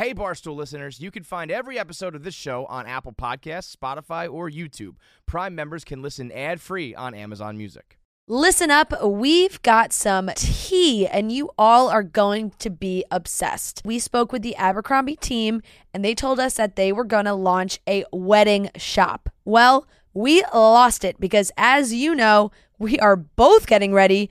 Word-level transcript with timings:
Hey, 0.00 0.14
Barstool 0.14 0.56
listeners, 0.56 0.98
you 0.98 1.10
can 1.10 1.24
find 1.24 1.50
every 1.50 1.78
episode 1.78 2.14
of 2.14 2.24
this 2.24 2.34
show 2.34 2.64
on 2.70 2.86
Apple 2.86 3.12
Podcasts, 3.12 3.76
Spotify, 3.76 4.32
or 4.32 4.48
YouTube. 4.48 4.94
Prime 5.26 5.54
members 5.54 5.84
can 5.84 6.00
listen 6.00 6.32
ad 6.32 6.62
free 6.62 6.94
on 6.94 7.12
Amazon 7.12 7.58
Music. 7.58 7.98
Listen 8.26 8.70
up, 8.70 8.94
we've 9.04 9.60
got 9.60 9.92
some 9.92 10.30
tea, 10.36 11.06
and 11.06 11.30
you 11.30 11.50
all 11.58 11.90
are 11.90 12.02
going 12.02 12.52
to 12.60 12.70
be 12.70 13.04
obsessed. 13.10 13.82
We 13.84 13.98
spoke 13.98 14.32
with 14.32 14.40
the 14.40 14.56
Abercrombie 14.56 15.16
team, 15.16 15.60
and 15.92 16.02
they 16.02 16.14
told 16.14 16.40
us 16.40 16.54
that 16.54 16.76
they 16.76 16.92
were 16.92 17.04
going 17.04 17.26
to 17.26 17.34
launch 17.34 17.78
a 17.86 18.06
wedding 18.10 18.70
shop. 18.76 19.28
Well, 19.44 19.86
we 20.14 20.42
lost 20.54 21.04
it 21.04 21.20
because, 21.20 21.52
as 21.58 21.92
you 21.92 22.14
know, 22.14 22.52
we 22.78 22.98
are 23.00 23.16
both 23.16 23.66
getting 23.66 23.92
ready 23.92 24.30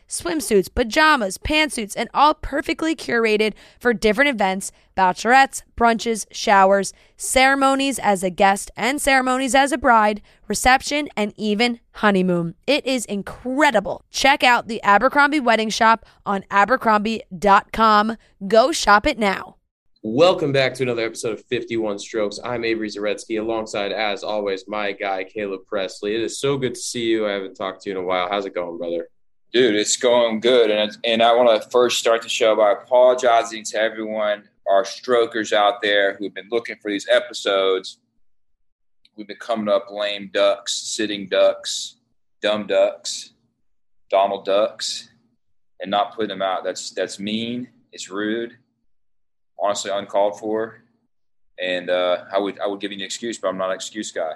swimsuits, 0.11 0.73
pajamas, 0.73 1.37
pantsuits, 1.37 1.95
and 1.95 2.09
all 2.13 2.33
perfectly 2.33 2.95
curated 2.95 3.53
for 3.79 3.93
different 3.93 4.29
events 4.29 4.71
bachelorettes, 4.97 5.63
brunches, 5.77 6.25
showers, 6.31 6.93
ceremonies 7.15 7.97
as 7.97 8.23
a 8.23 8.29
guest 8.29 8.69
and 8.75 9.01
ceremonies 9.01 9.55
as 9.55 9.71
a 9.71 9.77
bride, 9.77 10.21
reception, 10.47 11.07
and 11.15 11.33
even 11.37 11.79
honeymoon. 11.93 12.53
It 12.67 12.85
is 12.85 13.05
incredible. 13.05 14.03
Check 14.11 14.43
out 14.43 14.67
the 14.67 14.83
Abercrombie 14.83 15.39
Wedding 15.39 15.69
Shop 15.69 16.05
on 16.25 16.43
abercrombie.com. 16.51 18.17
Go 18.47 18.71
shop 18.71 19.07
it 19.07 19.17
now. 19.17 19.55
Welcome 20.03 20.51
back 20.51 20.73
to 20.73 20.83
another 20.83 21.05
episode 21.05 21.33
of 21.33 21.45
51 21.45 21.99
Strokes. 21.99 22.39
I'm 22.43 22.65
Avery 22.65 22.89
Zaretsky 22.89 23.39
alongside, 23.39 23.91
as 23.91 24.23
always, 24.23 24.67
my 24.67 24.93
guy, 24.93 25.23
Caleb 25.23 25.61
Pressley. 25.67 26.15
It 26.15 26.21
is 26.21 26.39
so 26.39 26.57
good 26.57 26.73
to 26.73 26.79
see 26.81 27.05
you. 27.05 27.27
I 27.27 27.33
haven't 27.33 27.53
talked 27.53 27.83
to 27.83 27.89
you 27.91 27.97
in 27.97 28.03
a 28.03 28.07
while. 28.07 28.27
How's 28.27 28.47
it 28.47 28.55
going, 28.55 28.79
brother? 28.79 29.07
Dude, 29.53 29.75
it's 29.75 29.97
going 29.97 30.39
good. 30.39 30.71
And, 30.71 30.97
and 31.03 31.21
I 31.21 31.33
want 31.35 31.61
to 31.61 31.69
first 31.69 31.99
start 31.99 32.21
the 32.21 32.29
show 32.29 32.55
by 32.55 32.71
apologizing 32.71 33.63
to 33.65 33.81
everyone, 33.81 34.47
our 34.69 34.85
strokers 34.85 35.51
out 35.51 35.81
there 35.81 36.15
who've 36.15 36.33
been 36.33 36.47
looking 36.49 36.77
for 36.81 36.89
these 36.89 37.07
episodes. 37.09 37.99
We've 39.15 39.27
been 39.27 39.37
coming 39.37 39.67
up 39.67 39.87
lame 39.91 40.29
ducks, 40.33 40.73
sitting 40.73 41.27
ducks, 41.27 41.97
dumb 42.41 42.65
ducks, 42.65 43.33
Donald 44.09 44.45
ducks, 44.45 45.09
and 45.81 45.91
not 45.91 46.15
putting 46.15 46.29
them 46.29 46.41
out. 46.41 46.63
That's 46.63 46.91
that's 46.91 47.19
mean. 47.19 47.67
It's 47.91 48.09
rude 48.09 48.57
honestly 49.61 49.91
uncalled 49.91 50.39
for. 50.39 50.83
And 51.59 51.89
uh, 51.89 52.25
I 52.33 52.39
would 52.39 52.59
I 52.59 52.67
would 52.67 52.79
give 52.79 52.91
you 52.91 52.97
an 52.97 53.03
excuse, 53.03 53.37
but 53.37 53.49
I'm 53.49 53.57
not 53.57 53.69
an 53.69 53.75
excuse 53.75 54.11
guy. 54.11 54.33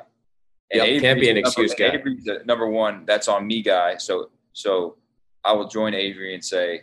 And 0.72 0.91
yep, 0.91 1.02
can't 1.02 1.19
be 1.19 1.29
an 1.29 1.38
excuse 1.38 1.72
number, 1.72 1.91
guy. 1.91 1.97
Avery's 1.97 2.23
the 2.23 2.41
number 2.45 2.67
one, 2.67 3.05
that's 3.05 3.27
on 3.27 3.47
me 3.47 3.63
guy. 3.63 3.97
So 3.97 4.29
so 4.53 4.97
I 5.45 5.53
will 5.53 5.67
join 5.67 5.93
Avery 5.93 6.33
and 6.33 6.43
say 6.43 6.81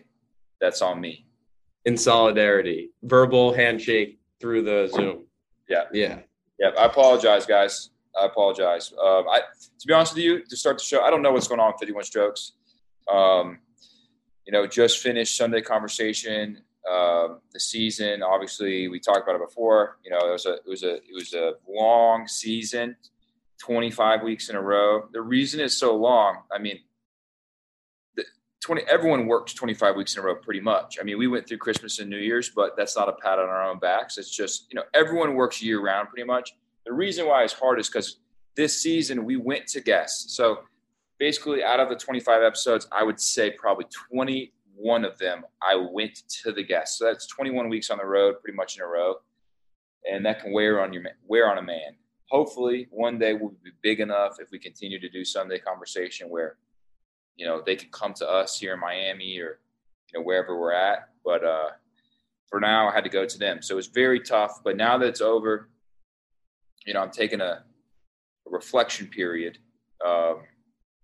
that's 0.60 0.80
on 0.80 1.00
me. 1.00 1.27
In 1.84 1.96
solidarity, 1.96 2.91
verbal 3.02 3.52
handshake 3.52 4.20
through 4.41 4.62
the 4.62 4.88
Zoom. 4.94 5.27
Yeah, 5.68 5.84
yeah, 5.92 6.20
yeah. 6.60 6.70
I 6.78 6.86
apologize, 6.86 7.44
guys. 7.44 7.90
I 8.20 8.27
apologize. 8.27 8.92
Um, 8.92 9.24
I 9.28 9.40
to 9.40 9.86
be 9.86 9.92
honest 9.92 10.14
with 10.14 10.22
you, 10.22 10.44
to 10.44 10.56
start 10.56 10.78
the 10.78 10.84
show, 10.84 11.02
I 11.02 11.10
don't 11.10 11.22
know 11.22 11.33
what's 11.33 11.48
going 11.48 11.60
on 11.60 11.72
with 11.72 11.80
51 11.80 12.05
Strokes. 12.05 12.52
Um, 13.12 13.58
you 14.46 14.52
know, 14.52 14.66
just 14.66 14.98
finished 14.98 15.36
Sunday 15.36 15.60
conversation 15.60 16.62
um, 16.90 17.40
the 17.52 17.60
season. 17.60 18.22
Obviously, 18.22 18.89
we 18.89 19.00
talked 19.00 19.23
about 19.23 19.40
it 19.40 19.48
before. 19.48 19.98
You 20.05 20.11
know, 20.11 20.18
it 20.18 20.33
was 20.33 20.46
a 20.46 20.55
it 20.55 20.68
was 20.68 20.83
a 20.83 20.94
it 20.96 21.14
was 21.14 21.34
a 21.34 21.55
long 21.68 22.27
season, 22.27 22.96
25 23.58 24.23
weeks 24.23 24.48
in 24.48 24.56
a 24.56 24.62
row. 24.62 25.08
The 25.12 25.23
reason 25.23 25.61
it's 25.61 25.77
so 25.77 25.96
long, 25.96 26.42
I 26.52 26.58
mean, 26.58 26.80
20 28.62 28.83
everyone 28.89 29.27
works 29.27 29.52
25 29.55 29.96
weeks 29.96 30.14
in 30.14 30.23
a 30.23 30.27
row 30.27 30.36
pretty 30.36 30.61
much. 30.61 30.98
I 31.00 31.05
mean, 31.05 31.18
we 31.18 31.27
went 31.27 31.48
through 31.48 31.58
Christmas 31.58 31.98
and 31.98 32.08
New 32.08 32.18
Year's, 32.18 32.50
but 32.50 32.77
that's 32.77 32.96
not 32.96 33.08
a 33.08 33.12
pat 33.12 33.39
on 33.39 33.48
our 33.48 33.68
own 33.68 33.78
backs. 33.78 34.18
It's 34.18 34.34
just 34.34 34.67
you 34.70 34.77
know 34.77 34.84
everyone 34.95 35.34
works 35.34 35.62
year 35.62 35.80
round 35.80 36.08
pretty 36.08 36.27
much. 36.27 36.52
The 36.86 36.92
reason 36.92 37.27
why 37.27 37.45
it's 37.45 37.52
hard 37.52 37.78
is 37.78 37.89
because 37.89 38.18
this 38.56 38.83
season 38.83 39.24
we 39.24 39.36
went 39.36 39.67
to 39.68 39.80
guests. 39.80 40.36
So 40.36 40.61
basically, 41.18 41.62
out 41.62 41.80
of 41.80 41.89
the 41.89 41.96
25 41.96 42.42
episodes, 42.42 42.86
I 42.92 43.02
would 43.02 43.20
say 43.20 43.50
probably 43.50 43.86
20 44.12 44.52
one 44.74 45.05
of 45.05 45.17
them, 45.18 45.44
I 45.62 45.77
went 45.77 46.23
to 46.42 46.52
the 46.52 46.62
guests 46.62 46.98
So 46.98 47.05
that's 47.05 47.27
21 47.27 47.68
weeks 47.68 47.90
on 47.90 47.98
the 47.98 48.06
road, 48.06 48.36
pretty 48.42 48.56
much 48.56 48.77
in 48.77 48.83
a 48.83 48.86
row, 48.86 49.17
and 50.11 50.24
that 50.27 50.40
can 50.40 50.52
wear 50.52 50.80
on 50.83 50.92
your 50.92 51.05
wear 51.27 51.50
on 51.50 51.58
a 51.58 51.62
man. 51.62 51.96
Hopefully, 52.30 52.89
one 52.90 53.18
day 53.18 53.34
we'll 53.34 53.55
be 53.62 53.70
big 53.83 54.00
enough 54.00 54.36
if 54.40 54.50
we 54.50 54.58
continue 54.58 54.98
to 54.98 55.08
do 55.08 55.24
Sunday 55.24 55.58
conversation 55.58 56.29
where, 56.29 56.56
you 57.36 57.46
know, 57.46 57.62
they 57.64 57.76
can 57.76 57.88
come 57.90 58.14
to 58.14 58.28
us 58.28 58.58
here 58.58 58.74
in 58.74 58.80
Miami 58.80 59.38
or, 59.38 59.58
you 60.12 60.18
know, 60.18 60.22
wherever 60.24 60.58
we're 60.58 60.72
at. 60.72 61.08
But 61.24 61.44
uh, 61.44 61.70
for 62.48 62.60
now, 62.60 62.88
I 62.88 62.94
had 62.94 63.04
to 63.04 63.10
go 63.10 63.24
to 63.24 63.38
them, 63.38 63.62
so 63.62 63.74
it 63.74 63.76
was 63.76 63.86
very 63.88 64.20
tough. 64.20 64.60
But 64.64 64.76
now 64.76 64.98
that 64.98 65.06
it's 65.06 65.20
over, 65.20 65.68
you 66.86 66.94
know, 66.94 67.00
I'm 67.00 67.10
taking 67.10 67.40
a, 67.40 67.64
a 68.46 68.50
reflection 68.50 69.06
period. 69.06 69.58
Um, 70.04 70.42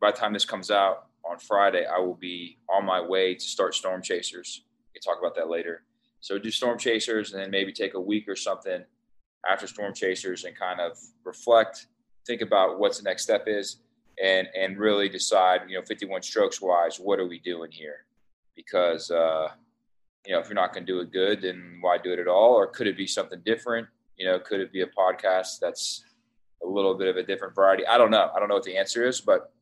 by 0.00 0.10
the 0.10 0.16
time 0.16 0.32
this 0.32 0.44
comes 0.44 0.70
out, 0.70 1.08
on 1.28 1.38
Friday, 1.38 1.84
I 1.84 1.98
will 1.98 2.14
be 2.14 2.58
on 2.70 2.84
my 2.84 3.00
way 3.00 3.34
to 3.34 3.40
start 3.40 3.74
Storm 3.74 4.02
Chasers. 4.02 4.64
We 4.88 4.98
can 4.98 5.02
talk 5.02 5.20
about 5.20 5.34
that 5.36 5.50
later. 5.50 5.82
So 6.20 6.38
do 6.38 6.50
Storm 6.50 6.78
Chasers 6.78 7.32
and 7.32 7.42
then 7.42 7.50
maybe 7.50 7.72
take 7.72 7.94
a 7.94 8.00
week 8.00 8.28
or 8.28 8.36
something 8.36 8.82
after 9.48 9.66
Storm 9.66 9.94
Chasers 9.94 10.44
and 10.44 10.56
kind 10.56 10.80
of 10.80 10.98
reflect, 11.24 11.86
think 12.26 12.40
about 12.40 12.78
what's 12.78 12.98
the 12.98 13.04
next 13.04 13.22
step 13.22 13.44
is, 13.46 13.78
and 14.22 14.48
and 14.58 14.78
really 14.78 15.08
decide, 15.08 15.62
you 15.68 15.76
know, 15.76 15.84
51 15.84 16.22
strokes 16.22 16.60
wise, 16.60 16.98
what 16.98 17.18
are 17.18 17.26
we 17.26 17.38
doing 17.38 17.70
here? 17.70 18.04
Because 18.56 19.10
uh, 19.10 19.48
you 20.26 20.34
know, 20.34 20.40
if 20.40 20.46
you're 20.46 20.54
not 20.54 20.72
going 20.72 20.84
to 20.84 20.92
do 20.92 21.00
it 21.00 21.12
good, 21.12 21.42
then 21.42 21.78
why 21.80 21.98
do 21.98 22.12
it 22.12 22.18
at 22.18 22.28
all? 22.28 22.54
Or 22.54 22.66
could 22.66 22.86
it 22.86 22.96
be 22.96 23.06
something 23.06 23.40
different? 23.44 23.86
You 24.16 24.26
know, 24.26 24.38
could 24.38 24.60
it 24.60 24.72
be 24.72 24.82
a 24.82 24.86
podcast 24.86 25.60
that's 25.60 26.04
a 26.62 26.66
little 26.66 26.94
bit 26.94 27.08
of 27.08 27.16
a 27.16 27.22
different 27.22 27.54
variety? 27.54 27.86
I 27.86 27.98
don't 27.98 28.10
know. 28.10 28.30
I 28.34 28.38
don't 28.38 28.48
know 28.48 28.56
what 28.56 28.64
the 28.64 28.76
answer 28.76 29.06
is, 29.06 29.20
but 29.20 29.52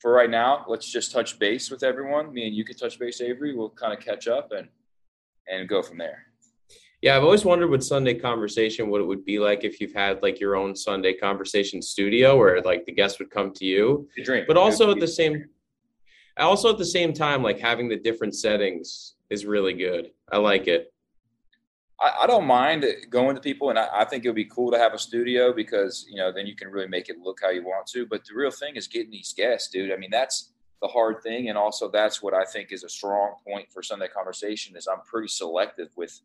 for 0.00 0.12
right 0.12 0.30
now, 0.30 0.64
let's 0.66 0.90
just 0.90 1.12
touch 1.12 1.38
base 1.38 1.70
with 1.70 1.82
everyone. 1.82 2.32
Me 2.32 2.46
and 2.46 2.54
you 2.54 2.64
can 2.64 2.76
touch 2.76 2.98
base, 2.98 3.20
Avery. 3.20 3.54
We'll 3.54 3.70
kind 3.70 3.92
of 3.92 4.00
catch 4.00 4.26
up 4.28 4.52
and 4.52 4.68
and 5.48 5.68
go 5.68 5.82
from 5.82 5.98
there. 5.98 6.29
Yeah, 7.02 7.16
I've 7.16 7.24
always 7.24 7.46
wondered 7.46 7.68
with 7.68 7.82
Sunday 7.82 8.14
conversation 8.14 8.90
what 8.90 9.00
it 9.00 9.04
would 9.04 9.24
be 9.24 9.38
like 9.38 9.64
if 9.64 9.80
you've 9.80 9.94
had 9.94 10.22
like 10.22 10.38
your 10.38 10.54
own 10.54 10.76
Sunday 10.76 11.14
conversation 11.14 11.80
studio 11.80 12.36
where 12.36 12.60
like 12.60 12.84
the 12.84 12.92
guests 12.92 13.18
would 13.18 13.30
come 13.30 13.52
to 13.54 13.64
you. 13.64 14.06
Drink. 14.22 14.46
But 14.46 14.58
also 14.58 14.90
at 14.90 15.00
the 15.00 15.08
same 15.08 15.46
also 16.36 16.70
at 16.70 16.78
the 16.78 16.84
same 16.84 17.12
time, 17.12 17.42
like 17.42 17.58
having 17.58 17.88
the 17.88 17.96
different 17.96 18.34
settings 18.34 19.14
is 19.30 19.46
really 19.46 19.74
good. 19.74 20.10
I 20.30 20.38
like 20.38 20.68
it. 20.68 20.92
I, 22.00 22.20
I 22.22 22.26
don't 22.26 22.46
mind 22.46 22.84
going 23.08 23.34
to 23.34 23.40
people, 23.40 23.70
and 23.70 23.78
I, 23.78 23.88
I 23.92 24.04
think 24.04 24.24
it 24.24 24.28
would 24.28 24.36
be 24.36 24.46
cool 24.46 24.70
to 24.70 24.78
have 24.78 24.94
a 24.94 24.98
studio 24.98 25.52
because 25.52 26.06
you 26.08 26.16
know 26.16 26.32
then 26.32 26.46
you 26.46 26.54
can 26.54 26.68
really 26.68 26.88
make 26.88 27.08
it 27.08 27.18
look 27.18 27.40
how 27.42 27.50
you 27.50 27.62
want 27.62 27.86
to. 27.88 28.06
But 28.06 28.24
the 28.24 28.34
real 28.34 28.50
thing 28.50 28.76
is 28.76 28.88
getting 28.88 29.10
these 29.10 29.32
guests, 29.32 29.68
dude. 29.68 29.92
I 29.92 29.96
mean, 29.96 30.10
that's 30.10 30.52
the 30.82 30.88
hard 30.88 31.22
thing, 31.22 31.48
and 31.48 31.56
also 31.56 31.90
that's 31.90 32.22
what 32.22 32.34
I 32.34 32.44
think 32.44 32.72
is 32.72 32.84
a 32.84 32.88
strong 32.88 33.34
point 33.46 33.70
for 33.70 33.82
Sunday 33.82 34.08
conversation 34.08 34.76
is 34.76 34.86
I'm 34.86 35.02
pretty 35.04 35.28
selective 35.28 35.88
with 35.96 36.20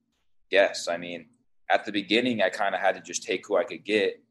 guests. 0.55 0.87
I 0.87 0.97
mean, 0.97 1.25
at 1.69 1.85
the 1.85 1.91
beginning, 1.91 2.41
I 2.41 2.49
kind 2.49 2.73
of 2.75 2.81
had 2.81 2.95
to 2.95 3.01
just 3.01 3.23
take 3.23 3.45
who 3.45 3.57
I 3.57 3.63
could 3.63 3.83
get. 3.83 4.21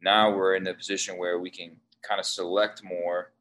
Now 0.00 0.24
we're 0.36 0.54
in 0.54 0.64
the 0.64 0.74
position 0.74 1.18
where 1.18 1.38
we 1.40 1.50
can 1.50 1.70
kind 2.06 2.20
of 2.20 2.26
select 2.26 2.84
more, 2.84 3.32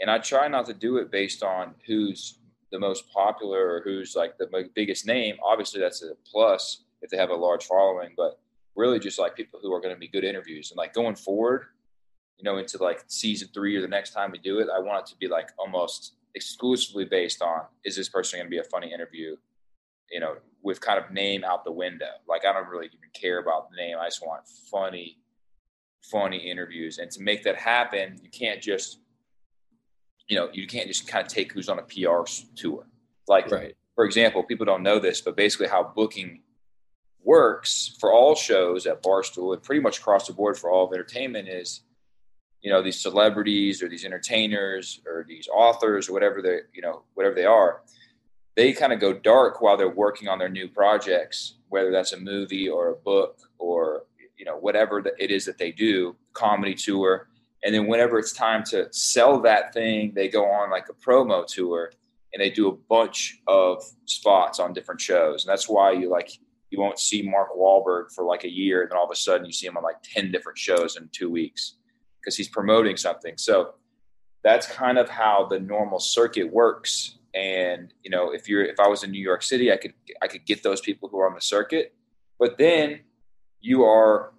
and 0.00 0.10
I 0.10 0.18
try 0.18 0.48
not 0.48 0.66
to 0.66 0.74
do 0.74 0.96
it 0.96 1.10
based 1.10 1.42
on 1.42 1.74
who's 1.86 2.38
the 2.72 2.78
most 2.78 3.10
popular 3.12 3.60
or 3.74 3.82
who's 3.84 4.14
like 4.16 4.36
the 4.38 4.48
biggest 4.74 5.06
name. 5.06 5.36
Obviously, 5.52 5.80
that's 5.80 6.02
a 6.02 6.12
plus 6.30 6.84
if 7.02 7.10
they 7.10 7.16
have 7.16 7.30
a 7.30 7.44
large 7.46 7.64
following, 7.64 8.10
but 8.16 8.40
really 8.74 8.98
just 8.98 9.18
like 9.18 9.36
people 9.36 9.60
who 9.62 9.72
are 9.72 9.80
going 9.80 9.94
to 9.94 10.00
be 10.00 10.08
good 10.08 10.24
interviews 10.24 10.70
and 10.70 10.78
like 10.78 10.92
going 10.94 11.16
forward, 11.16 11.66
you 12.38 12.44
know, 12.44 12.58
into 12.58 12.82
like 12.82 13.04
season 13.06 13.48
three 13.54 13.76
or 13.76 13.82
the 13.82 13.88
next 13.88 14.10
time 14.12 14.30
we 14.32 14.38
do 14.38 14.58
it, 14.58 14.68
I 14.74 14.80
want 14.80 15.00
it 15.00 15.06
to 15.12 15.16
be 15.16 15.28
like 15.28 15.50
almost 15.58 16.14
exclusively 16.34 17.04
based 17.04 17.40
on 17.42 17.62
is 17.84 17.96
this 17.96 18.08
person 18.08 18.38
going 18.38 18.46
to 18.46 18.56
be 18.58 18.58
a 18.58 18.70
funny 18.74 18.92
interview, 18.92 19.36
you 20.10 20.20
know, 20.20 20.34
with 20.62 20.80
kind 20.80 20.98
of 20.98 21.10
name 21.10 21.44
out 21.44 21.64
the 21.64 21.72
window. 21.72 22.10
Like 22.28 22.44
I 22.44 22.52
don't 22.52 22.68
really 22.68 22.86
even 22.86 23.10
care 23.14 23.38
about 23.38 23.70
the 23.70 23.76
name. 23.76 23.96
I 24.00 24.06
just 24.06 24.24
want 24.24 24.42
funny, 24.70 25.18
funny 26.02 26.38
interviews. 26.38 26.98
And 26.98 27.10
to 27.12 27.22
make 27.22 27.44
that 27.44 27.56
happen, 27.56 28.18
you 28.22 28.30
can't 28.30 28.60
just, 28.60 28.98
you 30.28 30.36
know, 30.36 30.48
you 30.52 30.66
can't 30.66 30.88
just 30.88 31.06
kind 31.06 31.26
of 31.26 31.32
take 31.32 31.52
who's 31.52 31.68
on 31.68 31.78
a 31.78 31.82
PR 31.82 32.22
tour. 32.56 32.86
Like, 33.26 33.50
right. 33.50 33.76
for 33.94 34.04
example, 34.04 34.42
people 34.42 34.66
don't 34.66 34.82
know 34.82 34.98
this, 34.98 35.20
but 35.20 35.36
basically 35.36 35.68
how 35.68 35.92
booking 35.94 36.42
works 37.24 37.96
for 38.00 38.12
all 38.12 38.34
shows 38.34 38.86
at 38.86 39.02
Barstool 39.02 39.52
and 39.52 39.62
pretty 39.62 39.80
much 39.80 39.98
across 39.98 40.26
the 40.26 40.32
board 40.32 40.56
for 40.56 40.70
all 40.70 40.86
of 40.86 40.92
entertainment 40.92 41.48
is 41.48 41.82
you 42.62 42.70
know 42.70 42.82
these 42.82 43.00
celebrities 43.00 43.82
or 43.82 43.88
these 43.88 44.04
entertainers 44.04 45.00
or 45.06 45.24
these 45.28 45.48
authors 45.52 46.08
or 46.08 46.12
whatever 46.12 46.42
they 46.42 46.60
you 46.72 46.82
know 46.82 47.02
whatever 47.14 47.34
they 47.34 47.44
are 47.44 47.82
they 48.58 48.72
kind 48.72 48.92
of 48.92 49.00
go 49.00 49.12
dark 49.12 49.62
while 49.62 49.76
they're 49.76 49.88
working 49.88 50.28
on 50.28 50.38
their 50.38 50.48
new 50.48 50.68
projects 50.68 51.58
whether 51.68 51.90
that's 51.90 52.12
a 52.12 52.20
movie 52.20 52.68
or 52.68 52.90
a 52.90 52.96
book 52.96 53.38
or 53.58 54.04
you 54.36 54.44
know 54.44 54.56
whatever 54.56 55.02
it 55.18 55.30
is 55.30 55.44
that 55.44 55.58
they 55.58 55.72
do 55.72 56.16
comedy 56.32 56.74
tour. 56.74 57.28
And 57.64 57.74
then 57.74 57.88
whenever 57.88 58.18
it's 58.18 58.32
time 58.32 58.62
to 58.64 58.88
sell 58.92 59.40
that 59.42 59.72
thing 59.74 60.12
they 60.14 60.28
go 60.28 60.44
on 60.44 60.70
like 60.70 60.88
a 60.88 60.94
promo 60.94 61.46
tour 61.46 61.92
and 62.32 62.40
they 62.40 62.50
do 62.50 62.68
a 62.68 62.72
bunch 62.72 63.40
of 63.46 63.82
spots 64.04 64.60
on 64.60 64.72
different 64.72 65.00
shows. 65.00 65.44
And 65.44 65.50
that's 65.50 65.68
why 65.68 65.92
you 65.92 66.08
like 66.08 66.30
you 66.70 66.78
won't 66.78 66.98
see 66.98 67.22
Mark 67.22 67.48
Wahlberg 67.56 68.12
for 68.14 68.24
like 68.24 68.44
a 68.44 68.52
year 68.52 68.82
and 68.82 68.90
then 68.90 68.98
all 68.98 69.04
of 69.04 69.10
a 69.10 69.16
sudden 69.16 69.46
you 69.46 69.52
see 69.52 69.66
him 69.66 69.76
on 69.76 69.82
like 69.82 70.02
10 70.02 70.30
different 70.30 70.58
shows 70.58 70.96
in 70.96 71.08
two 71.12 71.30
weeks 71.30 71.76
because 72.20 72.36
he's 72.36 72.48
promoting 72.48 72.96
something. 72.96 73.34
So 73.36 73.74
that's 74.44 74.66
kind 74.66 74.98
of 74.98 75.08
how 75.08 75.46
the 75.50 75.58
normal 75.58 75.98
circuit 75.98 76.52
works 76.52 77.17
and 77.34 77.92
you 78.02 78.10
know 78.10 78.32
if 78.32 78.48
you're 78.48 78.64
if 78.64 78.80
i 78.80 78.88
was 78.88 79.02
in 79.04 79.10
new 79.10 79.20
york 79.20 79.42
city 79.42 79.70
i 79.70 79.76
could 79.76 79.92
i 80.22 80.26
could 80.26 80.44
get 80.46 80.62
those 80.62 80.80
people 80.80 81.08
who 81.08 81.18
are 81.18 81.28
on 81.28 81.34
the 81.34 81.40
circuit. 81.40 81.94
But 82.38 82.56
then 82.56 83.00
you 83.60 83.84
are 83.84 84.32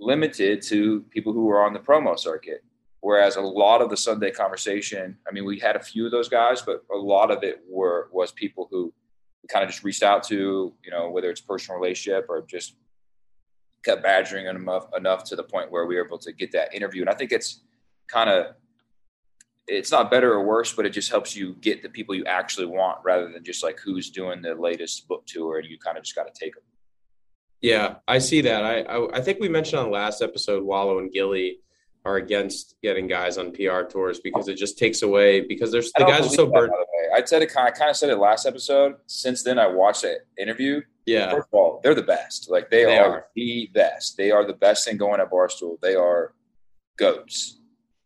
limited 0.00 0.62
to 0.62 1.02
people 1.10 1.32
who 1.32 1.50
are 1.50 1.64
on 1.64 1.74
the 1.74 1.78
promo 1.78 2.18
circuit. 2.18 2.64
Whereas 3.00 3.36
a 3.36 3.42
lot 3.42 3.82
of 3.82 3.90
the 3.90 3.96
sunday 3.96 4.30
conversation 4.30 5.18
i 5.28 5.32
mean 5.32 5.44
we 5.44 5.58
had 5.58 5.76
a 5.76 5.82
few 5.82 6.04
of 6.06 6.12
those 6.12 6.28
guys 6.28 6.62
but 6.62 6.84
a 6.92 6.96
lot 6.96 7.30
of 7.30 7.42
it 7.42 7.60
were 7.68 8.08
was 8.12 8.32
people 8.32 8.68
who 8.70 8.92
kind 9.48 9.64
of 9.64 9.70
just 9.70 9.84
reached 9.84 10.02
out 10.02 10.22
to 10.24 10.72
you 10.84 10.90
know 10.90 11.10
whether 11.10 11.30
it's 11.30 11.40
personal 11.40 11.78
relationship 11.80 12.26
or 12.28 12.42
just 12.42 12.76
kept 13.84 14.02
badgering 14.02 14.46
enough, 14.46 14.86
enough 14.96 15.24
to 15.24 15.34
the 15.34 15.42
point 15.42 15.70
where 15.70 15.86
we 15.86 15.96
were 15.96 16.04
able 16.04 16.18
to 16.18 16.32
get 16.32 16.52
that 16.52 16.72
interview. 16.74 17.02
And 17.02 17.10
i 17.10 17.14
think 17.14 17.32
it's 17.32 17.62
kind 18.08 18.30
of 18.30 18.54
it's 19.68 19.90
not 19.90 20.10
better 20.10 20.32
or 20.32 20.44
worse, 20.44 20.72
but 20.72 20.86
it 20.86 20.90
just 20.90 21.10
helps 21.10 21.36
you 21.36 21.54
get 21.60 21.82
the 21.82 21.88
people 21.88 22.14
you 22.14 22.24
actually 22.24 22.66
want 22.66 22.98
rather 23.04 23.30
than 23.30 23.44
just 23.44 23.62
like 23.62 23.78
who's 23.78 24.10
doing 24.10 24.42
the 24.42 24.54
latest 24.54 25.06
book 25.08 25.24
tour 25.26 25.58
and 25.58 25.68
you 25.68 25.78
kind 25.78 25.96
of 25.96 26.04
just 26.04 26.16
got 26.16 26.32
to 26.32 26.32
take 26.38 26.54
them. 26.54 26.64
Yeah, 27.60 27.96
I 28.08 28.18
see 28.18 28.40
that. 28.40 28.64
I, 28.64 28.80
I, 28.80 29.18
I 29.18 29.20
think 29.20 29.38
we 29.38 29.48
mentioned 29.48 29.78
on 29.78 29.86
the 29.86 29.92
last 29.92 30.20
episode, 30.20 30.64
Wallo 30.64 30.98
and 30.98 31.12
Gillie 31.12 31.60
are 32.04 32.16
against 32.16 32.74
getting 32.82 33.06
guys 33.06 33.38
on 33.38 33.52
PR 33.52 33.82
tours 33.82 34.18
because 34.18 34.48
it 34.48 34.56
just 34.56 34.76
takes 34.76 35.02
away 35.02 35.42
because 35.42 35.70
there's 35.70 35.92
the 35.92 36.04
guys 36.04 36.26
are 36.26 36.30
so 36.30 36.46
burnt. 36.46 36.72
I 37.14 37.22
said 37.24 37.42
it 37.42 37.52
kind 37.52 37.68
of, 37.68 37.74
I 37.74 37.78
kind 37.78 37.90
of 37.90 37.96
said 37.96 38.10
it 38.10 38.16
last 38.16 38.46
episode. 38.46 38.96
Since 39.06 39.44
then, 39.44 39.60
I 39.60 39.68
watched 39.68 40.02
that 40.02 40.22
interview. 40.36 40.80
Yeah. 41.06 41.30
First 41.30 41.48
of 41.52 41.54
all, 41.54 41.80
they're 41.84 41.94
the 41.94 42.02
best. 42.02 42.50
Like 42.50 42.70
they, 42.70 42.84
they 42.84 42.98
are, 42.98 43.10
are 43.10 43.26
the 43.36 43.70
best. 43.72 44.16
They 44.16 44.32
are 44.32 44.44
the 44.44 44.54
best 44.54 44.84
thing 44.84 44.96
going 44.96 45.20
at 45.20 45.30
Barstool. 45.30 45.80
They 45.80 45.94
are 45.94 46.34
goats 46.96 47.60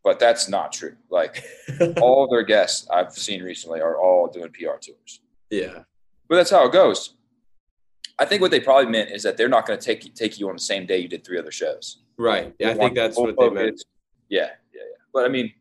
but 0.07 0.19
that's 0.19 0.47
not 0.47 0.71
true. 0.71 0.95
Like 1.09 1.43
all 2.01 2.23
of 2.23 2.29
their 2.29 2.43
guests 2.43 2.87
I've 2.89 3.11
seen 3.11 3.43
recently 3.43 3.81
are 3.81 3.99
all 3.99 4.29
doing 4.29 4.49
PR 4.53 4.77
tours. 4.79 5.19
Yeah, 5.49 5.79
but 6.29 6.37
that's 6.37 6.49
how 6.49 6.65
it 6.65 6.71
goes. 6.71 7.15
I 8.17 8.23
think 8.23 8.41
what 8.41 8.49
they 8.49 8.61
probably 8.61 8.89
meant 8.89 9.11
is 9.11 9.21
that 9.23 9.35
they're 9.35 9.49
not 9.49 9.67
going 9.67 9.77
to 9.77 9.85
take 9.85 10.15
take 10.15 10.39
you 10.39 10.47
on 10.47 10.55
the 10.55 10.61
same 10.61 10.85
day 10.85 10.99
you 10.99 11.09
did 11.09 11.25
three 11.25 11.37
other 11.37 11.51
shows. 11.51 12.03
Right. 12.17 12.55
Yeah, 12.57 12.69
I 12.69 12.75
think 12.75 12.95
that's 12.95 13.17
what 13.17 13.35
they 13.37 13.49
meant. 13.49 13.83
Yeah, 14.29 14.43
yeah, 14.73 14.81
yeah. 14.81 15.03
But 15.13 15.25
I 15.25 15.27
mean, 15.27 15.51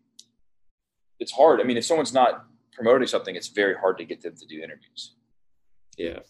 it's 1.18 1.32
hard. 1.32 1.60
I 1.60 1.64
mean, 1.64 1.76
if 1.76 1.84
someone's 1.84 2.14
not 2.14 2.44
promoting 2.72 3.08
something, 3.08 3.34
it's 3.34 3.48
very 3.48 3.74
hard 3.74 3.98
to 3.98 4.04
get 4.04 4.22
them 4.22 4.36
to 4.36 4.46
do 4.46 4.62
interviews. 4.62 5.16
Yeah. 5.98 6.20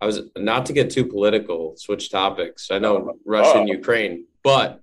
I 0.00 0.06
was 0.06 0.22
not 0.36 0.66
to 0.66 0.72
get 0.72 0.90
too 0.90 1.06
political, 1.06 1.76
switch 1.76 2.10
topics. 2.10 2.72
I 2.72 2.80
know 2.80 2.96
oh, 2.96 3.18
Russia 3.24 3.60
and 3.60 3.70
oh. 3.70 3.72
Ukraine, 3.72 4.26
but 4.42 4.82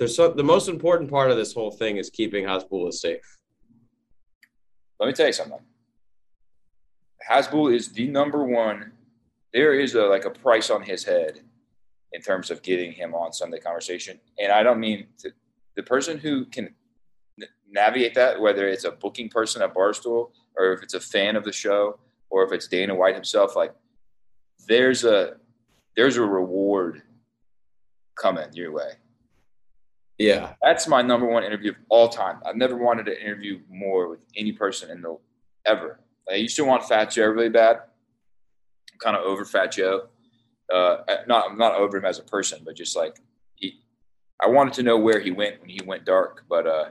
there's 0.00 0.16
so, 0.16 0.32
the 0.32 0.42
most 0.42 0.70
important 0.70 1.10
part 1.10 1.30
of 1.30 1.36
this 1.36 1.52
whole 1.52 1.70
thing 1.70 1.98
is 1.98 2.08
keeping 2.08 2.46
Hasbulla 2.46 2.90
safe. 2.90 3.36
Let 4.98 5.08
me 5.08 5.12
tell 5.12 5.26
you 5.26 5.34
something. 5.34 5.58
Hasbulla 7.30 7.74
is 7.74 7.92
the 7.92 8.08
number 8.08 8.42
one. 8.42 8.92
There 9.52 9.74
is 9.74 9.94
a 9.94 10.04
like 10.04 10.24
a 10.24 10.30
price 10.30 10.70
on 10.70 10.82
his 10.82 11.04
head 11.04 11.40
in 12.14 12.22
terms 12.22 12.50
of 12.50 12.62
getting 12.62 12.92
him 12.92 13.14
on 13.14 13.34
Sunday 13.34 13.58
Conversation, 13.58 14.18
and 14.38 14.50
I 14.50 14.62
don't 14.62 14.80
mean 14.80 15.06
to, 15.18 15.32
the 15.76 15.82
person 15.82 16.16
who 16.16 16.46
can 16.46 16.74
navigate 17.70 18.14
that, 18.14 18.40
whether 18.40 18.66
it's 18.68 18.84
a 18.84 18.92
booking 18.92 19.28
person 19.28 19.60
at 19.60 19.74
Barstool 19.74 20.30
or 20.56 20.72
if 20.72 20.82
it's 20.82 20.94
a 20.94 21.00
fan 21.00 21.36
of 21.36 21.44
the 21.44 21.52
show 21.52 22.00
or 22.30 22.42
if 22.42 22.52
it's 22.52 22.68
Dana 22.68 22.94
White 22.94 23.14
himself. 23.14 23.54
Like, 23.54 23.74
there's 24.66 25.04
a 25.04 25.36
there's 25.94 26.16
a 26.16 26.22
reward 26.22 27.02
coming 28.16 28.48
your 28.54 28.72
way 28.72 28.92
yeah. 30.20 30.52
That's 30.62 30.86
my 30.86 31.00
number 31.00 31.26
one 31.26 31.44
interview 31.44 31.70
of 31.70 31.76
all 31.88 32.08
time. 32.08 32.40
I've 32.44 32.56
never 32.56 32.76
wanted 32.76 33.06
to 33.06 33.18
interview 33.18 33.60
more 33.70 34.10
with 34.10 34.24
any 34.36 34.52
person 34.52 34.90
in 34.90 35.00
the 35.00 35.16
ever. 35.64 36.00
I 36.30 36.34
used 36.34 36.56
to 36.56 36.64
want 36.64 36.86
Fat 36.86 37.06
Joe 37.06 37.26
really 37.26 37.48
bad. 37.48 37.76
I'm 38.92 38.98
kind 38.98 39.16
of 39.16 39.24
over 39.24 39.46
Fat 39.46 39.72
Joe. 39.72 40.08
Uh, 40.72 40.98
not 41.26 41.50
I'm 41.50 41.58
not 41.58 41.74
over 41.74 41.96
him 41.96 42.04
as 42.04 42.18
a 42.18 42.22
person, 42.22 42.60
but 42.64 42.76
just 42.76 42.94
like 42.94 43.18
he, 43.54 43.80
I 44.40 44.48
wanted 44.48 44.74
to 44.74 44.82
know 44.82 44.98
where 44.98 45.20
he 45.20 45.30
went 45.30 45.58
when 45.60 45.70
he 45.70 45.80
went 45.86 46.04
dark. 46.04 46.44
But 46.50 46.66
uh, 46.66 46.90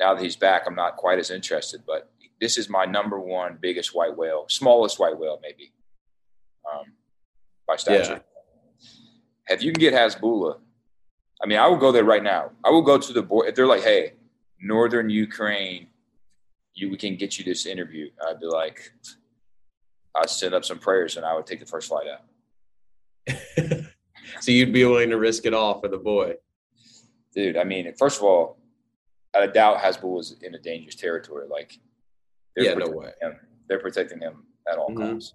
now 0.00 0.14
that 0.14 0.22
he's 0.22 0.36
back, 0.36 0.64
I'm 0.66 0.74
not 0.74 0.96
quite 0.96 1.20
as 1.20 1.30
interested. 1.30 1.82
But 1.86 2.10
this 2.40 2.58
is 2.58 2.68
my 2.68 2.86
number 2.86 3.20
one 3.20 3.56
biggest 3.60 3.94
white 3.94 4.16
whale, 4.16 4.46
smallest 4.48 4.98
white 4.98 5.16
whale 5.16 5.38
maybe, 5.40 5.72
um, 6.70 6.86
by 7.68 7.76
stature. 7.76 8.20
Yeah. 9.48 9.54
If 9.54 9.62
you 9.62 9.72
can 9.72 9.80
get 9.80 9.94
Hasbulla 9.94 10.58
I 11.42 11.46
mean, 11.46 11.58
I 11.58 11.66
will 11.66 11.76
go 11.76 11.90
there 11.90 12.04
right 12.04 12.22
now. 12.22 12.50
I 12.64 12.70
will 12.70 12.82
go 12.82 12.98
to 12.98 13.12
the 13.12 13.22
board 13.22 13.48
if 13.48 13.54
they're 13.54 13.66
like, 13.66 13.82
"Hey, 13.82 14.14
Northern 14.60 15.10
Ukraine, 15.10 15.88
you 16.74 16.90
we 16.90 16.96
can 16.96 17.16
get 17.16 17.38
you 17.38 17.44
this 17.44 17.66
interview." 17.66 18.10
I'd 18.26 18.40
be 18.40 18.46
like, 18.46 18.92
I'd 20.14 20.30
send 20.30 20.54
up 20.54 20.64
some 20.64 20.78
prayers 20.78 21.16
and 21.16 21.24
I 21.24 21.34
would 21.34 21.46
take 21.46 21.60
the 21.60 21.66
first 21.66 21.88
flight 21.88 22.06
out. 22.06 23.36
so 24.40 24.52
you'd 24.52 24.72
be 24.72 24.84
willing 24.84 25.10
to 25.10 25.18
risk 25.18 25.46
it 25.46 25.54
all 25.54 25.80
for 25.80 25.88
the 25.88 25.98
boy, 25.98 26.34
dude. 27.34 27.56
I 27.56 27.64
mean, 27.64 27.92
first 27.96 28.18
of 28.18 28.24
all, 28.24 28.58
I 29.34 29.46
doubt 29.46 29.78
Hasbull 29.78 30.14
was 30.16 30.36
in 30.42 30.54
a 30.54 30.58
dangerous 30.58 30.94
territory. 30.94 31.46
Like, 31.48 31.78
yeah, 32.56 32.74
no 32.74 32.90
way. 32.90 33.12
Him. 33.20 33.36
They're 33.68 33.78
protecting 33.78 34.20
him 34.20 34.44
at 34.70 34.78
all 34.78 34.90
mm-hmm. 34.90 35.14
costs. 35.14 35.34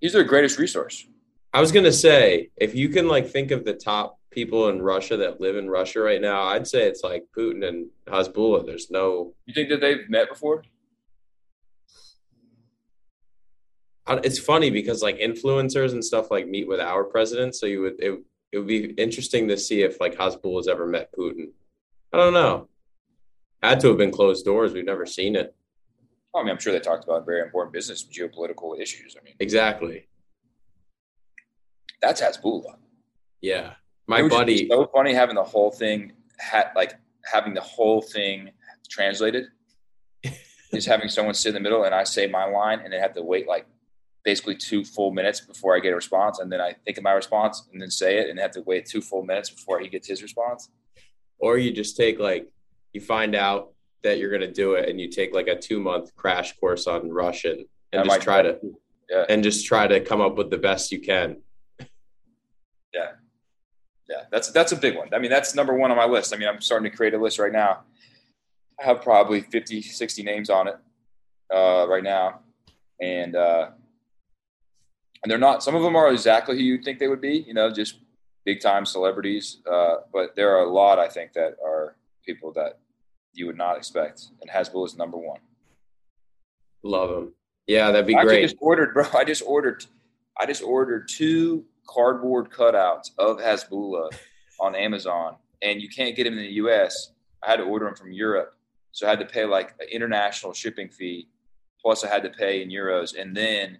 He's 0.00 0.12
their 0.12 0.24
greatest 0.24 0.58
resource. 0.58 1.06
I 1.52 1.60
was 1.60 1.72
gonna 1.72 1.92
say, 1.92 2.50
if 2.56 2.74
you 2.74 2.88
can 2.88 3.08
like 3.08 3.28
think 3.28 3.50
of 3.50 3.64
the 3.64 3.74
top 3.74 4.18
people 4.34 4.68
in 4.68 4.82
Russia 4.82 5.16
that 5.16 5.40
live 5.40 5.56
in 5.56 5.70
Russia 5.70 6.00
right 6.00 6.20
now, 6.20 6.42
I'd 6.42 6.66
say 6.66 6.86
it's 6.86 7.04
like 7.04 7.24
Putin 7.36 7.66
and 7.66 7.86
Hasbulla. 8.06 8.66
There's 8.66 8.90
no. 8.90 9.34
You 9.46 9.54
think 9.54 9.68
that 9.70 9.80
they've 9.80 10.08
met 10.10 10.28
before? 10.28 10.64
It's 14.06 14.38
funny 14.38 14.70
because 14.70 15.02
like 15.02 15.18
influencers 15.18 15.92
and 15.92 16.04
stuff 16.04 16.30
like 16.30 16.46
meet 16.46 16.68
with 16.68 16.80
our 16.80 17.04
president, 17.04 17.54
so 17.54 17.64
you 17.64 17.80
would 17.80 17.94
it, 17.98 18.20
it 18.52 18.58
would 18.58 18.66
be 18.66 18.90
interesting 18.92 19.48
to 19.48 19.56
see 19.56 19.82
if 19.82 20.00
like 20.00 20.16
Hasbulla 20.16 20.58
has 20.58 20.68
ever 20.68 20.86
met 20.86 21.10
Putin. 21.16 21.52
I 22.12 22.18
don't 22.18 22.34
know. 22.34 22.68
Had 23.62 23.80
to 23.80 23.88
have 23.88 23.96
been 23.96 24.10
closed 24.10 24.44
doors. 24.44 24.74
We've 24.74 24.84
never 24.84 25.06
seen 25.06 25.36
it. 25.36 25.54
I 26.36 26.42
mean, 26.42 26.50
I'm 26.50 26.58
sure 26.58 26.72
they 26.72 26.80
talked 26.80 27.04
about 27.04 27.24
very 27.24 27.40
important 27.40 27.72
business, 27.72 28.04
geopolitical 28.04 28.78
issues. 28.78 29.16
I 29.18 29.24
mean, 29.24 29.36
exactly. 29.38 30.08
That's 32.02 32.20
Hasbulla. 32.20 32.74
Yeah 33.40 33.74
my 34.06 34.26
buddy. 34.28 34.68
So 34.68 34.86
funny 34.92 35.14
having 35.14 35.34
the 35.34 35.44
whole 35.44 35.70
thing, 35.70 36.12
ha- 36.40 36.70
like 36.76 36.94
having 37.24 37.54
the 37.54 37.60
whole 37.60 38.02
thing 38.02 38.50
translated. 38.88 39.46
is 40.72 40.86
having 40.86 41.08
someone 41.08 41.34
sit 41.34 41.50
in 41.50 41.54
the 41.54 41.60
middle 41.60 41.84
and 41.84 41.94
I 41.94 42.04
say 42.04 42.26
my 42.26 42.44
line 42.44 42.80
and 42.80 42.92
then 42.92 43.00
have 43.00 43.14
to 43.14 43.22
wait 43.22 43.46
like 43.46 43.66
basically 44.24 44.56
two 44.56 44.84
full 44.84 45.12
minutes 45.12 45.40
before 45.40 45.76
I 45.76 45.80
get 45.80 45.92
a 45.92 45.96
response, 45.96 46.38
and 46.38 46.50
then 46.50 46.60
I 46.60 46.74
think 46.84 46.98
of 46.98 47.04
my 47.04 47.12
response 47.12 47.68
and 47.72 47.80
then 47.80 47.90
say 47.90 48.18
it 48.18 48.30
and 48.30 48.38
have 48.38 48.52
to 48.52 48.62
wait 48.62 48.86
two 48.86 49.00
full 49.00 49.22
minutes 49.22 49.50
before 49.50 49.80
he 49.80 49.88
gets 49.88 50.08
his 50.08 50.22
response. 50.22 50.70
Or 51.38 51.58
you 51.58 51.72
just 51.72 51.96
take 51.96 52.18
like 52.18 52.48
you 52.92 53.00
find 53.00 53.34
out 53.34 53.72
that 54.02 54.18
you're 54.18 54.30
going 54.30 54.40
to 54.40 54.52
do 54.52 54.74
it 54.74 54.88
and 54.88 55.00
you 55.00 55.08
take 55.08 55.34
like 55.34 55.46
a 55.46 55.56
two 55.56 55.78
month 55.78 56.14
crash 56.16 56.56
course 56.58 56.86
on 56.86 57.10
Russian 57.10 57.66
and 57.92 58.04
just 58.04 58.22
try 58.22 58.42
to 58.42 58.58
yeah. 59.10 59.24
and 59.28 59.42
just 59.44 59.66
try 59.66 59.86
to 59.86 60.00
come 60.00 60.20
up 60.20 60.36
with 60.36 60.50
the 60.50 60.58
best 60.58 60.90
you 60.90 61.00
can. 61.00 61.42
Yeah 62.92 63.12
yeah, 64.08 64.24
that's 64.30 64.50
that's 64.50 64.72
a 64.72 64.76
big 64.76 64.96
one. 64.96 65.12
I 65.14 65.18
mean, 65.18 65.30
that's 65.30 65.54
number 65.54 65.74
one 65.74 65.90
on 65.90 65.96
my 65.96 66.04
list. 66.04 66.34
I 66.34 66.36
mean, 66.36 66.48
I'm 66.48 66.60
starting 66.60 66.90
to 66.90 66.96
create 66.96 67.14
a 67.14 67.18
list 67.18 67.38
right 67.38 67.52
now. 67.52 67.80
I 68.80 68.84
have 68.84 69.02
probably 69.02 69.40
50, 69.40 69.82
60 69.82 70.22
names 70.22 70.50
on 70.50 70.68
it 70.68 70.76
uh, 71.54 71.86
right 71.88 72.02
now, 72.02 72.40
and 73.00 73.34
uh, 73.34 73.70
and 75.22 75.30
they're 75.30 75.38
not. 75.38 75.62
Some 75.62 75.74
of 75.74 75.82
them 75.82 75.96
are 75.96 76.12
exactly 76.12 76.56
who 76.56 76.62
you'd 76.62 76.84
think 76.84 76.98
they 76.98 77.08
would 77.08 77.20
be. 77.20 77.44
You 77.46 77.54
know, 77.54 77.70
just 77.70 77.98
big 78.44 78.60
time 78.60 78.84
celebrities. 78.84 79.58
Uh, 79.70 79.96
but 80.12 80.36
there 80.36 80.54
are 80.56 80.64
a 80.64 80.70
lot 80.70 80.98
I 80.98 81.08
think 81.08 81.32
that 81.32 81.56
are 81.64 81.96
people 82.26 82.52
that 82.52 82.78
you 83.32 83.46
would 83.46 83.56
not 83.56 83.76
expect, 83.76 84.28
and 84.42 84.50
Hasbull 84.50 84.86
is 84.86 84.96
number 84.96 85.16
one. 85.16 85.40
Love 86.82 87.10
them. 87.10 87.32
Yeah, 87.66 87.90
that'd 87.90 88.06
be 88.06 88.16
I 88.16 88.24
great. 88.24 88.40
I 88.40 88.42
just 88.42 88.56
ordered, 88.60 88.92
bro. 88.92 89.06
I 89.14 89.24
just 89.24 89.42
ordered. 89.46 89.86
I 90.38 90.44
just 90.44 90.62
ordered 90.62 91.08
two 91.08 91.64
cardboard 91.86 92.50
cutouts 92.50 93.10
of 93.18 93.38
Hasbulla 93.38 94.10
on 94.60 94.74
Amazon, 94.74 95.36
and 95.62 95.80
you 95.80 95.88
can't 95.88 96.14
get 96.16 96.24
them 96.24 96.34
in 96.38 96.44
the 96.44 96.52
U.S. 96.54 97.12
I 97.42 97.50
had 97.50 97.56
to 97.56 97.64
order 97.64 97.86
them 97.86 97.94
from 97.94 98.12
Europe, 98.12 98.54
so 98.92 99.06
I 99.06 99.10
had 99.10 99.18
to 99.20 99.26
pay 99.26 99.44
like 99.44 99.74
an 99.80 99.88
international 99.90 100.52
shipping 100.52 100.88
fee, 100.88 101.28
plus 101.80 102.04
I 102.04 102.08
had 102.08 102.22
to 102.22 102.30
pay 102.30 102.62
in 102.62 102.68
euros, 102.70 103.18
and 103.20 103.36
then 103.36 103.78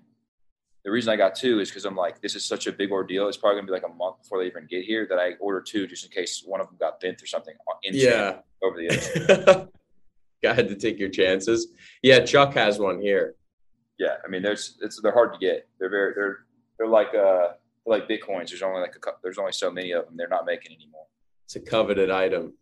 the 0.85 0.91
reason 0.91 1.11
I 1.13 1.17
got 1.17 1.35
two 1.35 1.61
is 1.61 1.71
because 1.71 1.87
I'm 1.87 1.97
like, 1.97 2.21
this 2.21 2.35
is 2.35 2.45
such 2.45 2.67
a 2.67 2.73
big 2.73 2.91
ordeal. 2.91 3.27
It's 3.29 3.39
probably 3.39 3.57
gonna 3.61 3.67
be 3.67 3.73
like 3.73 3.91
a 3.91 3.95
month 3.95 4.19
before 4.23 4.41
they 4.41 4.47
even 4.47 4.67
get 4.67 4.85
here 4.85 5.07
that 5.09 5.19
I 5.19 5.33
order 5.41 5.63
two 5.63 5.87
just 5.87 6.05
in 6.05 6.11
case 6.11 6.43
one 6.45 6.61
of 6.61 6.67
them 6.67 6.77
got 6.79 7.01
bent 7.01 7.23
or 7.23 7.27
something. 7.27 7.55
In 7.85 7.95
Yeah. 7.95 8.41
over 8.63 8.77
the 8.77 8.89
ocean. 8.91 9.69
Got 10.43 10.57
to 10.57 10.75
take 10.77 10.99
your 10.99 11.09
chances. 11.09 11.69
Yeah, 12.03 12.21
Chuck 12.21 12.53
has 12.53 12.79
one 12.79 13.01
here. 13.01 13.35
yeah, 13.99 14.17
I 14.23 14.29
mean, 14.29 14.43
there's 14.43 14.77
it's 14.83 15.01
they're 15.01 15.11
hard 15.13 15.33
to 15.33 15.39
get. 15.39 15.67
They're 15.81 15.89
very 15.89 16.13
they're 16.15 16.39
they're 16.77 16.87
like 16.89 17.15
uh 17.15 17.53
like 17.87 18.09
bitcoins. 18.09 18.49
There's 18.49 18.63
only 18.63 18.81
like 18.81 18.97
a 18.97 18.99
cou- 18.99 19.17
there's 19.23 19.39
only 19.39 19.53
so 19.53 19.71
many 19.71 19.93
of 19.93 20.07
them. 20.07 20.17
They're 20.17 20.29
not 20.29 20.47
making 20.47 20.75
anymore. 20.75 21.07
It's 21.45 21.57
a 21.57 21.61
coveted 21.61 22.11
item. 22.11 22.55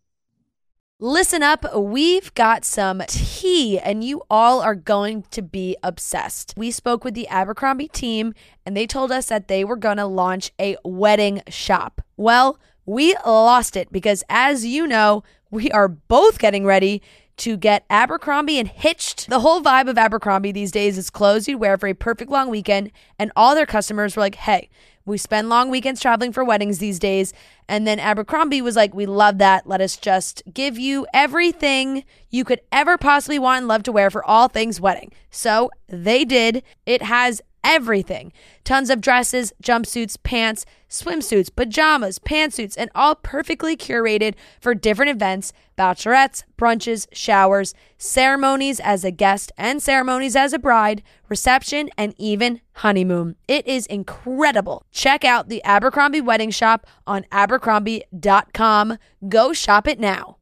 Listen 0.99 1.43
up, 1.43 1.65
we've 1.75 2.33
got 2.33 2.63
some 2.63 3.01
tea, 3.07 3.77
and 3.77 4.03
you 4.03 4.21
all 4.29 4.61
are 4.61 4.75
going 4.75 5.23
to 5.31 5.41
be 5.41 5.75
obsessed. 5.83 6.53
We 6.55 6.71
spoke 6.71 7.03
with 7.03 7.13
the 7.13 7.27
Abercrombie 7.27 7.89
team, 7.89 8.33
and 8.65 8.77
they 8.77 8.87
told 8.87 9.11
us 9.11 9.25
that 9.25 9.49
they 9.49 9.65
were 9.65 9.75
going 9.75 9.97
to 9.97 10.05
launch 10.05 10.51
a 10.61 10.77
wedding 10.85 11.41
shop. 11.49 12.01
Well, 12.15 12.57
we 12.85 13.15
lost 13.25 13.75
it 13.75 13.91
because, 13.91 14.23
as 14.29 14.65
you 14.65 14.87
know, 14.87 15.23
we 15.51 15.69
are 15.71 15.89
both 15.89 16.39
getting 16.39 16.65
ready 16.65 17.01
to 17.37 17.57
get 17.57 17.85
Abercrombie 17.89 18.59
and 18.59 18.67
hitched. 18.67 19.29
The 19.29 19.39
whole 19.39 19.61
vibe 19.61 19.89
of 19.89 19.97
Abercrombie 19.97 20.51
these 20.51 20.71
days 20.71 20.97
is 20.97 21.09
clothes 21.09 21.47
you'd 21.47 21.59
wear 21.59 21.77
for 21.77 21.87
a 21.87 21.93
perfect 21.93 22.31
long 22.31 22.49
weekend, 22.49 22.91
and 23.19 23.31
all 23.35 23.55
their 23.55 23.65
customers 23.65 24.15
were 24.15 24.21
like, 24.21 24.35
hey, 24.35 24.69
we 25.05 25.17
spend 25.17 25.49
long 25.49 25.69
weekends 25.69 26.01
traveling 26.01 26.31
for 26.31 26.43
weddings 26.43 26.79
these 26.79 26.99
days. 26.99 27.33
And 27.67 27.85
then 27.85 27.99
Abercrombie 27.99 28.61
was 28.61 28.75
like, 28.75 28.93
We 28.93 29.05
love 29.05 29.37
that. 29.39 29.67
Let 29.67 29.81
us 29.81 29.97
just 29.97 30.43
give 30.53 30.77
you 30.77 31.05
everything 31.13 32.03
you 32.29 32.43
could 32.43 32.61
ever 32.71 32.97
possibly 32.97 33.39
want 33.39 33.59
and 33.59 33.67
love 33.67 33.83
to 33.83 33.91
wear 33.91 34.09
for 34.09 34.23
all 34.25 34.47
things 34.47 34.79
wedding. 34.79 35.11
So 35.29 35.71
they 35.87 36.25
did. 36.25 36.63
It 36.85 37.01
has 37.03 37.41
everything 37.63 38.31
tons 38.63 38.89
of 38.89 39.01
dresses, 39.01 39.53
jumpsuits, 39.61 40.17
pants, 40.23 40.65
swimsuits, 40.89 41.53
pajamas, 41.53 42.19
pantsuits, 42.19 42.75
and 42.77 42.89
all 42.95 43.15
perfectly 43.15 43.75
curated 43.75 44.35
for 44.61 44.73
different 44.75 45.11
events 45.11 45.53
bachelorettes, 45.77 46.43
brunches, 46.57 47.07
showers, 47.11 47.73
ceremonies 47.97 48.79
as 48.79 49.03
a 49.03 49.11
guest 49.11 49.51
and 49.57 49.81
ceremonies 49.81 50.35
as 50.35 50.53
a 50.53 50.59
bride, 50.59 51.01
reception, 51.29 51.89
and 51.97 52.13
even 52.17 52.61
honeymoon. 52.73 53.35
It 53.47 53.65
is 53.67 53.85
incredible. 53.87 54.85
Check 54.91 55.25
out 55.25 55.49
the 55.49 55.63
Abercrombie 55.63 56.21
Wedding 56.21 56.51
Shop 56.51 56.85
on 57.07 57.25
abercrombie.com. 57.31 58.97
Go 59.27 59.53
shop 59.53 59.87
it 59.87 59.99
now. 59.99 60.37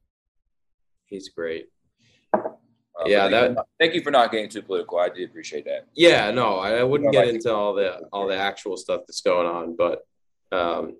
He's 1.05 1.29
great. 1.29 1.67
Uh, 3.01 3.07
Yeah, 3.07 3.21
thank, 3.21 3.31
you 3.31 3.39
that- 3.39 3.53
not, 3.53 3.67
thank 3.79 3.93
you 3.95 4.01
for 4.01 4.11
not 4.11 4.31
getting 4.31 4.49
too 4.49 4.61
political. 4.61 4.99
I 4.99 5.09
do 5.09 5.23
appreciate 5.25 5.65
that. 5.65 5.87
Yeah, 5.95 6.31
no, 6.31 6.57
I, 6.57 6.77
I 6.79 6.83
wouldn't 6.83 7.11
get 7.11 7.27
into 7.27 7.53
all 7.53 7.73
the 7.73 8.01
all 8.13 8.27
the 8.27 8.37
actual 8.37 8.77
stuff 8.77 9.01
that's 9.07 9.21
going 9.21 9.47
on, 9.47 9.75
but 9.75 10.05
um 10.51 10.97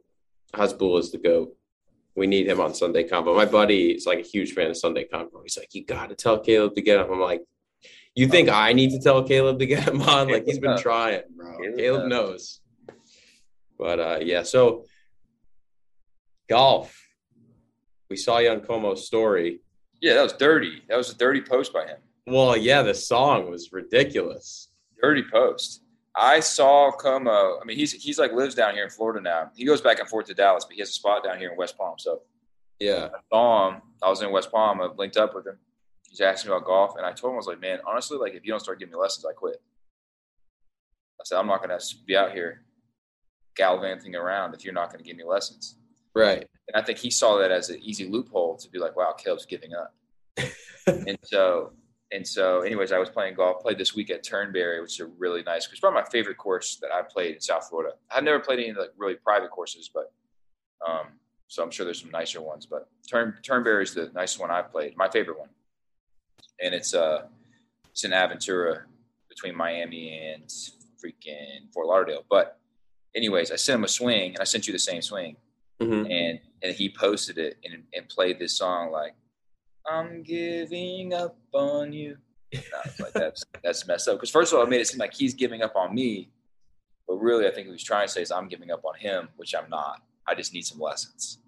Hasbul 0.54 1.00
is 1.00 1.12
the 1.12 1.18
goat. 1.18 1.56
We 2.16 2.28
need 2.28 2.48
him 2.48 2.60
on 2.60 2.74
Sunday 2.74 3.04
Combo. 3.06 3.34
My 3.34 3.46
buddy 3.46 3.92
is 3.92 4.06
like 4.06 4.20
a 4.20 4.24
huge 4.24 4.54
fan 4.54 4.70
of 4.70 4.76
Sunday 4.78 5.06
Combo. 5.06 5.42
He's 5.44 5.58
like, 5.58 5.74
you 5.74 5.86
got 5.86 6.10
to 6.10 6.16
tell 6.16 6.40
Caleb 6.40 6.76
to 6.76 6.82
get 6.82 7.00
him. 7.00 7.10
I'm 7.10 7.22
like, 7.22 7.42
you 8.16 8.28
think 8.28 8.50
I 8.50 8.74
need 8.74 8.90
to 8.92 9.00
tell 9.00 9.24
Caleb 9.24 9.60
to 9.60 9.66
get 9.66 9.88
him 9.88 10.02
on? 10.02 10.28
Like 10.30 10.44
he's 10.46 10.60
been 10.60 10.72
knows. 10.72 10.82
trying, 10.82 11.22
bro. 11.36 11.58
Caleb 11.58 11.78
Caleb 11.78 12.08
knows. 12.10 12.60
But 13.80 14.00
uh 14.00 14.20
yeah, 14.22 14.44
so 14.44 14.86
golf. 16.50 16.98
We 18.10 18.18
saw 18.18 18.40
you 18.40 18.50
on 18.50 18.60
Como's 18.60 19.08
story. 19.08 19.62
Yeah, 20.02 20.16
that 20.16 20.24
was 20.24 20.34
dirty. 20.34 20.82
That 20.90 20.98
was 20.98 21.10
a 21.12 21.16
dirty 21.18 21.42
post 21.42 21.72
by 21.72 21.86
him. 21.86 21.98
Well, 22.28 22.58
yeah, 22.58 22.82
the 22.82 22.94
song 22.94 23.50
was 23.50 23.72
ridiculous. 23.72 24.70
Dirty 25.02 25.24
post. 25.32 25.84
I 26.16 26.40
saw 26.40 26.92
Como. 26.92 27.60
I 27.62 27.64
mean, 27.66 27.78
he's 27.78 27.94
he's 27.94 28.20
like 28.20 28.34
lives 28.34 28.56
down 28.56 28.74
here 28.74 28.84
in 28.84 28.90
Florida 28.90 29.22
now. 29.22 29.52
He 29.56 29.64
goes 29.66 29.80
back 29.80 30.00
and 30.00 30.10
forth 30.10 30.26
to 30.28 30.34
Dallas, 30.34 30.66
but 30.66 30.74
he 30.74 30.80
has 30.82 30.90
a 30.90 30.94
spot 30.94 31.24
down 31.24 31.38
here 31.40 31.52
in 31.52 31.58
West 31.58 31.78
Palm. 31.78 31.96
So 31.98 32.24
Yeah. 32.80 33.10
I 33.16 33.20
saw 33.32 33.70
him. 33.72 33.82
I 34.04 34.10
was 34.10 34.22
in 34.22 34.32
West 34.32 34.52
Palm. 34.52 34.82
I 34.82 34.88
linked 34.98 35.18
up 35.18 35.34
with 35.34 35.48
him. 35.48 35.58
He's 36.10 36.20
asking 36.20 36.52
me 36.52 36.58
about 36.58 36.66
golf, 36.66 36.96
and 36.98 37.06
I 37.06 37.14
told 37.14 37.32
him 37.32 37.36
I 37.36 37.38
was 37.38 37.48
like, 37.48 37.62
man, 37.62 37.80
honestly, 37.88 38.18
like 38.18 38.34
if 38.34 38.44
you 38.44 38.52
don't 38.52 38.60
start 38.60 38.80
giving 38.80 38.92
me 38.92 39.00
lessons, 39.00 39.26
I 39.26 39.34
quit. 39.34 39.62
I 41.20 41.24
said 41.24 41.38
I'm 41.38 41.48
not 41.48 41.62
gonna 41.62 41.80
be 42.06 42.18
out 42.18 42.34
here 42.34 42.64
gallivanting 43.56 44.16
around 44.16 44.54
if 44.54 44.66
you're 44.66 44.74
not 44.74 44.92
gonna 44.92 45.04
give 45.04 45.16
me 45.16 45.24
lessons. 45.24 45.78
Right. 46.14 46.48
And 46.74 46.82
I 46.82 46.86
think 46.86 47.00
he 47.00 47.10
saw 47.10 47.38
that 47.40 47.52
as 47.52 47.70
an 47.70 47.80
easy 47.82 48.08
loophole 48.08 48.56
to 48.58 48.70
be 48.70 48.80
like, 48.80 48.96
wow, 48.96 49.14
Caleb's 49.18 49.46
giving 49.46 49.72
up. 49.74 49.94
and 50.88 51.18
so, 51.24 51.74
and 52.12 52.26
so, 52.28 52.62
anyways, 52.62 52.92
I 52.92 52.98
was 52.98 53.10
playing 53.10 53.36
golf. 53.36 53.62
Played 53.62 53.78
this 53.78 53.94
week 53.96 54.10
at 54.10 54.24
Turnberry, 54.24 54.82
which 54.82 54.94
is 54.94 55.00
a 55.02 55.06
really 55.18 55.44
nice. 55.44 55.68
It's 55.70 55.80
probably 55.80 56.02
my 56.02 56.10
favorite 56.10 56.38
course 56.38 56.78
that 56.82 56.92
I've 56.92 57.10
played 57.10 57.36
in 57.36 57.42
South 57.42 57.68
Florida. 57.70 57.96
I've 58.10 58.24
never 58.24 58.40
played 58.40 58.60
any 58.60 58.70
of 58.70 58.76
the 58.76 58.82
like 58.84 58.92
really 58.98 59.16
private 59.16 59.52
courses, 59.52 59.90
but 59.94 60.12
um, 60.88 61.08
so 61.48 61.62
I'm 61.64 61.72
sure 61.72 61.86
there's 61.86 62.02
some 62.02 62.12
nicer 62.12 62.42
ones. 62.42 62.66
But 62.66 62.88
Turn 63.10 63.36
Turnberry 63.44 63.84
is 63.84 63.94
the 63.94 64.10
nice 64.14 64.40
one 64.40 64.50
I've 64.52 64.72
played. 64.72 64.96
My 64.98 65.10
favorite 65.10 65.40
one, 65.40 65.50
and 66.62 66.74
it's 66.74 66.94
uh, 66.94 67.28
it's 67.92 68.04
in 68.06 68.12
Aventura 68.12 68.84
between 69.30 69.56
Miami 69.56 70.18
and 70.34 70.44
freaking 71.04 71.72
Fort 71.74 71.88
Lauderdale. 71.88 72.24
But 72.30 72.58
anyways, 73.16 73.52
I 73.52 73.56
sent 73.58 73.76
him 73.80 73.84
a 73.84 73.90
swing, 73.90 74.32
and 74.32 74.40
I 74.40 74.46
sent 74.46 74.68
you 74.68 74.74
the 74.74 74.80
same 74.80 75.02
swing 75.02 75.36
Mhm. 75.82 76.12
and 76.12 76.40
and 76.64 76.76
he 76.76 76.90
posted 76.90 77.38
it 77.38 77.58
and, 77.64 77.84
and 77.94 78.08
played 78.10 78.40
this 78.40 78.58
song 78.58 78.92
like 78.92 79.14
I'm 79.90 80.24
giving 80.24 81.14
up 81.14 81.38
on 81.54 81.92
you. 81.92 82.18
And 82.54 82.64
I 82.74 82.88
was 82.88 83.00
like, 83.00 83.14
that's 83.14 83.44
that's 83.64 83.88
messed 83.88 84.08
up. 84.08 84.18
Because 84.18 84.30
first 84.30 84.52
of 84.54 84.60
all, 84.60 84.66
it 84.66 84.70
made 84.70 84.82
it 84.82 84.88
seem 84.88 85.00
like 85.00 85.14
he's 85.14 85.34
giving 85.34 85.62
up 85.62 85.76
on 85.76 85.96
me, 85.96 86.30
but 87.08 87.16
really, 87.16 87.48
I 87.48 87.52
think 87.52 87.68
what 87.68 87.74
he's 87.74 87.84
trying 87.84 88.08
to 88.08 88.12
say 88.14 88.22
is 88.22 88.32
I'm 88.32 88.48
giving 88.48 88.72
up 88.72 88.84
on 88.86 88.94
him, 88.96 89.30
which 89.38 89.56
I'm 89.56 89.70
not. 89.70 90.02
I 90.28 90.36
just 90.36 90.54
need 90.54 90.66
some 90.66 90.80
lessons. 90.80 91.40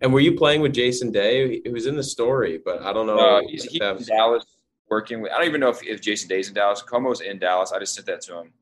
And 0.00 0.12
were 0.14 0.20
you 0.20 0.32
playing 0.36 0.62
with 0.62 0.72
Jason 0.72 1.10
Day? 1.10 1.60
He 1.62 1.68
was 1.70 1.86
in 1.86 1.96
the 1.96 2.02
story, 2.02 2.58
but 2.64 2.80
I 2.82 2.92
don't 2.92 3.06
know. 3.06 3.18
Uh, 3.18 3.42
he's, 3.46 3.64
he's 3.64 3.80
in 3.82 4.02
Dallas 4.04 4.44
working 4.88 5.20
with. 5.20 5.30
I 5.32 5.36
don't 5.38 5.46
even 5.48 5.60
know 5.60 5.68
if, 5.68 5.82
if 5.82 6.00
Jason 6.00 6.28
Day's 6.28 6.48
in 6.48 6.54
Dallas. 6.54 6.82
Como's 6.82 7.20
in 7.20 7.38
Dallas. 7.38 7.72
I 7.72 7.78
just 7.78 7.94
sent 7.94 8.06
that 8.06 8.22
to 8.22 8.38
him, 8.38 8.52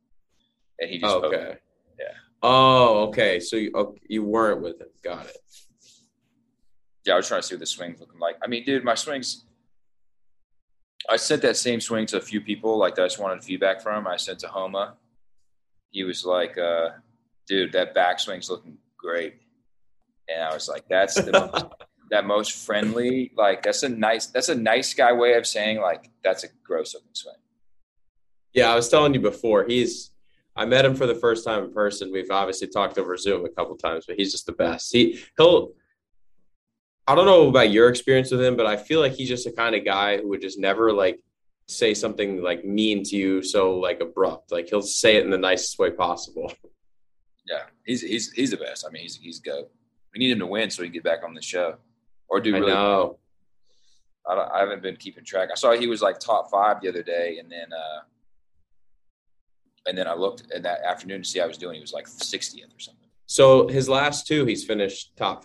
and 0.80 0.90
he 0.90 0.99
just 0.99 1.14
Oh, 1.14 1.20
posted. 1.20 1.40
okay. 1.40 1.58
Yeah. 2.00 2.06
Oh, 2.42 3.04
okay. 3.08 3.38
So 3.38 3.56
you 3.56 3.70
okay, 3.75 4.00
you 4.08 4.25
weren't 4.25 4.61
with 4.62 4.80
him. 4.80 4.88
Got 5.04 5.26
it. 5.26 5.37
Yeah, 7.09 7.15
I 7.15 7.17
was 7.17 7.27
trying 7.27 7.41
to 7.41 7.47
see 7.47 7.55
what 7.55 7.61
the 7.61 7.67
swing's 7.67 8.00
looking 8.00 8.21
like. 8.21 8.37
I 8.43 8.47
mean, 8.49 8.65
dude, 8.65 8.85
my 8.85 8.95
swings. 8.95 9.45
I 11.09 11.17
sent 11.17 11.41
that 11.41 11.57
same 11.57 11.81
swing 11.81 12.05
to 12.07 12.19
a 12.19 12.21
few 12.21 12.43
people, 12.43 12.77
like 12.77 12.97
that 12.97 13.03
I 13.03 13.07
just 13.07 13.19
wanted 13.19 13.43
feedback 13.43 13.81
from. 13.81 14.07
I 14.07 14.19
sent 14.19 14.41
to 14.41 14.49
Homa. 14.49 14.95
He 15.91 16.05
was 16.05 16.27
like, 16.27 16.59
uh, 16.59 16.91
"Dude, 17.47 17.73
that 17.73 17.95
backswing's 17.95 18.50
looking 18.50 18.77
great," 18.99 19.37
and 20.29 20.43
I 20.43 20.53
was 20.53 20.69
like, 20.69 20.87
"That's 20.91 21.15
the 21.15 21.33
most, 21.33 21.65
that 22.11 22.27
most 22.27 22.53
friendly. 22.67 23.33
Like, 23.35 23.62
that's 23.62 23.83
a 23.85 23.88
nice. 23.88 24.27
That's 24.27 24.50
a 24.50 24.55
nice 24.55 24.93
guy 24.93 25.15
way 25.15 25.33
of 25.33 25.47
saying 25.47 25.81
like 25.81 26.11
that's 26.23 26.45
a 26.45 26.49
gross 26.62 26.93
looking 26.93 27.15
swing." 27.15 27.37
Yeah, 28.53 28.71
I 28.71 28.75
was 28.75 28.91
telling 28.91 29.15
you 29.15 29.21
before. 29.21 29.65
He's. 29.65 30.11
I 30.55 30.67
met 30.67 30.85
him 30.85 30.95
for 30.95 31.07
the 31.07 31.15
first 31.15 31.47
time 31.47 31.65
in 31.65 31.73
person. 31.73 32.12
We've 32.12 32.31
obviously 32.31 32.69
talked 32.69 32.99
over 32.99 33.17
Zoom 33.17 33.47
a 33.47 33.49
couple 33.49 33.77
times, 33.77 34.05
but 34.07 34.17
he's 34.17 34.33
just 34.33 34.45
the 34.45 34.53
best. 34.53 34.93
He 34.93 35.21
he'll. 35.38 35.73
I 37.09 37.15
don't 37.15 37.25
know 37.25 37.49
about 37.49 37.71
your 37.71 37.88
experience 37.88 38.31
with 38.31 38.43
him, 38.43 38.55
but 38.55 38.67
I 38.67 38.77
feel 38.77 39.00
like 39.00 39.12
he's 39.12 39.31
just 39.31 39.47
the 39.47 39.53
kind 39.53 39.75
of 39.75 39.83
guy 39.83 40.19
who 40.19 40.29
would 40.29 40.43
just 40.43 40.59
never 40.59 40.93
like 40.93 41.19
say 41.67 41.95
something 41.95 42.43
like 42.43 42.67
mean 42.67 43.03
to 43.05 43.17
you, 43.17 43.43
so 43.43 43.79
like 43.79 44.00
abrupt. 44.00 44.53
Like 44.53 44.69
he'll 44.69 44.83
say 44.83 45.17
it 45.17 45.25
in 45.25 45.31
the 45.31 45.38
nicest 45.38 45.79
way 45.79 45.91
possible. 45.91 46.53
Yeah, 47.47 47.62
he's 47.87 48.03
he's 48.03 48.31
he's 48.33 48.50
the 48.50 48.59
best. 48.59 48.85
I 48.87 48.91
mean, 48.91 49.05
he's 49.05 49.17
he's 49.17 49.41
go. 49.41 49.69
We 50.12 50.19
need 50.19 50.33
him 50.33 50.38
to 50.41 50.47
win 50.47 50.69
so 50.69 50.83
he 50.83 50.91
can 50.91 50.95
get 50.95 51.05
back 51.05 51.21
on 51.25 51.33
the 51.33 51.41
show, 51.41 51.77
or 52.29 52.41
do 52.41 52.55
I 52.55 52.59
really 52.59 52.73
know. 52.73 53.19
I, 54.27 54.35
I 54.35 54.59
haven't 54.61 54.83
been 54.83 54.97
keeping 54.97 55.25
track. 55.25 55.49
I 55.50 55.55
saw 55.55 55.73
he 55.73 55.87
was 55.87 56.03
like 56.03 56.19
top 56.19 56.50
five 56.50 56.83
the 56.83 56.91
other 56.91 57.03
day, 57.03 57.38
and 57.38 57.50
then 57.50 57.73
uh, 57.73 58.00
and 59.87 59.97
then 59.97 60.07
I 60.07 60.12
looked 60.12 60.43
in 60.55 60.61
that 60.62 60.83
afternoon 60.83 61.23
to 61.23 61.29
see 61.29 61.38
how 61.38 61.47
he 61.47 61.49
was 61.49 61.57
doing. 61.57 61.77
He 61.77 61.81
was 61.81 61.95
like 61.95 62.07
60th 62.07 62.77
or 62.77 62.81
something. 62.81 63.09
So 63.25 63.67
his 63.67 63.88
last 63.88 64.27
two, 64.27 64.45
he's 64.45 64.65
finished 64.65 65.17
top 65.17 65.43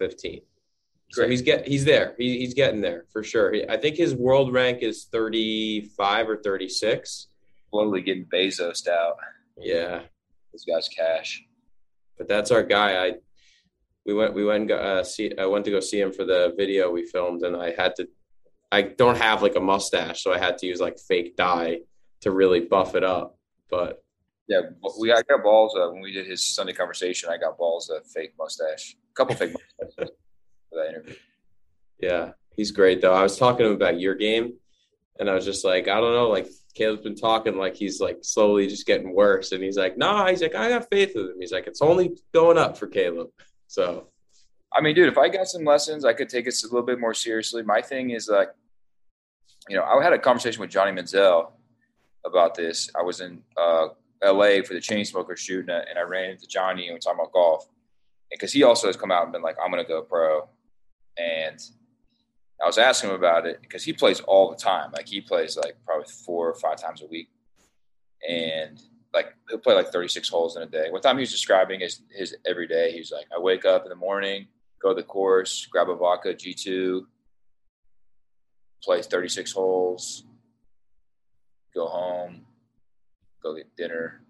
fifteen. 1.13 1.25
So 1.25 1.29
he's 1.29 1.41
get 1.41 1.67
he's 1.67 1.85
there. 1.85 2.15
He, 2.17 2.39
he's 2.39 2.53
getting 2.53 2.81
there 2.81 3.05
for 3.11 3.23
sure. 3.23 3.53
He, 3.53 3.67
I 3.67 3.77
think 3.77 3.95
his 3.97 4.13
world 4.15 4.53
rank 4.53 4.79
is 4.81 5.05
thirty 5.05 5.81
five 5.97 6.29
or 6.29 6.37
thirty 6.37 6.69
six. 6.69 7.27
Slowly 7.69 8.01
getting 8.01 8.25
Bezos 8.25 8.87
out. 8.87 9.15
Yeah, 9.57 10.01
This 10.51 10.65
guy's 10.65 10.87
cash. 10.89 11.43
but 12.17 12.27
that's 12.27 12.51
our 12.51 12.63
guy. 12.63 13.05
I 13.05 13.13
we 14.05 14.13
went 14.13 14.33
we 14.33 14.43
went 14.45 14.69
uh, 14.71 15.03
see 15.03 15.31
I 15.37 15.45
went 15.45 15.65
to 15.65 15.71
go 15.71 15.79
see 15.79 15.99
him 15.99 16.11
for 16.11 16.25
the 16.25 16.53
video 16.57 16.91
we 16.91 17.05
filmed, 17.05 17.43
and 17.43 17.55
I 17.55 17.71
had 17.71 17.95
to. 17.97 18.07
I 18.71 18.81
don't 18.81 19.17
have 19.17 19.41
like 19.43 19.55
a 19.55 19.59
mustache, 19.59 20.23
so 20.23 20.33
I 20.33 20.39
had 20.39 20.57
to 20.59 20.65
use 20.65 20.79
like 20.81 20.97
fake 20.97 21.35
dye 21.35 21.81
to 22.21 22.31
really 22.31 22.59
buff 22.61 22.95
it 22.95 23.03
up. 23.03 23.37
But 23.69 24.03
Yeah, 24.47 24.61
we 24.99 25.11
I 25.11 25.21
got 25.29 25.43
balls 25.43 25.75
uh, 25.79 25.89
when 25.91 26.01
we 26.01 26.11
did 26.11 26.25
his 26.27 26.43
Sunday 26.43 26.73
conversation. 26.73 27.29
I 27.29 27.37
got 27.37 27.57
balls 27.57 27.89
of 27.89 28.05
fake 28.07 28.33
mustache, 28.37 28.95
a 29.11 29.13
couple 29.15 29.35
fake 29.35 29.53
mustaches 29.79 30.09
for 30.73 30.83
that 30.83 30.89
interview. 30.89 31.15
yeah, 31.99 32.31
He's 32.55 32.71
great 32.71 33.01
though. 33.01 33.13
I 33.13 33.23
was 33.23 33.37
talking 33.37 33.63
to 33.63 33.69
him 33.69 33.75
about 33.75 33.99
your 33.99 34.15
game, 34.15 34.53
and 35.19 35.29
I 35.29 35.33
was 35.33 35.45
just 35.45 35.65
like, 35.65 35.87
I 35.87 35.99
don't 35.99 36.13
know, 36.13 36.29
like 36.29 36.47
Caleb's 36.75 37.03
been 37.03 37.15
talking 37.15 37.57
like 37.57 37.75
he's 37.75 37.99
like 37.99 38.19
slowly 38.21 38.67
just 38.67 38.85
getting 38.85 39.13
worse, 39.13 39.51
and 39.51 39.63
he's 39.63 39.77
like, 39.77 39.97
Nah, 39.97 40.27
he's 40.27 40.41
like, 40.41 40.55
I 40.55 40.69
got 40.69 40.89
faith 40.89 41.13
with 41.15 41.31
him. 41.31 41.39
He's 41.39 41.51
like, 41.51 41.67
it's 41.67 41.81
only 41.81 42.17
going 42.33 42.57
up 42.57 42.77
for 42.77 42.87
Caleb. 42.87 43.29
So, 43.67 44.07
I 44.73 44.81
mean, 44.81 44.95
dude, 44.95 45.11
if 45.11 45.17
I 45.17 45.29
got 45.29 45.47
some 45.47 45.65
lessons, 45.65 46.05
I 46.05 46.13
could 46.13 46.29
take 46.29 46.47
it 46.47 46.55
a 46.63 46.67
little 46.67 46.83
bit 46.83 46.99
more 46.99 47.13
seriously. 47.13 47.63
My 47.63 47.81
thing 47.81 48.11
is 48.11 48.29
like, 48.29 48.49
you 49.67 49.75
know, 49.75 49.83
I 49.83 50.01
had 50.03 50.13
a 50.13 50.19
conversation 50.19 50.61
with 50.61 50.69
Johnny 50.69 50.91
Manziel 50.91 51.51
about 52.25 52.53
this. 52.53 52.89
I 52.97 53.01
was 53.01 53.21
in 53.21 53.41
uh, 53.57 53.87
LA 54.23 54.61
for 54.63 54.73
the 54.73 54.79
Chainsmokers 54.79 55.37
shoot, 55.37 55.67
and 55.69 55.97
I, 55.97 56.01
ran 56.01 56.31
into 56.31 56.47
Johnny 56.47 56.87
and 56.87 56.93
we 56.93 56.99
talking 56.99 57.19
about 57.19 57.31
golf, 57.31 57.67
And 58.31 58.37
because 58.37 58.51
he 58.51 58.63
also 58.63 58.87
has 58.87 58.97
come 58.97 59.11
out 59.11 59.23
and 59.23 59.31
been 59.31 59.41
like, 59.41 59.55
I'm 59.63 59.71
gonna 59.71 59.83
go 59.85 60.01
pro, 60.01 60.49
and 61.17 61.59
I 62.61 62.65
was 62.65 62.77
asking 62.77 63.09
him 63.09 63.15
about 63.15 63.45
it 63.45 63.61
because 63.61 63.83
he 63.83 63.93
plays 63.93 64.21
all 64.21 64.49
the 64.49 64.55
time. 64.55 64.91
Like 64.93 65.07
he 65.07 65.21
plays 65.21 65.57
like 65.57 65.75
probably 65.85 66.07
four 66.25 66.49
or 66.49 66.55
five 66.55 66.77
times 66.81 67.01
a 67.01 67.07
week, 67.07 67.29
and 68.27 68.81
like 69.13 69.33
he'll 69.49 69.59
play 69.59 69.75
like 69.75 69.89
36 69.91 70.29
holes 70.29 70.55
in 70.55 70.63
a 70.63 70.65
day. 70.65 70.89
One 70.89 71.01
time 71.01 71.17
he 71.17 71.21
was 71.21 71.31
describing 71.31 71.81
his 71.81 72.01
his 72.11 72.35
every 72.45 72.67
day. 72.67 72.91
He 72.91 72.99
was 72.99 73.11
like, 73.11 73.25
I 73.35 73.39
wake 73.39 73.65
up 73.65 73.83
in 73.83 73.89
the 73.89 73.95
morning, 73.95 74.47
go 74.81 74.89
to 74.89 74.95
the 74.95 75.03
course, 75.03 75.65
grab 75.65 75.89
a 75.89 75.95
vodka 75.95 76.33
G2, 76.33 77.01
play 78.83 79.01
36 79.01 79.51
holes, 79.51 80.23
go 81.73 81.87
home, 81.87 82.45
go 83.41 83.55
get 83.55 83.75
dinner, 83.75 84.21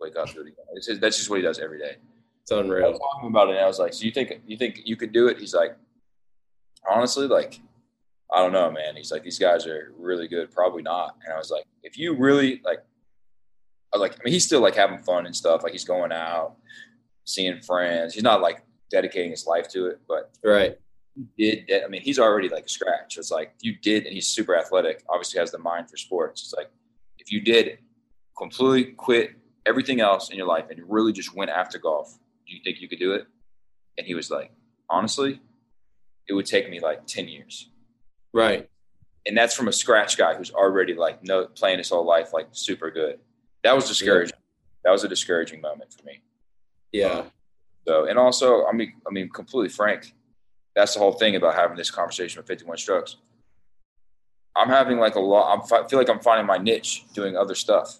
wake 0.00 0.16
up, 0.16 0.32
do 0.32 0.40
it 0.40 0.48
again. 0.48 0.54
It's, 0.74 0.86
that's 0.98 1.18
just 1.18 1.30
what 1.30 1.36
he 1.36 1.42
does 1.42 1.58
every 1.58 1.78
day. 1.78 1.96
it's 2.42 2.52
I 2.52 2.58
unreal. 2.58 2.90
was 2.90 2.98
talking 2.98 3.28
about 3.28 3.48
it, 3.48 3.56
and 3.56 3.60
I 3.60 3.66
was 3.66 3.78
like, 3.78 3.92
"So 3.92 4.04
you 4.04 4.10
think 4.12 4.40
you 4.46 4.56
think 4.56 4.80
you 4.84 4.96
could 4.96 5.12
do 5.12 5.28
it?" 5.28 5.38
He's 5.38 5.54
like, 5.54 5.76
"Honestly, 6.88 7.26
like, 7.26 7.60
I 8.32 8.38
don't 8.38 8.52
know, 8.52 8.70
man." 8.70 8.96
He's 8.96 9.12
like, 9.12 9.22
"These 9.22 9.38
guys 9.38 9.66
are 9.66 9.92
really 9.98 10.28
good. 10.28 10.50
Probably 10.50 10.82
not." 10.82 11.16
And 11.24 11.32
I 11.32 11.38
was 11.38 11.50
like, 11.50 11.64
"If 11.82 11.98
you 11.98 12.14
really 12.14 12.60
like," 12.64 12.80
I 13.92 13.96
was 13.96 14.00
like, 14.00 14.12
"I 14.14 14.24
mean, 14.24 14.32
he's 14.32 14.44
still 14.44 14.60
like 14.60 14.74
having 14.74 14.98
fun 14.98 15.26
and 15.26 15.34
stuff. 15.36 15.62
Like, 15.62 15.72
he's 15.72 15.84
going 15.84 16.12
out, 16.12 16.56
seeing 17.24 17.60
friends. 17.60 18.14
He's 18.14 18.22
not 18.22 18.40
like 18.40 18.64
dedicating 18.90 19.30
his 19.30 19.46
life 19.46 19.68
to 19.68 19.86
it, 19.86 20.00
but 20.08 20.30
Right. 20.42 20.78
did. 21.36 21.70
I 21.84 21.88
mean, 21.88 22.02
he's 22.02 22.18
already 22.18 22.48
like 22.48 22.64
a 22.66 22.68
scratch. 22.68 23.18
It's 23.18 23.30
like 23.30 23.54
you 23.60 23.76
did, 23.76 24.04
and 24.06 24.14
he's 24.14 24.28
super 24.28 24.56
athletic. 24.56 25.02
Obviously, 25.08 25.40
has 25.40 25.50
the 25.50 25.58
mind 25.58 25.90
for 25.90 25.96
sports. 25.96 26.42
It's 26.42 26.54
like 26.54 26.70
if 27.18 27.30
you 27.30 27.40
did 27.40 27.78
completely 28.36 28.92
quit 28.92 29.32
everything 29.66 30.00
else 30.00 30.30
in 30.30 30.36
your 30.36 30.46
life 30.46 30.66
and 30.70 30.80
really 30.88 31.12
just 31.12 31.34
went 31.36 31.50
after 31.50 31.78
golf, 31.78 32.18
do 32.46 32.54
you 32.54 32.60
think 32.64 32.80
you 32.80 32.88
could 32.88 32.98
do 32.98 33.12
it? 33.12 33.26
And 33.98 34.06
he 34.06 34.14
was 34.14 34.30
like, 34.30 34.50
honestly, 34.90 35.40
it 36.28 36.34
would 36.34 36.46
take 36.46 36.68
me 36.70 36.80
like 36.80 37.06
ten 37.06 37.28
years, 37.28 37.68
Right. 38.32 38.68
and 39.26 39.36
that's 39.36 39.54
from 39.54 39.68
a 39.68 39.72
scratch 39.72 40.16
guy 40.16 40.34
who's 40.34 40.50
already 40.50 40.94
like 40.94 41.22
no 41.24 41.46
playing 41.46 41.78
his 41.78 41.90
whole 41.90 42.06
life 42.06 42.32
like 42.32 42.48
super 42.52 42.90
good. 42.90 43.18
That 43.64 43.74
was 43.74 43.86
discouraging. 43.88 44.36
That 44.84 44.90
was 44.90 45.04
a 45.04 45.08
discouraging 45.08 45.60
moment 45.60 45.92
for 45.92 46.04
me. 46.04 46.22
Yeah. 46.92 47.06
Um, 47.20 47.30
so, 47.86 48.06
and 48.06 48.18
also, 48.18 48.66
I 48.66 48.72
mean, 48.72 48.94
I 49.08 49.10
mean, 49.12 49.28
completely 49.28 49.68
frank, 49.68 50.12
that's 50.74 50.94
the 50.94 51.00
whole 51.00 51.12
thing 51.12 51.36
about 51.36 51.54
having 51.54 51.76
this 51.76 51.90
conversation 51.90 52.38
with 52.40 52.46
51 52.46 52.76
strokes. 52.78 53.16
I'm 54.54 54.68
having 54.68 54.98
like 54.98 55.14
a 55.14 55.20
lot, 55.20 55.64
I 55.72 55.88
feel 55.88 55.98
like 55.98 56.08
I'm 56.10 56.20
finding 56.20 56.46
my 56.46 56.58
niche 56.58 57.04
doing 57.14 57.36
other 57.36 57.54
stuff 57.54 57.98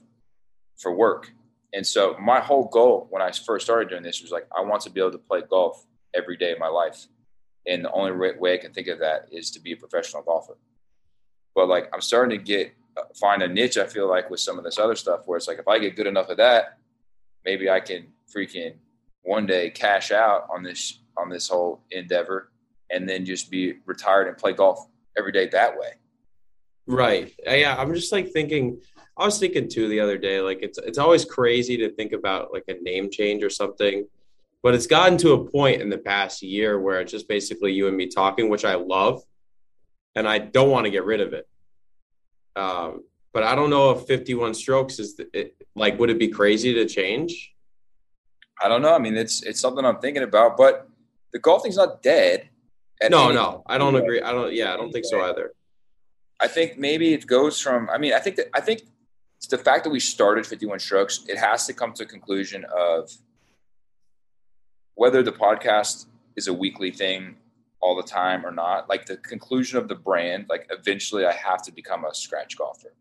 for 0.79 0.95
work. 0.95 1.33
And 1.73 1.87
so 1.87 2.17
my 2.21 2.41
whole 2.41 2.69
goal 2.69 3.07
when 3.11 3.23
I 3.23 3.33
first 3.33 3.65
started 3.65 3.89
doing 3.89 4.03
this 4.03 4.21
was 4.21 4.31
like, 4.31 4.47
I 4.57 4.61
want 4.61 4.83
to 4.83 4.91
be 4.91 5.01
able 5.01 5.13
to 5.13 5.19
play 5.19 5.41
golf 5.49 5.87
every 6.15 6.37
day 6.37 6.53
of 6.53 6.59
my 6.59 6.69
life. 6.69 7.07
And 7.67 7.85
the 7.85 7.93
only 7.93 8.37
way 8.39 8.55
I 8.55 8.59
can 8.59 8.73
think 8.73 8.89
of 8.89 8.99
that 8.99 9.29
is 9.31 9.51
to 9.53 9.61
be 9.61 9.73
a 9.73 9.77
professional 9.77 10.23
golfer. 10.23 10.57
But 11.55 11.69
like, 11.69 11.89
I'm 11.93 12.01
starting 12.01 12.39
to 12.39 12.45
get, 12.45 12.75
uh, 12.97 13.03
find 13.15 13.43
a 13.43 13.49
niche, 13.49 13.77
I 13.77 13.87
feel 13.87 14.09
like, 14.09 14.31
with 14.31 14.41
some 14.41 14.59
of 14.59 14.65
this 14.65 14.79
other 14.79 14.97
stuff 14.97 15.23
where 15.27 15.37
it's 15.37 15.49
like, 15.49 15.59
if 15.59 15.69
I 15.69 15.79
get 15.79 15.97
good 15.97 16.07
enough 16.07 16.29
of 16.29 16.39
that, 16.39 16.79
maybe 17.45 17.71
I 17.71 17.81
can 17.81 18.07
freaking 18.35 18.75
one 19.23 19.47
day 19.47 19.71
cash 19.71 20.11
out 20.11 20.49
on 20.51 20.63
this 20.63 20.99
on 21.17 21.29
this 21.29 21.49
whole 21.49 21.83
endeavor 21.91 22.51
and 22.91 23.09
then 23.09 23.25
just 23.25 23.51
be 23.51 23.75
retired 23.87 24.29
and 24.29 24.37
play 24.37 24.53
golf 24.53 24.89
every 25.17 25.33
day 25.33 25.47
that 25.49 25.79
way. 25.79 25.93
Right. 26.87 27.33
Uh, 27.47 27.53
Yeah, 27.55 27.77
I'm 27.77 27.95
just 27.95 28.13
like 28.13 28.31
thinking 28.31 28.81
I 29.17 29.25
was 29.25 29.39
thinking 29.39 29.69
too 29.69 29.89
the 29.89 30.01
other 30.01 30.19
day 30.19 30.41
like 30.41 30.61
it's 30.63 30.79
it's 30.79 30.99
always 30.99 31.25
crazy 31.25 31.77
to 31.79 31.91
think 31.91 32.13
about 32.13 32.53
like 32.53 32.65
a 32.69 32.75
name 32.75 33.11
change 33.11 33.43
or 33.43 33.51
something. 33.51 34.07
But 34.63 34.75
it's 34.75 34.87
gotten 34.87 35.19
to 35.19 35.33
a 35.33 35.51
point 35.51 35.83
in 35.83 35.91
the 35.91 35.99
past 35.99 36.43
year 36.43 36.81
where 36.81 37.01
it's 37.01 37.11
just 37.11 37.29
basically 37.29 37.73
you 37.73 37.89
and 37.89 37.97
me 37.97 38.07
talking, 38.07 38.49
which 38.49 38.65
I 38.65 38.77
love, 38.77 39.23
and 40.15 40.29
I 40.29 40.39
don't 40.39 40.71
want 40.71 40.85
to 40.85 40.91
get 40.91 41.05
rid 41.05 41.21
of 41.21 41.33
it. 41.33 41.49
Um, 42.55 43.03
but 43.33 43.43
I 43.43 43.55
don't 43.55 43.71
know 43.71 43.91
if 43.91 44.07
51 44.07 44.55
strokes 44.55 44.99
is 44.99 45.17
the, 45.17 45.27
it, 45.33 45.57
like 45.75 45.99
would 45.99 46.11
it 46.11 46.19
be 46.19 46.29
crazy 46.29 46.75
to 46.75 46.87
change? 46.87 47.55
I 48.63 48.69
don't 48.69 48.83
know. 48.83 48.95
I 48.95 48.99
mean, 48.99 49.17
it's 49.17 49.43
it's 49.43 49.59
something 49.59 49.85
I'm 49.85 49.99
thinking 49.99 50.23
about, 50.23 50.57
but 50.57 50.87
the 51.33 51.39
golfing's 51.39 51.77
not 51.77 52.03
dead. 52.03 52.49
No, 53.11 53.27
any- 53.27 53.35
no, 53.35 53.65
I 53.67 53.79
don't 53.79 53.97
agree. 53.97 54.21
I 54.21 54.31
don't. 54.33 54.53
Yeah, 54.53 54.73
I 54.73 54.77
don't 54.77 54.93
think 54.93 55.07
so 55.07 55.21
either. 55.23 55.53
I 56.41 56.47
think 56.47 56.79
maybe 56.79 57.15
it 57.15 57.27
goes 57.27 57.59
from. 57.61 57.89
I 57.91 57.99
mean, 57.99 58.13
I 58.13 58.21
think 58.21 58.37
that 58.37 58.49
I 58.55 58.61
think 58.61 58.83
it's 59.39 59.49
the 59.49 59.59
fact 59.59 59.85
that 59.85 59.91
we 59.91 59.99
started 59.99 60.47
51 60.47 60.79
strokes. 60.79 61.25
It 61.27 61.39
has 61.39 61.67
to 61.67 61.73
come 61.73 61.93
to 61.95 62.05
a 62.05 62.07
conclusion 62.07 62.65
of 62.77 63.11
whether 64.95 65.23
the 65.23 65.33
podcast 65.33 66.07
is 66.37 66.49
a 66.49 66.53
weekly 66.53 66.91
thing 66.91 67.37
all 67.81 67.97
the 67.97 68.03
time 68.03 68.47
or 68.47 68.51
not. 68.53 68.89
Like 68.89 69.07
the 69.07 69.17
conclusion 69.19 69.79
of 69.79 69.89
the 69.89 69.95
brand. 69.95 70.47
Like 70.49 70.67
eventually, 70.71 71.27
I 71.27 71.33
have 71.33 71.63
to 71.63 71.73
become 71.73 72.05
a 72.05 72.15
scratch 72.15 72.57
golfer. 72.57 72.95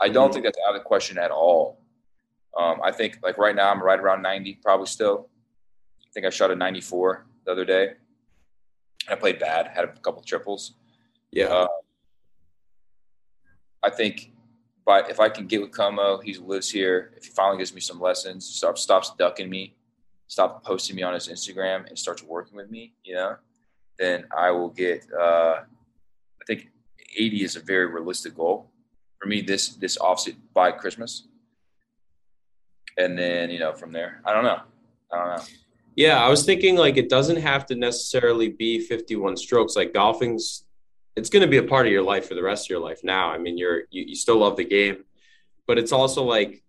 I 0.00 0.08
don't 0.08 0.28
Mhm. 0.30 0.34
think 0.34 0.44
that's 0.44 0.58
out 0.66 0.74
of 0.74 0.80
the 0.82 0.84
question 0.84 1.16
at 1.18 1.30
all. 1.30 1.80
Um, 2.56 2.80
I 2.82 2.92
think 2.92 3.18
like 3.22 3.38
right 3.38 3.54
now 3.54 3.70
I'm 3.70 3.82
right 3.82 3.98
around 3.98 4.22
90, 4.22 4.56
probably 4.62 4.86
still. 4.86 5.28
I 6.02 6.10
think 6.12 6.26
I 6.26 6.30
shot 6.30 6.50
a 6.50 6.56
94 6.56 7.26
the 7.44 7.52
other 7.52 7.64
day. 7.64 7.96
I 9.08 9.14
played 9.14 9.38
bad, 9.38 9.68
had 9.68 9.84
a 9.84 9.92
couple 10.00 10.22
triples. 10.22 10.74
Yeah, 11.30 11.46
Uh, 11.46 11.68
I 13.82 13.90
think, 13.90 14.32
but 14.84 15.10
if 15.10 15.20
I 15.20 15.28
can 15.28 15.46
get 15.46 15.60
with 15.60 15.70
Como, 15.72 16.18
he 16.18 16.34
lives 16.34 16.70
here. 16.70 17.12
If 17.16 17.24
he 17.26 17.30
finally 17.30 17.58
gives 17.58 17.74
me 17.74 17.80
some 17.80 18.00
lessons, 18.00 18.46
stops 18.48 18.82
stops 18.82 19.12
ducking 19.16 19.48
me, 19.48 19.76
stop 20.28 20.64
posting 20.64 20.96
me 20.96 21.02
on 21.02 21.14
his 21.14 21.28
Instagram, 21.28 21.86
and 21.88 21.98
starts 21.98 22.22
working 22.22 22.56
with 22.56 22.70
me, 22.70 22.94
you 23.04 23.14
know, 23.14 23.36
then 23.98 24.24
I 24.36 24.50
will 24.50 24.70
get. 24.70 25.04
Uh, 25.12 25.60
I 25.60 26.44
think 26.46 26.68
80 27.16 27.44
is 27.44 27.56
a 27.56 27.60
very 27.60 27.86
realistic 27.86 28.36
goal 28.36 28.70
for 29.20 29.28
me. 29.28 29.40
This 29.40 29.70
this 29.70 29.96
offset 29.96 30.34
by 30.54 30.72
Christmas, 30.72 31.26
and 32.98 33.18
then 33.18 33.50
you 33.50 33.58
know 33.58 33.72
from 33.72 33.92
there, 33.92 34.20
I 34.24 34.32
don't 34.32 34.44
know. 34.44 34.60
I 35.12 35.16
don't 35.16 35.36
know. 35.36 35.44
Yeah, 35.96 36.22
I 36.22 36.28
was 36.28 36.44
thinking 36.44 36.76
like 36.76 36.98
it 36.98 37.08
doesn't 37.08 37.38
have 37.38 37.64
to 37.66 37.74
necessarily 37.74 38.50
be 38.50 38.80
51 38.80 39.38
strokes. 39.38 39.76
Like 39.76 39.94
golfing's 39.94 40.64
it's 41.16 41.30
going 41.30 41.40
to 41.40 41.48
be 41.48 41.56
a 41.56 41.62
part 41.62 41.86
of 41.86 41.92
your 41.92 42.02
life 42.02 42.28
for 42.28 42.34
the 42.34 42.42
rest 42.42 42.66
of 42.66 42.70
your 42.70 42.80
life 42.80 43.00
now. 43.02 43.30
I 43.30 43.38
mean, 43.38 43.56
you're 43.56 43.84
you, 43.90 44.04
you 44.08 44.14
still 44.14 44.38
love 44.38 44.56
the 44.56 44.64
game, 44.64 45.04
but 45.66 45.78
it's 45.78 45.92
also 45.92 46.22
like 46.22 46.62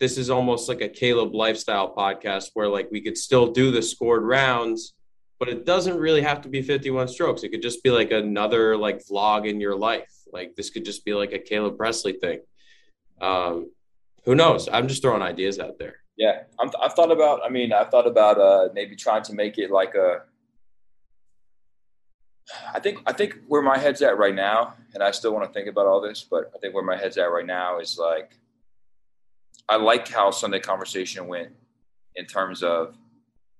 this 0.00 0.18
is 0.18 0.30
almost 0.30 0.68
like 0.68 0.80
a 0.80 0.88
Caleb 0.88 1.34
lifestyle 1.34 1.94
podcast 1.94 2.50
where 2.54 2.68
like 2.68 2.90
we 2.90 3.00
could 3.00 3.16
still 3.16 3.52
do 3.52 3.70
the 3.70 3.82
scored 3.82 4.24
rounds, 4.24 4.94
but 5.38 5.48
it 5.48 5.64
doesn't 5.64 5.98
really 5.98 6.22
have 6.22 6.40
to 6.42 6.48
be 6.48 6.62
51 6.62 7.08
strokes. 7.08 7.42
It 7.42 7.50
could 7.50 7.62
just 7.62 7.82
be 7.82 7.90
like 7.90 8.10
another 8.10 8.76
like 8.76 9.04
vlog 9.06 9.48
in 9.48 9.60
your 9.60 9.76
life. 9.76 10.12
Like 10.32 10.56
this 10.56 10.70
could 10.70 10.84
just 10.84 11.04
be 11.04 11.14
like 11.14 11.32
a 11.32 11.38
Caleb 11.38 11.76
Pressley 11.76 12.14
thing. 12.14 12.40
Um, 13.20 13.70
who 14.24 14.34
knows? 14.34 14.68
I'm 14.72 14.88
just 14.88 15.02
throwing 15.02 15.22
ideas 15.22 15.58
out 15.58 15.78
there. 15.78 15.96
Yeah, 16.16 16.42
I'm, 16.58 16.70
I've 16.80 16.94
thought 16.94 17.10
about. 17.10 17.40
I 17.44 17.48
mean, 17.48 17.72
I've 17.72 17.90
thought 17.90 18.06
about 18.06 18.38
uh, 18.38 18.68
maybe 18.72 18.96
trying 18.96 19.22
to 19.24 19.34
make 19.34 19.58
it 19.58 19.70
like 19.70 19.94
a. 19.94 20.22
I 22.72 22.78
think 22.78 23.00
I 23.06 23.12
think 23.12 23.36
where 23.48 23.62
my 23.62 23.78
head's 23.78 24.02
at 24.02 24.16
right 24.16 24.34
now, 24.34 24.74
and 24.92 25.02
I 25.02 25.10
still 25.10 25.32
want 25.32 25.46
to 25.46 25.52
think 25.52 25.68
about 25.68 25.86
all 25.86 26.00
this, 26.00 26.24
but 26.28 26.52
I 26.54 26.58
think 26.58 26.74
where 26.74 26.84
my 26.84 26.96
head's 26.96 27.18
at 27.18 27.32
right 27.32 27.46
now 27.46 27.80
is 27.80 27.98
like, 27.98 28.38
I 29.68 29.76
like 29.76 30.08
how 30.08 30.30
Sunday 30.30 30.60
conversation 30.60 31.26
went, 31.26 31.52
in 32.16 32.26
terms 32.26 32.62
of, 32.62 32.96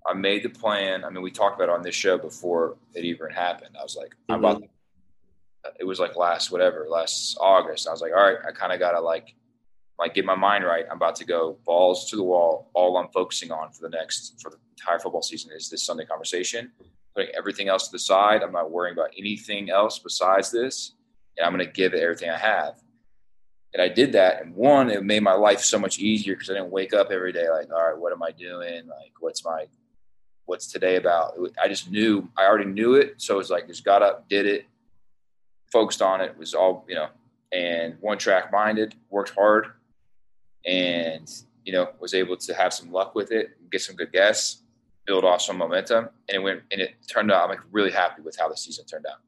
I 0.06 0.12
made 0.12 0.42
the 0.42 0.50
plan. 0.50 1.04
I 1.04 1.10
mean, 1.10 1.22
we 1.22 1.30
talked 1.30 1.56
about 1.56 1.70
it 1.70 1.74
on 1.74 1.82
this 1.82 1.94
show 1.94 2.18
before 2.18 2.76
it 2.92 3.04
even 3.04 3.30
happened. 3.30 3.74
I 3.78 3.82
was 3.82 3.96
like, 3.96 4.14
I'm 4.28 4.40
about. 4.40 4.56
Mm-hmm. 4.56 4.64
To, 4.64 5.72
it 5.80 5.84
was 5.84 5.98
like 5.98 6.14
last 6.14 6.50
whatever 6.52 6.86
last 6.90 7.38
August. 7.40 7.88
I 7.88 7.90
was 7.90 8.02
like, 8.02 8.12
all 8.12 8.22
right, 8.22 8.36
I 8.46 8.52
kind 8.52 8.70
of 8.70 8.78
gotta 8.78 9.00
like 9.00 9.34
like 9.98 10.12
get 10.12 10.26
my 10.26 10.34
mind 10.34 10.64
right. 10.64 10.84
I'm 10.90 10.98
about 10.98 11.16
to 11.16 11.24
go 11.24 11.56
balls 11.64 12.10
to 12.10 12.16
the 12.16 12.22
wall. 12.22 12.70
All 12.74 12.98
I'm 12.98 13.08
focusing 13.08 13.50
on 13.50 13.72
for 13.72 13.80
the 13.80 13.88
next 13.88 14.34
for 14.42 14.50
the 14.50 14.58
entire 14.78 14.98
football 14.98 15.22
season 15.22 15.52
is 15.56 15.70
this 15.70 15.86
Sunday 15.86 16.04
conversation. 16.04 16.72
Putting 17.16 17.34
everything 17.34 17.68
else 17.68 17.86
to 17.86 17.92
the 17.92 17.98
side. 17.98 18.42
I'm 18.42 18.52
not 18.52 18.70
worrying 18.70 18.94
about 18.94 19.10
anything 19.16 19.70
else 19.70 19.98
besides 19.98 20.50
this, 20.50 20.92
and 21.38 21.46
I'm 21.46 21.54
going 21.54 21.64
to 21.64 21.72
give 21.72 21.94
it 21.94 22.02
everything 22.02 22.28
I 22.28 22.36
have. 22.36 22.74
And 23.74 23.82
I 23.82 23.88
did 23.88 24.12
that, 24.12 24.40
and 24.40 24.54
one, 24.54 24.88
it 24.88 25.02
made 25.02 25.24
my 25.24 25.32
life 25.32 25.60
so 25.60 25.80
much 25.80 25.98
easier 25.98 26.34
because 26.34 26.48
I 26.48 26.54
didn't 26.54 26.70
wake 26.70 26.94
up 26.94 27.10
every 27.10 27.32
day 27.32 27.50
like, 27.50 27.72
all 27.72 27.84
right, 27.84 27.98
what 27.98 28.12
am 28.12 28.22
I 28.22 28.30
doing? 28.30 28.86
Like, 28.86 29.12
what's 29.18 29.44
my, 29.44 29.66
what's 30.46 30.68
today 30.68 30.94
about? 30.94 31.34
I 31.60 31.66
just 31.66 31.90
knew 31.90 32.28
I 32.38 32.44
already 32.44 32.70
knew 32.70 32.94
it, 32.94 33.14
so 33.20 33.40
it's 33.40 33.50
like 33.50 33.66
just 33.66 33.84
got 33.84 34.00
up, 34.00 34.28
did 34.28 34.46
it, 34.46 34.66
focused 35.72 36.02
on 36.02 36.20
it. 36.20 36.38
Was 36.38 36.54
all 36.54 36.84
you 36.88 36.94
know, 36.94 37.08
and 37.52 37.96
one 38.00 38.16
track 38.16 38.52
minded. 38.52 38.94
Worked 39.10 39.34
hard, 39.34 39.66
and 40.64 41.28
you 41.64 41.72
know 41.72 41.88
was 41.98 42.14
able 42.14 42.36
to 42.36 42.54
have 42.54 42.72
some 42.72 42.92
luck 42.92 43.16
with 43.16 43.32
it, 43.32 43.58
get 43.72 43.82
some 43.82 43.96
good 43.96 44.12
guests, 44.12 44.62
build 45.04 45.24
off 45.24 45.42
some 45.42 45.58
momentum, 45.58 46.10
and 46.28 46.36
it 46.36 46.38
went 46.38 46.62
and 46.70 46.80
it 46.80 46.94
turned 47.08 47.32
out. 47.32 47.42
I'm 47.42 47.48
like 47.48 47.60
really 47.72 47.90
happy 47.90 48.22
with 48.22 48.36
how 48.38 48.48
the 48.48 48.56
season 48.56 48.86
turned 48.86 49.06
out. 49.06 49.20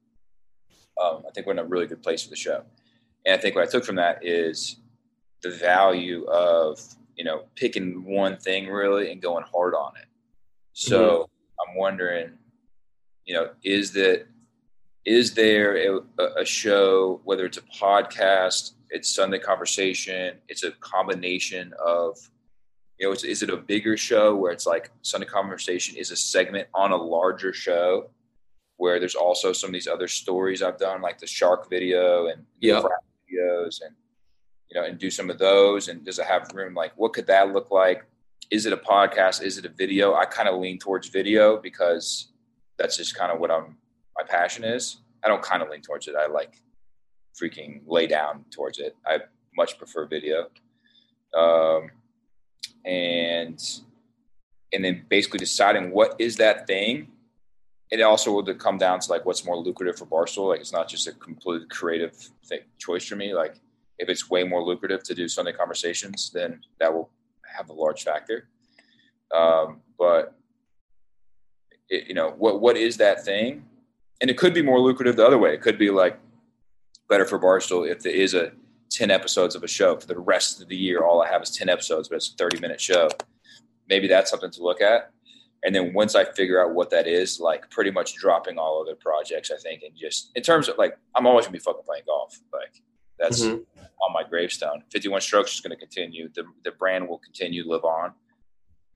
Um, 1.02 1.24
I 1.28 1.32
think 1.32 1.48
we're 1.48 1.52
in 1.54 1.59
a 1.59 1.64
really 1.64 1.87
good 1.87 2.02
place 2.02 2.22
for 2.22 2.30
the 2.30 2.37
show, 2.37 2.62
and 3.26 3.34
I 3.34 3.36
think 3.36 3.56
what 3.56 3.66
I 3.66 3.70
took 3.70 3.84
from 3.84 3.96
that 3.96 4.24
is 4.24 4.76
the 5.42 5.50
value 5.50 6.24
of 6.26 6.80
you 7.16 7.24
know 7.24 7.44
picking 7.56 8.04
one 8.04 8.36
thing 8.38 8.68
really 8.68 9.12
and 9.12 9.20
going 9.20 9.44
hard 9.52 9.74
on 9.74 9.92
it. 10.00 10.06
So 10.72 11.00
mm-hmm. 11.00 11.70
I'm 11.70 11.76
wondering, 11.76 12.32
you 13.24 13.34
know, 13.34 13.50
is 13.62 13.92
that 13.92 14.26
is 15.04 15.34
there 15.34 15.76
a, 15.76 16.00
a, 16.40 16.44
show, 16.44 17.20
whether 17.24 17.46
it's 17.46 17.58
a 17.58 17.62
podcast, 17.62 18.72
it's 18.90 19.08
Sunday 19.08 19.38
Conversation, 19.38 20.36
it's 20.48 20.64
a 20.64 20.72
combination 20.72 21.72
of, 21.84 22.18
you 22.98 23.06
know, 23.06 23.12
is 23.12 23.42
it 23.42 23.48
a 23.48 23.56
bigger 23.56 23.96
show 23.96 24.34
where 24.34 24.50
it's 24.50 24.66
like 24.66 24.90
Sunday 25.02 25.26
Conversation 25.26 25.96
is 25.96 26.10
a 26.10 26.16
segment 26.16 26.66
on 26.74 26.90
a 26.90 26.96
larger 26.96 27.52
show 27.52 28.10
where 28.78 28.98
there's 28.98 29.14
also 29.14 29.52
some 29.52 29.70
of 29.70 29.74
these 29.74 29.86
other 29.86 30.08
stories 30.08 30.60
I've 30.60 30.78
done, 30.78 31.00
like 31.00 31.18
the 31.18 31.26
shark 31.26 31.70
video 31.70 32.26
and 32.26 32.44
yeah. 32.60 32.82
Videos 33.30 33.80
and, 33.84 33.94
you 34.70 34.80
know, 34.80 34.86
and 34.86 34.98
do 34.98 35.10
some 35.10 35.30
of 35.30 35.38
those. 35.38 35.88
And 35.88 36.04
does 36.04 36.18
it 36.18 36.26
have 36.26 36.50
room? 36.54 36.74
Like, 36.74 36.92
what 36.96 37.12
could 37.12 37.26
that 37.26 37.52
look 37.52 37.70
like? 37.70 38.04
Is 38.50 38.66
it 38.66 38.72
a 38.72 38.76
podcast? 38.76 39.42
Is 39.42 39.58
it 39.58 39.64
a 39.64 39.68
video? 39.68 40.14
I 40.14 40.24
kind 40.24 40.48
of 40.48 40.60
lean 40.60 40.78
towards 40.78 41.08
video 41.08 41.56
because 41.56 42.28
that's 42.78 42.96
just 42.96 43.16
kind 43.16 43.32
of 43.32 43.40
what 43.40 43.50
I'm 43.50 43.76
my 44.16 44.24
passion 44.26 44.64
is. 44.64 44.98
I 45.24 45.28
don't 45.28 45.42
kind 45.42 45.62
of 45.62 45.68
lean 45.68 45.82
towards 45.82 46.08
it. 46.08 46.14
I 46.16 46.26
like 46.26 46.62
freaking 47.40 47.82
lay 47.86 48.06
down 48.06 48.44
towards 48.50 48.78
it. 48.78 48.96
I 49.04 49.20
much 49.56 49.78
prefer 49.78 50.06
video. 50.06 50.48
Um, 51.36 51.90
and 52.84 53.60
and 54.72 54.84
then 54.84 55.04
basically 55.08 55.38
deciding 55.38 55.90
what 55.90 56.16
is 56.18 56.36
that 56.36 56.66
thing. 56.66 57.08
It 57.90 58.01
also 58.03 58.33
will 58.33 58.55
come 58.55 58.79
down 58.79 59.01
to 59.01 59.11
like 59.11 59.25
what's 59.25 59.44
more 59.44 59.57
lucrative 59.57 59.96
for 59.96 60.07
Barstool. 60.07 60.49
Like 60.49 60.61
it's 60.61 60.72
not 60.72 60.88
just 60.88 61.07
a 61.07 61.12
completely 61.12 61.68
creative 61.68 62.16
thing, 62.44 62.61
choice 62.79 63.07
for 63.07 63.16
me. 63.16 63.33
Like 63.35 63.61
if 63.99 64.09
it's 64.09 64.29
way 64.29 64.44
more 64.44 64.62
lucrative 64.62 65.03
to 65.05 65.14
do 65.14 65.29
Sunday 65.29 65.53
conversations, 65.53 66.31
then 66.35 66.61
that 66.81 66.92
will 66.92 67.11
have 67.57 67.70
a 67.70 67.72
large 67.72 68.03
factor. 68.03 68.49
Um, 69.35 69.81
but 69.99 70.35
it, 71.88 72.09
you 72.09 72.14
know 72.14 72.31
what 72.37 72.61
what 72.61 72.77
is 72.77 72.96
that 72.96 73.25
thing 73.25 73.64
and 74.20 74.31
it 74.31 74.38
could 74.38 74.55
be 74.55 74.62
more 74.62 74.81
lucrative 74.81 75.16
the 75.16 75.27
other 75.27 75.38
way. 75.38 75.53
It 75.53 75.61
could 75.61 75.79
be 75.79 75.90
like 75.90 76.18
better 77.09 77.25
for 77.25 77.38
Barstool 77.38 77.88
if 77.90 78.01
there 78.01 78.12
is 78.12 78.35
a 78.35 78.53
10 78.90 79.11
episodes 79.11 79.55
of 79.55 79.62
a 79.62 79.68
show 79.68 79.96
for 79.99 80.07
the 80.07 80.18
rest 80.18 80.62
of 80.62 80.68
the 80.68 80.77
year. 80.77 81.05
All 81.05 81.22
I 81.22 81.29
have 81.29 81.42
is 81.42 81.51
10 81.51 81.68
episodes, 81.68 82.09
but 82.09 82.16
it's 82.16 82.31
a 82.33 82.37
30 82.37 82.61
minute 82.61 82.81
show. 82.81 83.09
Maybe 83.88 84.09
that's 84.09 84.31
something 84.31 84.51
to 84.51 84.62
look 84.62 84.81
at. 84.81 85.11
And 85.66 85.74
then 85.74 85.92
once 85.92 86.14
I 86.14 86.24
figure 86.24 86.64
out 86.64 86.74
what 86.74 86.88
that 86.90 87.07
is, 87.07 87.38
like 87.40 87.68
pretty 87.70 87.90
much 87.90 88.14
dropping 88.14 88.57
all 88.57 88.81
other 88.81 88.94
projects, 88.94 89.50
I 89.50 89.59
think, 89.59 89.83
and 89.83 89.94
just 89.94 90.31
in 90.35 90.42
terms 90.42 90.68
of 90.68 90.79
like, 90.79 90.96
I'm 91.14 91.26
always 91.26 91.44
gonna 91.44 91.52
be 91.52 91.59
fucking 91.59 91.83
playing 91.85 92.05
golf. 92.07 92.38
Like 92.52 92.81
that's 93.18 93.42
mm-hmm. 93.42 93.81
on 93.81 94.12
my 94.14 94.22
gravestone. 94.22 94.85
51 94.90 95.20
strokes 95.20 95.55
is 95.55 95.61
going 95.61 95.70
to 95.70 95.76
continue. 95.76 96.29
The, 96.35 96.44
the 96.64 96.70
brand 96.70 97.09
will 97.09 97.18
continue 97.18 97.64
to 97.64 97.68
live 97.68 97.85
on 97.85 98.12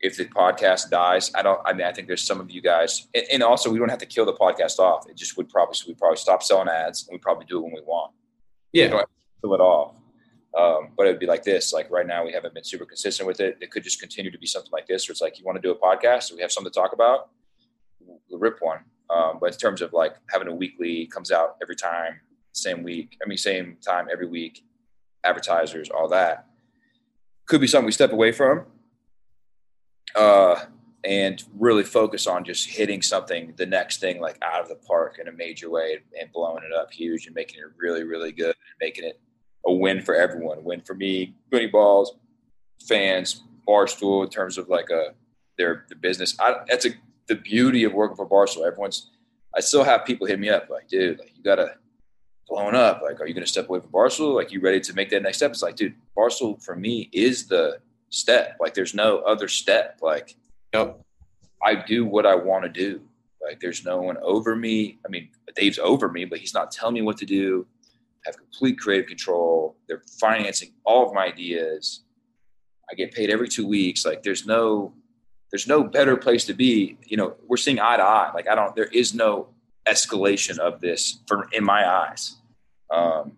if 0.00 0.16
the 0.16 0.24
podcast 0.24 0.90
dies, 0.90 1.30
I 1.34 1.42
don't. 1.42 1.60
I 1.64 1.72
mean, 1.72 1.86
I 1.86 1.92
think 1.92 2.08
there's 2.08 2.22
some 2.22 2.40
of 2.40 2.50
you 2.50 2.62
guys, 2.62 3.06
and, 3.14 3.24
and 3.32 3.42
also 3.42 3.70
we 3.70 3.78
don't 3.78 3.90
have 3.90 3.98
to 3.98 4.06
kill 4.06 4.24
the 4.24 4.32
podcast 4.32 4.78
off. 4.78 5.08
It 5.08 5.16
just 5.16 5.36
would 5.36 5.48
probably 5.48 5.76
we 5.86 5.94
probably 5.94 6.16
stop 6.16 6.42
selling 6.42 6.68
ads, 6.68 7.06
and 7.06 7.14
we 7.14 7.18
probably 7.18 7.44
do 7.46 7.58
it 7.58 7.62
when 7.62 7.72
we 7.72 7.82
want. 7.82 8.12
Yeah, 8.72 8.94
we 8.94 9.02
kill 9.42 9.54
it 9.54 9.60
off. 9.60 9.94
Um, 10.56 10.88
but 10.96 11.06
it'd 11.06 11.20
be 11.20 11.26
like 11.26 11.44
this. 11.44 11.72
Like 11.72 11.90
right 11.90 12.06
now, 12.06 12.24
we 12.24 12.32
haven't 12.32 12.54
been 12.54 12.64
super 12.64 12.84
consistent 12.84 13.26
with 13.26 13.40
it. 13.40 13.58
It 13.60 13.70
could 13.70 13.84
just 13.84 14.00
continue 14.00 14.30
to 14.30 14.38
be 14.38 14.46
something 14.46 14.72
like 14.72 14.86
this, 14.86 15.08
where 15.08 15.12
it's 15.12 15.20
like 15.20 15.38
you 15.38 15.44
want 15.44 15.56
to 15.56 15.62
do 15.62 15.70
a 15.70 15.78
podcast, 15.78 16.32
we 16.34 16.40
have 16.40 16.52
something 16.52 16.72
to 16.72 16.78
talk 16.78 16.92
about. 16.92 17.30
We'll 18.00 18.40
rip 18.40 18.58
one. 18.60 18.80
Um, 19.08 19.38
but 19.40 19.52
in 19.52 19.58
terms 19.58 19.80
of 19.80 19.92
like 19.92 20.16
having 20.30 20.48
a 20.48 20.54
weekly 20.54 21.06
comes 21.06 21.30
out 21.30 21.56
every 21.62 21.76
time, 21.76 22.20
same 22.52 22.82
week. 22.82 23.16
I 23.24 23.28
mean, 23.28 23.38
same 23.38 23.76
time 23.84 24.08
every 24.12 24.26
week. 24.26 24.64
Advertisers, 25.24 25.90
all 25.90 26.08
that 26.08 26.46
could 27.50 27.60
be 27.60 27.66
something 27.66 27.86
we 27.86 27.92
step 27.92 28.12
away 28.12 28.30
from 28.30 28.64
uh, 30.14 30.54
and 31.02 31.42
really 31.58 31.82
focus 31.82 32.28
on 32.28 32.44
just 32.44 32.68
hitting 32.70 33.02
something, 33.02 33.52
the 33.56 33.66
next 33.66 33.98
thing, 33.98 34.20
like 34.20 34.38
out 34.40 34.62
of 34.62 34.68
the 34.68 34.76
park 34.76 35.18
in 35.20 35.26
a 35.26 35.32
major 35.32 35.68
way 35.68 35.98
and 36.18 36.30
blowing 36.30 36.62
it 36.62 36.72
up 36.72 36.92
huge 36.92 37.26
and 37.26 37.34
making 37.34 37.58
it 37.58 37.66
really, 37.76 38.04
really 38.04 38.30
good 38.30 38.46
and 38.46 38.76
making 38.80 39.02
it 39.02 39.20
a 39.66 39.72
win 39.72 40.02
for 40.02 40.14
everyone. 40.14 40.58
A 40.58 40.62
win 40.62 40.80
for 40.80 40.94
me, 40.94 41.34
Goonie 41.52 41.70
Balls, 41.70 42.14
fans, 42.86 43.42
Barstool 43.66 44.24
in 44.24 44.30
terms 44.30 44.58
of 44.58 44.68
like 44.68 44.90
a 44.90 45.14
their, 45.56 45.84
their 45.88 45.98
business. 45.98 46.36
I, 46.40 46.56
that's 46.68 46.86
a, 46.86 46.90
the 47.28 47.34
beauty 47.34 47.84
of 47.84 47.92
working 47.92 48.16
for 48.16 48.28
Barstool. 48.28 48.66
Everyone's, 48.66 49.10
I 49.54 49.60
still 49.60 49.84
have 49.84 50.04
people 50.04 50.26
hit 50.26 50.40
me 50.40 50.48
up 50.48 50.68
like, 50.70 50.88
dude, 50.88 51.18
like 51.18 51.32
you 51.36 51.42
gotta 51.42 51.76
blowing 52.48 52.74
up. 52.74 53.02
Like, 53.02 53.20
are 53.20 53.26
you 53.26 53.34
gonna 53.34 53.46
step 53.46 53.68
away 53.68 53.80
from 53.80 53.90
Barstool? 53.90 54.34
Like, 54.34 54.52
you 54.52 54.60
ready 54.60 54.80
to 54.80 54.94
make 54.94 55.10
that 55.10 55.22
next 55.22 55.38
step? 55.38 55.50
It's 55.50 55.62
like, 55.62 55.76
dude, 55.76 55.94
Barstool 56.16 56.62
for 56.62 56.74
me 56.74 57.08
is 57.12 57.46
the 57.46 57.78
step. 58.10 58.56
Like 58.60 58.74
there's 58.74 58.94
no 58.94 59.18
other 59.18 59.48
step. 59.48 59.98
Like, 60.02 60.36
yep. 60.74 60.98
I 61.62 61.74
do 61.74 62.04
what 62.04 62.26
I 62.26 62.34
want 62.34 62.64
to 62.64 62.70
do. 62.70 63.02
Like 63.42 63.60
there's 63.60 63.84
no 63.84 64.00
one 64.00 64.16
over 64.22 64.54
me. 64.56 64.98
I 65.04 65.08
mean, 65.08 65.28
Dave's 65.54 65.78
over 65.78 66.08
me, 66.08 66.24
but 66.24 66.38
he's 66.38 66.54
not 66.54 66.70
telling 66.70 66.94
me 66.94 67.02
what 67.02 67.16
to 67.18 67.26
do. 67.26 67.66
Have 68.26 68.36
complete 68.36 68.78
creative 68.78 69.06
control. 69.06 69.76
They're 69.88 70.02
financing 70.20 70.72
all 70.84 71.06
of 71.06 71.14
my 71.14 71.26
ideas. 71.26 72.02
I 72.90 72.94
get 72.94 73.12
paid 73.12 73.30
every 73.30 73.48
two 73.48 73.66
weeks. 73.66 74.04
Like 74.04 74.22
there's 74.22 74.46
no, 74.46 74.92
there's 75.50 75.66
no 75.66 75.82
better 75.82 76.16
place 76.16 76.44
to 76.46 76.54
be. 76.54 76.98
You 77.06 77.16
know, 77.16 77.34
we're 77.46 77.56
seeing 77.56 77.80
eye 77.80 77.96
to 77.96 78.02
eye. 78.02 78.30
Like 78.34 78.48
I 78.48 78.54
don't, 78.54 78.74
there 78.76 78.86
is 78.86 79.14
no 79.14 79.48
escalation 79.88 80.58
of 80.58 80.80
this 80.80 81.20
for 81.26 81.48
in 81.52 81.64
my 81.64 81.88
eyes. 81.88 82.36
Um, 82.90 83.32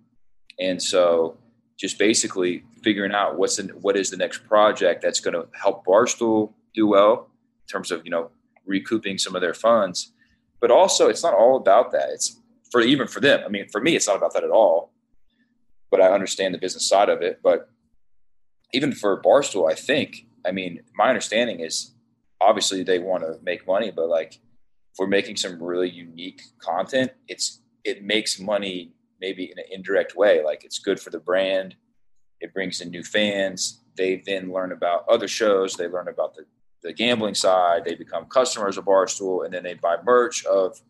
and 0.59 0.83
so 0.83 1.37
just 1.79 1.99
basically 1.99 2.65
figuring 2.83 3.13
out 3.13 3.39
what's 3.39 3.57
the, 3.57 3.65
what 3.81 3.97
is 3.97 4.11
the 4.11 4.17
next 4.17 4.47
project 4.47 5.03
that's 5.03 5.21
going 5.21 5.35
to 5.35 5.49
help 5.59 5.85
Barstool 5.85 6.53
do 6.75 6.87
well 6.87 7.29
in 7.63 7.67
terms 7.67 7.91
of 7.91 8.05
you 8.05 8.11
know 8.11 8.31
recouping 8.65 9.19
some 9.19 9.35
of 9.35 9.41
their 9.41 9.55
funds, 9.55 10.13
but 10.61 10.71
also 10.71 11.09
it's 11.09 11.23
not 11.23 11.35
all 11.35 11.57
about 11.57 11.93
that. 11.93 12.11
It's 12.11 12.39
for 12.73 12.81
even 12.81 13.07
for 13.07 13.21
them. 13.21 13.43
I 13.45 13.49
mean, 13.49 13.69
for 13.69 13.81
me, 13.81 13.95
it's 13.95 14.09
not 14.09 14.17
about 14.17 14.33
that 14.33 14.43
at 14.43 14.51
all. 14.51 14.93
But 15.91 16.01
I 16.01 16.11
understand 16.11 16.55
the 16.55 16.59
business 16.59 16.89
side 16.89 17.11
of 17.11 17.21
it. 17.21 17.41
But 17.43 17.69
even 18.73 18.93
for 18.93 19.23
Barstool, 19.23 19.71
I 19.71 19.75
think 19.75 20.27
I 20.47 20.51
mean 20.51 20.81
my 20.97 21.09
understanding 21.09 21.61
is 21.61 21.95
obviously 22.41 22.83
they 22.83 22.99
want 22.99 23.23
to 23.23 23.39
make 23.43 23.67
money, 23.67 23.93
but 23.95 24.09
like 24.09 24.35
if 24.35 24.99
we're 24.99 25.07
making 25.07 25.37
some 25.37 25.63
really 25.63 25.91
unique 25.91 26.41
content, 26.59 27.13
it's 27.29 27.61
it 27.85 28.03
makes 28.03 28.41
money 28.41 28.93
maybe 29.21 29.45
in 29.45 29.59
an 29.59 29.67
indirect 29.71 30.17
way. 30.17 30.43
Like 30.43 30.65
it's 30.65 30.79
good 30.79 30.99
for 30.99 31.11
the 31.11 31.21
brand. 31.21 31.77
It 32.41 32.55
brings 32.55 32.81
in 32.81 32.91
new 32.91 33.05
fans. 33.05 33.83
They 33.97 34.23
then 34.25 34.51
learn 34.51 34.73
about 34.73 35.05
other 35.09 35.29
shows. 35.29 35.75
They 35.75 35.89
learn 35.89 36.09
about 36.09 36.35
the, 36.35 36.47
the 36.83 36.93
gambling 36.95 37.35
side. 37.35 37.85
They 37.85 37.95
become 37.95 38.25
customers 38.25 38.79
of 38.79 38.87
Barstool 38.87 39.45
and 39.45 39.53
then 39.53 39.63
they 39.63 39.75
buy 39.75 39.97
merch 40.03 40.45
of 40.47 40.81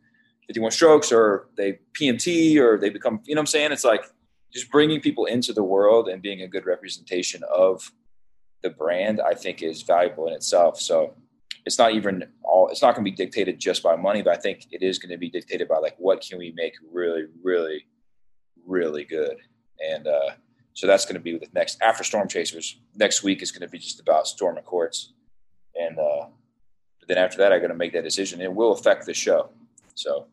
51 0.46 0.70
Strokes 0.72 1.12
or 1.12 1.48
they 1.56 1.78
PMT 1.98 2.58
or 2.58 2.78
they 2.78 2.90
become, 2.90 3.20
you 3.24 3.34
know 3.34 3.40
what 3.40 3.42
I'm 3.42 3.46
saying? 3.46 3.72
It's 3.72 3.84
like 3.84 4.04
just 4.52 4.70
bringing 4.70 5.00
people 5.00 5.26
into 5.26 5.52
the 5.52 5.62
world 5.62 6.08
and 6.08 6.20
being 6.20 6.42
a 6.42 6.48
good 6.48 6.66
representation 6.66 7.42
of 7.52 7.90
the 8.62 8.70
brand, 8.70 9.20
I 9.20 9.34
think 9.34 9.62
is 9.62 9.82
valuable 9.82 10.28
in 10.28 10.34
itself. 10.34 10.80
So 10.80 11.14
it's 11.64 11.78
not 11.78 11.92
even 11.92 12.24
all, 12.42 12.68
it's 12.68 12.82
not 12.82 12.94
going 12.94 13.04
to 13.04 13.10
be 13.10 13.16
dictated 13.16 13.58
just 13.58 13.82
by 13.82 13.96
money, 13.96 14.22
but 14.22 14.36
I 14.36 14.40
think 14.40 14.66
it 14.70 14.82
is 14.82 14.98
going 14.98 15.10
to 15.10 15.18
be 15.18 15.30
dictated 15.30 15.68
by 15.68 15.78
like, 15.78 15.96
what 15.98 16.20
can 16.20 16.38
we 16.38 16.52
make 16.56 16.74
really, 16.92 17.24
really 17.42 17.86
really 18.66 19.04
good. 19.04 19.36
And 19.80 20.06
uh, 20.06 20.30
so 20.74 20.86
that's 20.86 21.04
going 21.04 21.14
to 21.14 21.20
be 21.20 21.38
the 21.38 21.48
next 21.54 21.78
after 21.82 22.04
Storm 22.04 22.28
Chasers. 22.28 22.78
Next 22.94 23.22
week 23.22 23.42
is 23.42 23.50
going 23.50 23.62
to 23.62 23.68
be 23.68 23.78
just 23.78 24.00
about 24.00 24.26
Storm 24.26 24.56
and 24.56 24.66
Courts, 24.66 25.12
and 25.74 25.98
uh, 25.98 26.26
then 27.08 27.18
after 27.18 27.38
that, 27.38 27.52
I'm 27.52 27.58
going 27.58 27.70
to 27.70 27.76
make 27.76 27.92
that 27.92 28.04
decision. 28.04 28.40
It 28.40 28.52
will 28.52 28.72
affect 28.72 29.06
the 29.06 29.14
show. 29.14 29.50
So. 29.94 30.26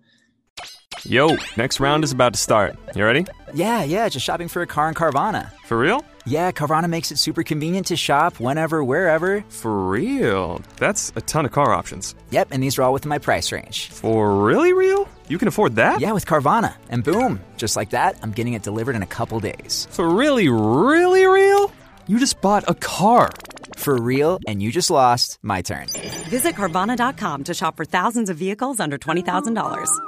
Yo, 1.06 1.38
next 1.56 1.80
round 1.80 2.04
is 2.04 2.12
about 2.12 2.34
to 2.34 2.40
start. 2.40 2.76
You 2.94 3.06
ready? 3.06 3.26
Yeah, 3.54 3.84
yeah, 3.84 4.10
just 4.10 4.26
shopping 4.26 4.50
for 4.50 4.62
a 4.62 4.68
car 4.68 4.90
in 4.90 4.96
Carvana. 4.96 5.52
For 5.66 5.78
real? 5.78 6.04
Yeah, 6.26 6.52
Carvana 6.52 6.90
makes 6.90 7.12
it 7.12 7.18
super 7.18 7.42
convenient 7.42 7.88
to 7.88 7.96
shop 7.96 8.40
whenever, 8.40 8.84
wherever. 8.84 9.44
For 9.50 9.88
real? 9.88 10.62
That's 10.78 11.14
a 11.16 11.22
ton 11.22 11.46
of 11.46 11.52
car 11.52 11.74
options. 11.74 12.16
Yep, 12.32 12.50
and 12.52 12.62
these 12.62 12.78
are 12.78 12.84
all 12.84 12.94
within 12.94 13.10
my 13.10 13.18
price 13.18 13.52
range. 13.52 13.90
For 13.90 14.44
really 14.44 14.74
real? 14.74 15.08
You 15.30 15.38
can 15.38 15.48
afford 15.48 15.76
that? 15.76 16.02
Yeah, 16.02 16.12
with 16.12 16.26
Carvana. 16.26 16.76
And 16.90 17.04
boom, 17.04 17.40
just 17.56 17.76
like 17.76 17.92
that, 17.92 18.18
I'm 18.22 18.32
getting 18.32 18.54
it 18.54 18.64
delivered 18.64 18.96
in 18.96 19.02
a 19.02 19.08
couple 19.08 19.40
days. 19.40 19.88
For 19.92 20.10
really, 20.10 20.50
really 20.50 21.26
real? 21.26 21.72
You 22.10 22.18
just 22.18 22.42
bought 22.42 22.68
a 22.68 22.74
car. 22.74 23.30
For 23.78 23.96
real, 23.96 24.40
and 24.48 24.64
you 24.64 24.72
just 24.72 24.90
lost 24.90 25.38
my 25.44 25.62
turn. 25.62 25.86
Visit 26.28 26.56
Carvana.com 26.56 27.44
to 27.44 27.54
shop 27.54 27.78
for 27.78 27.86
thousands 27.86 28.32
of 28.32 28.38
vehicles 28.38 28.80
under 28.80 28.98
$20,000. 28.98 30.00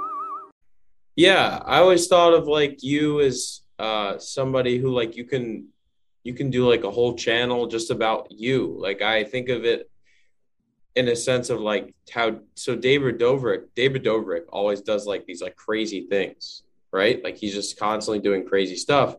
Yeah, 1.16 1.60
I 1.64 1.78
always 1.78 2.08
thought 2.08 2.34
of 2.34 2.48
like 2.48 2.82
you 2.82 3.22
as 3.22 3.62
uh 3.78 4.18
somebody 4.18 4.80
who 4.80 4.90
like 4.90 5.16
you 5.16 5.26
can 5.26 5.68
you 6.24 6.34
can 6.34 6.50
do 6.50 6.68
like 6.68 6.84
a 6.84 6.90
whole 6.90 7.14
channel 7.14 7.68
just 7.68 7.92
about 7.92 8.32
you. 8.32 8.76
Like 8.80 9.04
I 9.04 9.24
think 9.24 9.50
of 9.50 9.64
it 9.64 9.88
in 10.96 11.08
a 11.08 11.16
sense 11.16 11.52
of 11.52 11.60
like 11.62 11.94
how 12.12 12.40
so 12.56 12.76
David 12.76 13.20
Dobrik, 13.20 13.66
David 13.76 14.04
Dobrik 14.04 14.46
always 14.50 14.82
does 14.82 15.06
like 15.06 15.28
these 15.28 15.44
like 15.44 15.56
crazy 15.56 16.08
things, 16.10 16.64
right? 16.92 17.24
Like 17.24 17.38
he's 17.38 17.54
just 17.54 17.78
constantly 17.78 18.22
doing 18.22 18.48
crazy 18.48 18.76
stuff 18.76 19.18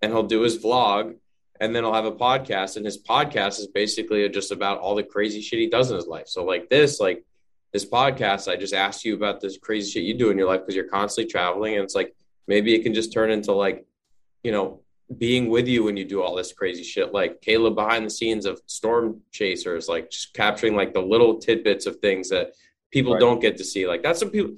and 0.00 0.10
he'll 0.10 0.22
do 0.22 0.40
his 0.40 0.56
vlog 0.58 1.16
and 1.62 1.74
then 1.74 1.84
he'll 1.84 1.94
have 1.94 2.04
a 2.06 2.12
podcast 2.12 2.76
and 2.76 2.84
his 2.84 3.00
podcast 3.00 3.60
is 3.60 3.68
basically 3.68 4.28
just 4.28 4.50
about 4.50 4.80
all 4.80 4.96
the 4.96 5.02
crazy 5.04 5.40
shit 5.40 5.60
he 5.60 5.68
does 5.68 5.90
in 5.90 5.96
his 5.96 6.08
life. 6.08 6.26
So 6.26 6.44
like 6.44 6.68
this, 6.68 6.98
like 6.98 7.24
this 7.72 7.84
podcast, 7.88 8.50
I 8.50 8.56
just 8.56 8.74
asked 8.74 9.04
you 9.04 9.14
about 9.14 9.40
this 9.40 9.58
crazy 9.58 9.88
shit 9.92 10.02
you 10.02 10.14
do 10.14 10.30
in 10.30 10.36
your 10.38 10.48
life 10.48 10.60
because 10.62 10.74
you're 10.74 10.88
constantly 10.88 11.30
traveling 11.30 11.74
and 11.74 11.84
it's 11.84 11.94
like 11.94 12.16
maybe 12.48 12.74
it 12.74 12.82
can 12.82 12.92
just 12.92 13.12
turn 13.12 13.30
into 13.30 13.52
like, 13.52 13.86
you 14.42 14.50
know, 14.50 14.80
being 15.18 15.48
with 15.50 15.68
you 15.68 15.84
when 15.84 15.96
you 15.96 16.04
do 16.04 16.20
all 16.20 16.34
this 16.34 16.52
crazy 16.52 16.82
shit 16.82 17.12
like 17.12 17.40
caleb 17.42 17.74
behind 17.76 18.04
the 18.04 18.10
scenes 18.10 18.46
of 18.46 18.58
storm 18.66 19.20
chasers 19.30 19.86
like 19.86 20.10
just 20.10 20.32
capturing 20.32 20.74
like 20.74 20.94
the 20.94 21.02
little 21.02 21.38
tidbits 21.38 21.84
of 21.84 21.96
things 21.96 22.30
that 22.30 22.52
people 22.90 23.12
Right. 23.12 23.20
don't 23.20 23.40
get 23.40 23.58
to 23.58 23.64
see 23.64 23.86
like 23.86 24.02
that's 24.02 24.24
what 24.24 24.32
people 24.32 24.56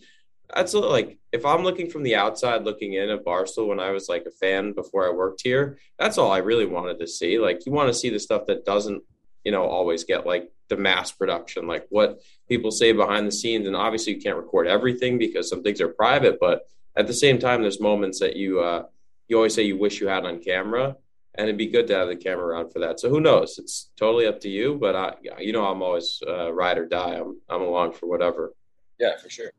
that's 0.54 0.74
like 0.74 1.18
if 1.32 1.44
i'm 1.44 1.62
looking 1.62 1.90
from 1.90 2.02
the 2.02 2.14
outside 2.14 2.64
looking 2.64 2.94
in 2.94 3.10
at 3.10 3.24
barstool 3.24 3.68
when 3.68 3.80
i 3.80 3.90
was 3.90 4.08
like 4.08 4.24
a 4.26 4.30
fan 4.30 4.72
before 4.72 5.06
i 5.06 5.10
worked 5.12 5.42
here 5.42 5.78
that's 5.98 6.18
all 6.18 6.30
i 6.30 6.38
really 6.38 6.66
wanted 6.66 6.98
to 6.98 7.06
see. 7.06 7.38
Like 7.38 7.66
you 7.66 7.72
want 7.72 7.88
to 7.88 7.94
see 7.94 8.10
the 8.10 8.18
stuff 8.18 8.46
that 8.46 8.64
doesn't 8.64 9.02
you 9.44 9.52
know 9.52 9.64
always 9.64 10.04
get 10.04 10.26
like 10.26 10.50
the 10.68 10.76
mass 10.76 11.12
production 11.12 11.66
like 11.66 11.86
what 11.90 12.20
people 12.48 12.70
say 12.70 12.92
behind 12.92 13.26
the 13.26 13.32
scenes 13.32 13.66
and 13.66 13.76
obviously 13.76 14.14
you 14.14 14.20
can't 14.20 14.36
record 14.36 14.66
everything 14.66 15.18
because 15.18 15.48
some 15.48 15.62
things 15.62 15.80
are 15.80 15.88
private 15.88 16.38
but 16.40 16.66
at 16.96 17.06
the 17.06 17.12
same 17.12 17.38
time 17.38 17.60
there's 17.60 17.80
moments 17.80 18.18
that 18.20 18.36
you 18.36 18.60
uh 18.60 18.84
you 19.28 19.36
always 19.36 19.54
say 19.54 19.62
you 19.62 19.76
wish 19.76 20.00
you 20.00 20.08
had 20.08 20.24
on 20.24 20.40
camera 20.40 20.96
and 21.34 21.48
it'd 21.48 21.58
be 21.58 21.66
good 21.66 21.86
to 21.86 21.94
have 21.94 22.08
the 22.08 22.16
camera 22.16 22.46
around 22.46 22.70
for 22.70 22.78
that. 22.78 23.00
So 23.00 23.08
who 23.08 23.20
knows? 23.20 23.58
It's 23.58 23.90
totally 23.96 24.26
up 24.26 24.40
to 24.40 24.48
you 24.48 24.76
but 24.76 24.94
i 24.96 25.14
you 25.40 25.52
know 25.52 25.66
i'm 25.66 25.82
always 25.82 26.22
uh, 26.26 26.52
ride 26.52 26.78
or 26.78 26.86
die. 26.86 27.16
I'm 27.16 27.40
i'm 27.48 27.62
along 27.62 27.92
for 27.92 28.06
whatever. 28.06 28.54
Yeah, 28.98 29.16
for 29.18 29.28
sure. 29.28 29.50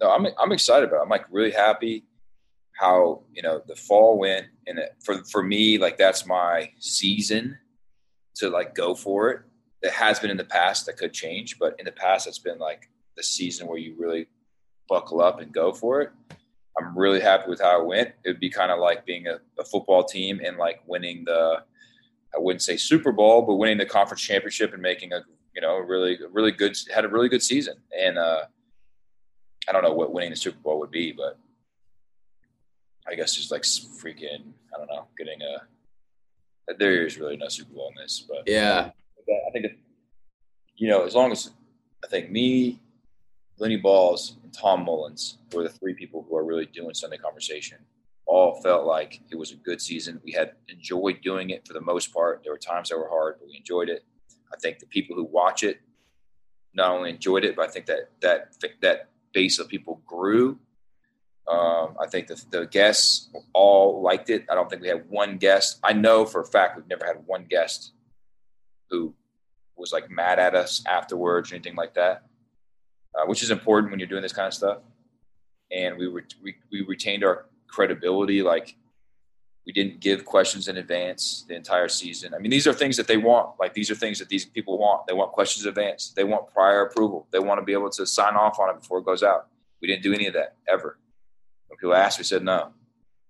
No, 0.00 0.10
I'm 0.10 0.26
I'm 0.38 0.52
excited 0.52 0.88
about. 0.88 0.98
It. 0.98 1.02
I'm 1.02 1.08
like 1.08 1.26
really 1.30 1.50
happy 1.50 2.04
how 2.72 3.22
you 3.32 3.42
know 3.42 3.62
the 3.66 3.76
fall 3.76 4.18
went, 4.18 4.46
and 4.66 4.78
it, 4.78 4.96
for 5.02 5.24
for 5.24 5.42
me, 5.42 5.78
like 5.78 5.96
that's 5.96 6.26
my 6.26 6.70
season 6.78 7.58
to 8.36 8.50
like 8.50 8.74
go 8.74 8.94
for 8.94 9.30
it. 9.30 9.40
It 9.82 9.92
has 9.92 10.18
been 10.18 10.30
in 10.30 10.36
the 10.36 10.44
past 10.44 10.86
that 10.86 10.96
could 10.96 11.12
change, 11.12 11.58
but 11.58 11.76
in 11.78 11.84
the 11.84 11.92
past, 11.92 12.26
it's 12.26 12.38
been 12.38 12.58
like 12.58 12.88
the 13.16 13.22
season 13.22 13.66
where 13.66 13.78
you 13.78 13.94
really 13.98 14.26
buckle 14.88 15.20
up 15.20 15.40
and 15.40 15.52
go 15.52 15.72
for 15.72 16.00
it. 16.00 16.10
I'm 16.78 16.96
really 16.98 17.20
happy 17.20 17.48
with 17.48 17.60
how 17.60 17.80
it 17.80 17.86
went. 17.86 18.08
It 18.24 18.30
would 18.30 18.40
be 18.40 18.50
kind 18.50 18.72
of 18.72 18.80
like 18.80 19.06
being 19.06 19.28
a, 19.28 19.38
a 19.58 19.64
football 19.64 20.02
team 20.02 20.40
and 20.44 20.56
like 20.56 20.80
winning 20.86 21.24
the, 21.24 21.62
I 22.34 22.38
wouldn't 22.38 22.62
say 22.62 22.76
Super 22.76 23.12
Bowl, 23.12 23.42
but 23.42 23.54
winning 23.54 23.78
the 23.78 23.86
conference 23.86 24.22
championship 24.22 24.72
and 24.72 24.82
making 24.82 25.12
a 25.12 25.20
you 25.54 25.60
know 25.60 25.78
really 25.78 26.18
really 26.32 26.50
good 26.50 26.76
had 26.92 27.04
a 27.04 27.08
really 27.08 27.28
good 27.28 27.42
season. 27.42 27.76
And 27.96 28.18
uh, 28.18 28.44
I 29.68 29.72
don't 29.72 29.82
know 29.82 29.92
what 29.92 30.12
winning 30.12 30.30
the 30.30 30.36
Super 30.36 30.58
Bowl 30.58 30.78
would 30.80 30.90
be, 30.90 31.12
but 31.12 31.38
I 33.06 33.14
guess 33.14 33.34
just 33.34 33.50
like 33.50 33.62
freaking 33.62 34.52
I 34.74 34.78
don't 34.78 34.88
know 34.88 35.06
getting 35.18 35.40
a. 35.42 35.62
There 36.78 37.06
is 37.06 37.18
really 37.18 37.36
no 37.36 37.48
Super 37.48 37.74
Bowl 37.74 37.92
in 37.94 38.02
this, 38.02 38.24
but 38.28 38.44
yeah 38.46 38.90
I 39.28 39.50
think, 39.52 39.66
it, 39.66 39.78
you 40.76 40.88
know, 40.88 41.04
as 41.04 41.14
long 41.14 41.32
as 41.32 41.50
I 42.04 42.08
think 42.08 42.30
me, 42.30 42.80
Lenny 43.58 43.76
Balls, 43.76 44.36
and 44.42 44.52
Tom 44.52 44.84
Mullins 44.84 45.38
were 45.52 45.62
the 45.62 45.68
three 45.68 45.94
people 45.94 46.26
who 46.28 46.36
are 46.36 46.44
really 46.44 46.66
doing 46.66 46.94
Sunday 46.94 47.16
Conversation, 47.16 47.78
all 48.26 48.60
felt 48.62 48.86
like 48.86 49.20
it 49.30 49.36
was 49.36 49.52
a 49.52 49.56
good 49.56 49.80
season. 49.80 50.20
We 50.24 50.32
had 50.32 50.52
enjoyed 50.68 51.20
doing 51.22 51.50
it 51.50 51.66
for 51.66 51.72
the 51.72 51.80
most 51.80 52.12
part. 52.12 52.42
There 52.42 52.52
were 52.52 52.58
times 52.58 52.88
that 52.88 52.98
were 52.98 53.08
hard, 53.08 53.36
but 53.38 53.48
we 53.48 53.56
enjoyed 53.56 53.88
it. 53.88 54.04
I 54.52 54.56
think 54.60 54.78
the 54.78 54.86
people 54.86 55.14
who 55.14 55.24
watch 55.24 55.62
it 55.62 55.80
not 56.74 56.90
only 56.90 57.10
enjoyed 57.10 57.44
it, 57.44 57.54
but 57.54 57.68
I 57.68 57.72
think 57.72 57.86
that 57.86 58.10
that 58.20 58.54
that 58.82 59.08
base 59.34 59.58
of 59.58 59.68
people 59.68 60.00
grew. 60.06 60.58
Um, 61.46 61.96
I 62.00 62.06
think 62.06 62.28
the, 62.28 62.42
the 62.50 62.66
guests 62.66 63.28
all 63.52 64.00
liked 64.00 64.30
it. 64.30 64.46
I 64.50 64.54
don't 64.54 64.70
think 64.70 64.80
we 64.80 64.88
had 64.88 65.04
one 65.10 65.36
guest. 65.36 65.78
I 65.84 65.92
know 65.92 66.24
for 66.24 66.40
a 66.40 66.46
fact 66.46 66.76
we've 66.76 66.88
never 66.88 67.04
had 67.04 67.18
one 67.26 67.44
guest 67.44 67.92
who 68.88 69.14
was 69.76 69.92
like 69.92 70.10
mad 70.10 70.38
at 70.38 70.54
us 70.54 70.82
afterwards 70.86 71.52
or 71.52 71.56
anything 71.56 71.76
like 71.76 71.94
that, 71.94 72.22
uh, 73.14 73.26
which 73.26 73.42
is 73.42 73.50
important 73.50 73.90
when 73.90 73.98
you're 73.98 74.08
doing 74.08 74.22
this 74.22 74.32
kind 74.32 74.46
of 74.46 74.54
stuff. 74.54 74.78
And 75.70 75.98
we, 75.98 76.06
re- 76.06 76.22
we 76.42 76.54
we 76.70 76.82
retained 76.82 77.24
our 77.24 77.46
credibility. 77.66 78.42
Like 78.42 78.76
we 79.66 79.72
didn't 79.72 80.00
give 80.00 80.24
questions 80.24 80.68
in 80.68 80.76
advance 80.76 81.44
the 81.48 81.54
entire 81.54 81.88
season. 81.88 82.34
I 82.34 82.38
mean, 82.38 82.50
these 82.50 82.66
are 82.66 82.72
things 82.72 82.96
that 82.98 83.06
they 83.06 83.16
want. 83.16 83.58
Like 83.58 83.72
these 83.72 83.90
are 83.90 83.94
things 83.94 84.18
that 84.18 84.28
these 84.28 84.44
people 84.44 84.78
want. 84.78 85.06
They 85.06 85.14
want 85.14 85.32
questions 85.32 85.64
in 85.64 85.70
advance. 85.70 86.12
They 86.14 86.24
want 86.24 86.52
prior 86.52 86.82
approval. 86.82 87.26
They 87.30 87.38
want 87.38 87.60
to 87.60 87.64
be 87.64 87.72
able 87.72 87.90
to 87.90 88.06
sign 88.06 88.34
off 88.34 88.58
on 88.58 88.70
it 88.70 88.80
before 88.80 88.98
it 88.98 89.06
goes 89.06 89.22
out. 89.22 89.48
We 89.80 89.88
didn't 89.88 90.02
do 90.02 90.12
any 90.12 90.26
of 90.26 90.34
that 90.34 90.56
ever. 90.68 90.98
When 91.68 91.78
people 91.78 91.94
asked, 91.94 92.18
we 92.18 92.24
said 92.24 92.42
no, 92.42 92.72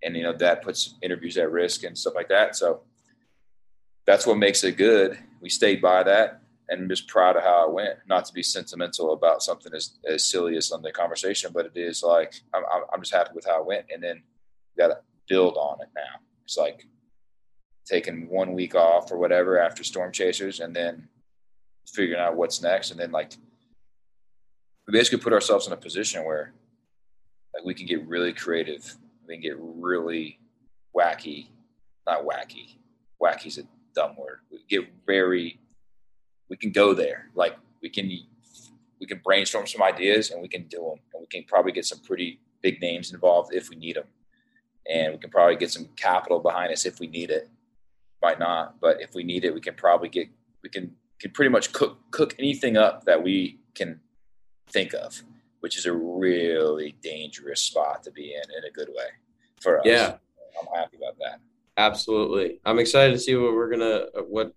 and 0.03 0.17
you 0.17 0.23
know 0.23 0.33
that 0.33 0.63
puts 0.63 0.95
interviews 1.03 1.37
at 1.37 1.51
risk 1.51 1.85
and 1.85 1.97
stuff 1.97 2.15
like 2.15 2.29
that. 2.29 2.57
So 2.57 2.83
that's 4.07 4.27
what 4.27 4.37
makes 4.37 4.65
it 4.65 4.77
good. 4.77 5.19
We 5.41 5.49
stayed 5.49 5.81
by 5.81 6.03
that, 6.03 6.43
and 6.69 6.83
I'm 6.83 6.89
just 6.89 7.07
proud 7.07 7.37
of 7.37 7.43
how 7.45 7.69
it 7.69 7.73
went. 7.73 7.99
Not 8.07 8.25
to 8.27 8.33
be 8.33 8.43
sentimental 8.43 9.13
about 9.13 9.43
something 9.43 9.73
as, 9.75 9.95
as 10.07 10.25
silly 10.25 10.57
as 10.57 10.69
Sunday 10.69 10.91
conversation, 10.91 11.53
but 11.55 11.67
it 11.67 11.77
is 11.77 12.03
like 12.03 12.35
I'm, 12.53 12.65
I'm 12.93 13.01
just 13.01 13.15
happy 13.15 13.31
with 13.35 13.47
how 13.47 13.61
it 13.61 13.67
went, 13.67 13.87
and 13.93 14.03
then 14.03 14.23
got 14.77 14.91
build 15.29 15.57
on 15.57 15.81
it 15.81 15.89
now. 15.95 16.21
It's 16.45 16.57
like 16.57 16.87
taking 17.87 18.29
one 18.29 18.53
week 18.53 18.75
off 18.75 19.11
or 19.13 19.19
whatever 19.19 19.59
after 19.59 19.85
Storm 19.85 20.13
Chasers, 20.13 20.61
and 20.61 20.75
then 20.75 21.09
figuring 21.87 22.21
out 22.21 22.37
what's 22.37 22.63
next, 22.63 22.91
and 22.91 23.01
then 23.01 23.11
like 23.11 23.33
we 24.87 24.93
basically 24.93 25.23
put 25.23 25.33
ourselves 25.33 25.67
in 25.67 25.73
a 25.73 25.77
position 25.77 26.25
where 26.25 26.53
like 27.55 27.65
we 27.65 27.75
can 27.75 27.87
get 27.87 28.07
really 28.07 28.33
creative, 28.33 28.97
we 29.27 29.35
can 29.35 29.43
get 29.43 29.57
really 29.59 30.39
wacky, 30.95 31.49
not 32.07 32.25
wacky. 32.25 32.77
Wacky's 33.23 33.59
a 33.59 33.63
dumb 33.95 34.17
word. 34.17 34.41
We 34.51 34.59
get 34.69 34.89
very, 35.07 35.61
we 36.51 36.57
can 36.57 36.73
go 36.73 36.95
there. 36.95 37.31
Like 37.35 37.57
we 37.81 37.89
can, 37.89 38.11
we 39.01 39.07
can 39.07 39.21
brainstorm 39.25 39.67
some 39.67 39.83
ideas 39.83 40.31
and 40.31 40.43
we 40.43 40.49
can 40.49 40.65
do 40.65 40.79
them, 40.79 41.01
and 41.15 41.21
we 41.21 41.27
can 41.27 41.45
probably 41.45 41.73
get 41.73 41.87
some 41.87 42.01
pretty 42.01 42.41
big 42.61 42.81
names 42.81 43.13
involved 43.13 43.55
if 43.55 43.71
we 43.71 43.77
need 43.77 43.97
them, 43.97 44.05
and 44.91 45.13
we 45.13 45.19
can 45.19 45.31
probably 45.31 45.57
get 45.57 45.71
some 45.71 45.89
capital 45.97 46.41
behind 46.41 46.73
us 46.73 46.85
if 46.87 47.01
we 47.01 47.07
need 47.07 47.31
it. 47.31 47.49
Might 48.23 48.39
not, 48.39 48.81
but 48.81 49.01
if 49.01 49.15
we 49.15 49.23
need 49.23 49.45
it, 49.45 49.55
we 49.55 49.61
can 49.61 49.75
probably 49.75 50.09
get, 50.09 50.29
we 50.63 50.69
can 50.71 50.95
can 51.21 51.31
pretty 51.31 51.51
much 51.51 51.73
cook 51.73 51.99
cook 52.11 52.35
anything 52.39 52.77
up 52.77 53.05
that 53.05 53.23
we 53.23 53.59
can 53.75 54.01
think 54.69 54.93
of, 54.95 55.23
which 55.61 55.79
is 55.79 55.87
a 55.87 55.93
really 55.93 56.95
dangerous 57.03 57.61
spot 57.61 58.03
to 58.03 58.11
be 58.11 58.35
in 58.35 58.57
in 58.59 58.65
a 58.65 58.71
good 58.71 58.89
way 58.89 59.07
for 59.61 59.81
us. 59.81 59.87
Yeah. 59.87 60.17
I'm 60.61 60.69
happy 60.75 60.97
about 60.97 61.17
that. 61.19 61.41
Absolutely. 61.77 62.61
I'm 62.65 62.79
excited 62.79 63.13
to 63.13 63.19
see 63.19 63.35
what 63.35 63.55
we're 63.55 63.71
gonna 63.71 64.07
what 64.29 64.53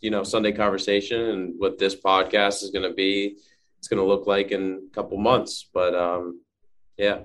you 0.00 0.10
know 0.10 0.22
Sunday 0.22 0.52
conversation 0.52 1.20
and 1.20 1.54
what 1.58 1.78
this 1.78 1.94
podcast 1.94 2.62
is 2.62 2.70
gonna 2.70 2.94
be. 2.94 3.36
It's 3.78 3.88
gonna 3.88 4.04
look 4.04 4.26
like 4.26 4.52
in 4.52 4.88
a 4.90 4.94
couple 4.94 5.18
months, 5.18 5.68
but 5.72 5.94
um, 5.94 6.40
yeah. 6.96 7.20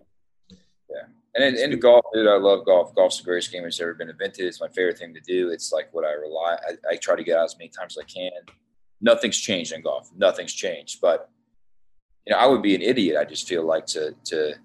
yeah, 0.89 1.07
And 1.33 1.43
in, 1.43 1.71
in 1.71 1.79
golf, 1.79 2.03
dude, 2.13 2.27
I 2.27 2.35
love 2.35 2.65
golf. 2.65 2.93
Golf's 2.93 3.19
the 3.19 3.23
greatest 3.23 3.51
game 3.51 3.63
that's 3.63 3.79
ever 3.79 3.93
been 3.93 4.09
invented. 4.09 4.45
It's 4.45 4.59
my 4.59 4.67
favorite 4.67 4.97
thing 4.97 5.13
to 5.13 5.21
do. 5.21 5.49
It's 5.49 5.71
like 5.71 5.87
what 5.93 6.03
I 6.03 6.11
rely. 6.11 6.57
I, 6.67 6.93
I 6.93 6.95
try 6.97 7.15
to 7.15 7.23
get 7.23 7.37
out 7.37 7.45
as 7.45 7.57
many 7.57 7.69
times 7.69 7.97
as 7.97 8.03
I 8.03 8.05
can. 8.05 8.31
Nothing's 8.99 9.37
changed 9.37 9.71
in 9.71 9.81
golf. 9.81 10.09
Nothing's 10.15 10.53
changed. 10.53 10.99
But 11.01 11.29
you 12.25 12.33
know, 12.33 12.39
I 12.39 12.47
would 12.47 12.61
be 12.61 12.75
an 12.75 12.81
idiot. 12.81 13.17
I 13.17 13.25
just 13.25 13.47
feel 13.47 13.65
like 13.65 13.85
to 13.87 14.13
to 14.25 14.55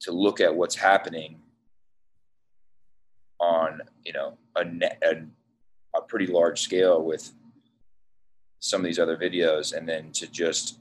to 0.00 0.12
look 0.12 0.40
at 0.40 0.54
what's 0.54 0.76
happening 0.76 1.40
on 3.40 3.80
you 4.04 4.12
know 4.12 4.36
a 4.56 4.64
net, 4.64 5.02
a, 5.02 5.98
a 5.98 6.02
pretty 6.02 6.26
large 6.26 6.60
scale 6.60 7.02
with 7.02 7.32
some 8.60 8.82
of 8.82 8.84
these 8.84 8.98
other 8.98 9.16
videos, 9.16 9.74
and 9.74 9.88
then 9.88 10.12
to 10.12 10.30
just 10.30 10.78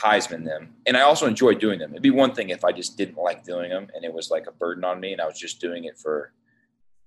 Heisman 0.00 0.44
them. 0.44 0.74
And 0.86 0.96
I 0.96 1.00
also 1.02 1.26
enjoy 1.26 1.54
doing 1.54 1.78
them. 1.78 1.90
It'd 1.92 2.02
be 2.02 2.10
one 2.10 2.34
thing 2.34 2.50
if 2.50 2.64
I 2.64 2.72
just 2.72 2.96
didn't 2.96 3.16
like 3.18 3.44
doing 3.44 3.70
them 3.70 3.88
and 3.94 4.04
it 4.04 4.12
was 4.12 4.30
like 4.30 4.46
a 4.46 4.52
burden 4.52 4.84
on 4.84 5.00
me 5.00 5.12
and 5.12 5.20
I 5.20 5.26
was 5.26 5.38
just 5.38 5.60
doing 5.60 5.84
it 5.84 5.98
for 5.98 6.32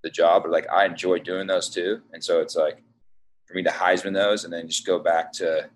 the 0.04 0.10
job. 0.10 0.44
But 0.44 0.52
like 0.52 0.68
I 0.72 0.86
enjoy 0.86 1.20
doing 1.20 1.48
those 1.48 1.70
too. 1.70 2.02
And 2.14 2.24
so 2.24 2.42
it's 2.42 2.56
like 2.56 2.84
for 3.48 3.54
me 3.54 3.64
to 3.64 3.70
Heisman 3.70 4.14
those 4.14 4.44
and 4.46 4.54
then 4.54 4.68
just 4.68 4.86
go 4.86 5.00
back 5.00 5.32
to 5.34 5.70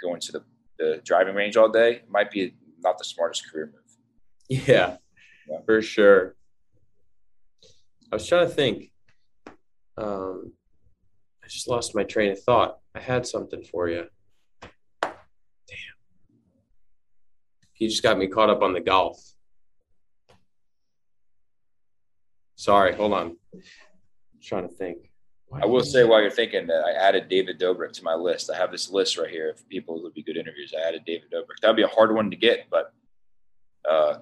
going 0.00 0.20
to 0.20 0.32
the, 0.32 0.44
the 0.78 1.00
driving 1.04 1.34
range 1.34 1.56
all 1.56 1.68
day 1.68 2.02
might 2.08 2.30
be 2.30 2.54
not 2.80 2.98
the 2.98 3.04
smartest 3.04 3.50
career 3.50 3.66
move. 3.66 3.82
yeah, 4.68 4.96
Yeah. 5.48 5.58
for 5.64 5.82
sure. 5.82 6.36
I 8.12 8.16
was 8.16 8.26
trying 8.26 8.46
to 8.46 8.54
think. 8.54 8.92
Um, 9.98 10.52
I 11.44 11.48
just 11.48 11.68
lost 11.68 11.94
my 11.94 12.04
train 12.04 12.30
of 12.32 12.40
thought. 12.42 12.78
I 12.94 13.00
had 13.00 13.26
something 13.26 13.62
for 13.64 13.88
you. 13.88 14.06
He 17.76 17.88
just 17.88 18.02
got 18.02 18.16
me 18.16 18.26
caught 18.26 18.48
up 18.48 18.62
on 18.62 18.72
the 18.72 18.80
golf. 18.80 19.22
Sorry, 22.54 22.94
hold 22.94 23.12
on. 23.12 23.36
I'm 23.52 23.62
trying 24.42 24.66
to 24.66 24.74
think. 24.74 25.10
I 25.52 25.66
will 25.66 25.84
say 25.84 26.02
while 26.02 26.22
you're 26.22 26.30
thinking 26.30 26.66
that 26.68 26.82
I 26.84 26.92
added 26.92 27.28
David 27.28 27.60
Dobrik 27.60 27.92
to 27.92 28.02
my 28.02 28.14
list. 28.14 28.50
I 28.50 28.56
have 28.56 28.72
this 28.72 28.90
list 28.90 29.18
right 29.18 29.28
here 29.28 29.50
of 29.50 29.68
people 29.68 29.96
who 29.96 30.04
would 30.04 30.14
be 30.14 30.22
good 30.22 30.38
interviews. 30.38 30.72
I 30.76 30.88
added 30.88 31.02
David 31.06 31.30
Dobrik. 31.30 31.60
That'd 31.60 31.76
be 31.76 31.82
a 31.82 31.88
hard 31.88 32.14
one 32.14 32.30
to 32.30 32.36
get, 32.36 32.66
but 32.70 32.94
uh, 33.88 34.18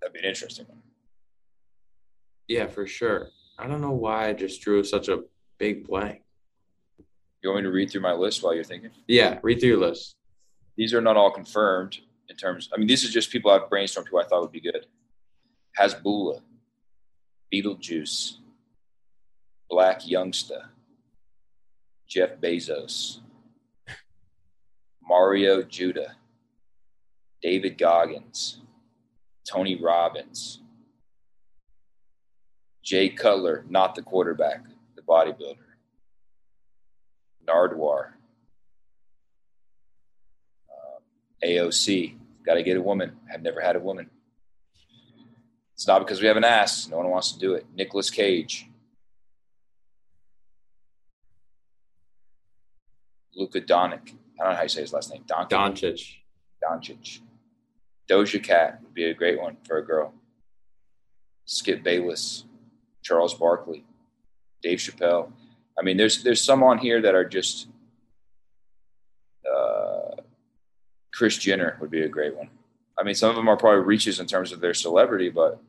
that'd 0.00 0.14
be 0.14 0.20
an 0.20 0.24
interesting 0.24 0.64
one. 0.66 0.78
Yeah, 2.48 2.66
for 2.66 2.86
sure. 2.86 3.28
I 3.58 3.66
don't 3.66 3.82
know 3.82 3.92
why 3.92 4.28
I 4.28 4.32
just 4.32 4.62
drew 4.62 4.82
such 4.82 5.08
a 5.08 5.24
big 5.58 5.86
blank. 5.86 6.22
You 7.42 7.50
want 7.50 7.62
me 7.62 7.68
to 7.68 7.70
read 7.70 7.90
through 7.90 8.00
my 8.00 8.12
list 8.12 8.42
while 8.42 8.54
you're 8.54 8.64
thinking? 8.64 8.90
Yeah, 9.06 9.38
read 9.42 9.60
through 9.60 9.68
your 9.68 9.78
list. 9.78 10.16
These 10.76 10.94
are 10.94 11.00
not 11.02 11.18
all 11.18 11.30
confirmed, 11.30 11.98
in 12.30 12.36
terms. 12.36 12.70
I 12.72 12.78
mean, 12.78 12.86
these 12.86 13.04
are 13.04 13.10
just 13.10 13.30
people 13.30 13.50
I've 13.50 13.68
brainstormed 13.68 14.08
who 14.08 14.20
I 14.20 14.24
thought 14.24 14.40
would 14.40 14.52
be 14.52 14.60
good. 14.60 14.86
Hasbulla, 15.78 16.40
Beetlejuice, 17.52 18.36
Blac 19.70 20.08
Youngsta, 20.08 20.68
Jeff 22.08 22.40
Bezos, 22.40 23.18
Mario 25.02 25.62
Judah, 25.62 26.16
David 27.42 27.76
Goggins, 27.76 28.60
Tony 29.48 29.74
Robbins, 29.74 30.60
Jay 32.84 33.08
Cutler, 33.08 33.64
not 33.68 33.94
the 33.94 34.02
quarterback, 34.02 34.64
the 34.94 35.02
bodybuilder, 35.02 35.56
Nardwuar, 37.46 38.12
um, 40.70 41.02
AOC, 41.44 42.19
got 42.44 42.54
to 42.54 42.62
get 42.62 42.76
a 42.76 42.82
woman. 42.82 43.16
I 43.28 43.32
have 43.32 43.42
never 43.42 43.60
had 43.60 43.76
a 43.76 43.80
woman. 43.80 44.10
It's 45.74 45.86
not 45.86 46.00
because 46.00 46.20
we 46.20 46.26
have 46.26 46.36
an 46.36 46.44
ass. 46.44 46.88
No 46.88 46.98
one 46.98 47.08
wants 47.08 47.32
to 47.32 47.38
do 47.38 47.54
it. 47.54 47.66
Nicolas 47.74 48.10
Cage, 48.10 48.68
Luka 53.34 53.60
Doncic. 53.60 54.14
I 54.38 54.44
don't 54.44 54.50
know 54.50 54.56
how 54.56 54.62
you 54.62 54.68
say 54.68 54.82
his 54.82 54.92
last 54.92 55.10
name. 55.10 55.24
Doncic. 55.26 55.48
Doncic. 55.48 56.16
Doncic. 56.62 57.20
Doja 58.10 58.42
Cat 58.42 58.80
would 58.82 58.94
be 58.94 59.04
a 59.04 59.14
great 59.14 59.40
one 59.40 59.56
for 59.64 59.78
a 59.78 59.86
girl. 59.86 60.12
Skip 61.44 61.82
Bayless, 61.82 62.44
Charles 63.02 63.34
Barkley, 63.34 63.84
Dave 64.62 64.78
Chappelle. 64.78 65.32
I 65.78 65.82
mean, 65.82 65.96
there's 65.96 66.22
there's 66.22 66.42
some 66.42 66.62
on 66.62 66.78
here 66.78 67.00
that 67.00 67.14
are 67.14 67.24
just. 67.24 67.68
Uh, 69.48 70.19
Kris 71.20 71.36
Jenner 71.36 71.76
would 71.82 71.90
be 71.90 72.00
a 72.00 72.08
great 72.08 72.34
one. 72.34 72.48
I 72.98 73.02
mean, 73.02 73.14
some 73.14 73.28
of 73.28 73.36
them 73.36 73.46
are 73.46 73.56
probably 73.58 73.84
reaches 73.84 74.20
in 74.20 74.26
terms 74.26 74.52
of 74.52 74.60
their 74.62 74.72
celebrity, 74.72 75.28
but 75.28 75.60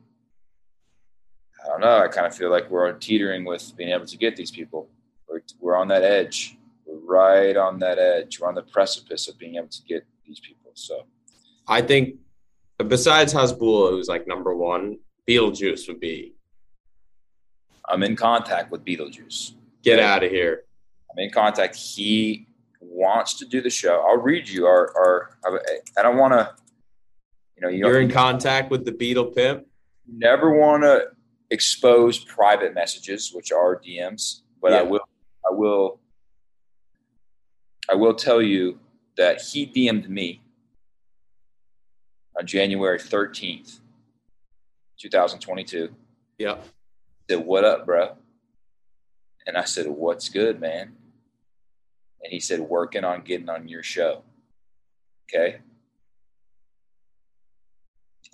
I 1.62 1.68
don't 1.68 1.82
know. 1.82 1.98
I 1.98 2.08
kind 2.08 2.26
of 2.26 2.34
feel 2.34 2.50
like 2.50 2.70
we're 2.70 2.90
teetering 2.94 3.44
with 3.44 3.76
being 3.76 3.90
able 3.90 4.06
to 4.06 4.16
get 4.16 4.34
these 4.34 4.50
people. 4.50 4.88
We're, 5.28 5.42
we're 5.60 5.76
on 5.76 5.88
that 5.88 6.04
edge. 6.04 6.56
We're 6.86 6.96
right 7.00 7.54
on 7.54 7.78
that 7.80 7.98
edge. 7.98 8.40
We're 8.40 8.48
on 8.48 8.54
the 8.54 8.62
precipice 8.62 9.28
of 9.28 9.38
being 9.38 9.56
able 9.56 9.68
to 9.68 9.82
get 9.82 10.06
these 10.26 10.40
people. 10.40 10.70
So 10.72 11.02
I 11.68 11.82
think 11.82 12.14
besides 12.88 13.34
Hasbulla, 13.34 13.90
who's 13.90 14.08
like 14.08 14.26
number 14.26 14.56
one, 14.56 15.00
Beetlejuice 15.28 15.86
would 15.86 16.00
be 16.00 16.32
I'm 17.86 18.02
in 18.02 18.16
contact 18.16 18.70
with 18.70 18.86
Beetlejuice. 18.86 19.52
get 19.82 19.98
out 19.98 20.24
of 20.24 20.30
here. 20.30 20.62
I'm 21.10 21.22
in 21.22 21.30
contact. 21.30 21.76
He 21.76 22.46
wants 22.82 23.34
to 23.38 23.46
do 23.46 23.60
the 23.60 23.70
show. 23.70 24.04
I'll 24.06 24.18
read 24.18 24.48
you 24.48 24.66
our, 24.66 24.92
our 24.96 25.62
I 25.96 26.02
don't 26.02 26.16
want 26.16 26.34
to, 26.34 26.54
you 27.56 27.62
know, 27.62 27.68
you 27.68 27.86
You're 27.86 28.00
in 28.00 28.10
contact 28.10 28.70
with 28.70 28.84
the 28.84 28.92
Beetle 28.92 29.26
Pimp. 29.26 29.66
never 30.06 30.56
want 30.56 30.82
to 30.82 31.08
expose 31.50 32.18
private 32.18 32.74
messages, 32.74 33.32
which 33.32 33.52
are 33.52 33.80
DMs, 33.80 34.40
but 34.60 34.72
I 34.72 34.82
will, 34.82 35.02
I 35.48 35.52
will, 35.52 36.00
I 37.90 37.94
will 37.94 38.14
tell 38.14 38.40
you 38.40 38.78
that 39.16 39.42
he 39.42 39.66
DM'd 39.66 40.08
me 40.08 40.42
on 42.38 42.46
January 42.46 42.98
13th, 42.98 43.80
2022. 44.98 45.94
Yep. 46.38 46.64
said, 47.30 47.44
What 47.44 47.64
up, 47.64 47.84
bro? 47.86 48.16
And 49.46 49.56
I 49.56 49.64
said, 49.64 49.86
What's 49.86 50.28
good, 50.28 50.60
man? 50.60 50.92
And 52.22 52.32
he 52.32 52.40
said, 52.40 52.60
Working 52.60 53.04
on 53.04 53.22
getting 53.22 53.48
on 53.48 53.68
your 53.68 53.82
show. 53.82 54.22
Okay. 55.28 55.56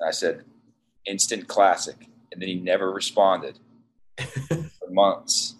And 0.01 0.09
I 0.09 0.11
said, 0.11 0.45
Instant 1.07 1.49
classic. 1.49 2.09
And 2.33 2.43
then 2.43 2.49
he 2.49 2.55
never 2.57 2.93
responded 2.93 3.59
for 4.19 4.91
months. 4.91 5.55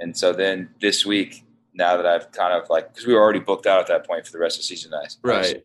And 0.00 0.16
so 0.16 0.32
then 0.32 0.70
this 0.80 1.04
week, 1.04 1.44
now 1.74 1.96
that 1.96 2.06
I've 2.06 2.30
kind 2.30 2.52
of 2.52 2.70
like, 2.70 2.92
because 2.92 3.06
we 3.06 3.14
were 3.14 3.20
already 3.20 3.40
booked 3.40 3.66
out 3.66 3.80
at 3.80 3.86
that 3.88 4.06
point 4.06 4.26
for 4.26 4.32
the 4.32 4.38
rest 4.38 4.58
of 4.58 4.64
season 4.64 4.92
nine. 4.92 5.04
I 5.04 5.08
said, 5.08 5.20
Right. 5.22 5.64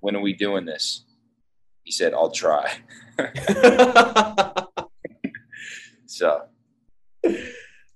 When 0.00 0.16
are 0.16 0.20
we 0.20 0.32
doing 0.32 0.64
this? 0.64 1.04
He 1.84 1.92
said, 1.92 2.14
I'll 2.14 2.30
try. 2.30 2.78
So 6.12 6.42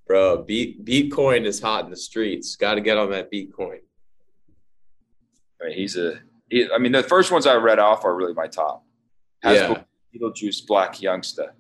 Bro, 0.07 0.45
beat 0.45 0.85
Bitcoin 0.85 1.45
is 1.47 1.61
hot 1.61 1.85
in 1.85 1.90
the 1.90 1.97
streets. 1.97 2.55
Got 2.57 2.75
to 2.75 2.81
get 2.81 2.97
on 2.97 3.11
that 3.11 3.31
Bitcoin. 3.31 3.79
I 5.61 5.66
mean, 5.69 5.77
he's 5.77 5.97
a. 5.97 6.21
He, 6.49 6.69
I 6.73 6.79
mean, 6.79 6.92
the 6.92 7.03
first 7.03 7.33
ones 7.33 7.47
I 7.47 7.57
read 7.57 7.81
off 7.81 8.05
are 8.05 8.14
really 8.14 8.35
my 8.35 8.47
top. 8.47 8.85
Yeah. 9.45 9.83
Beetlejuice, 10.14 10.64
Blac 10.66 11.01
Youngsta, 11.01 11.51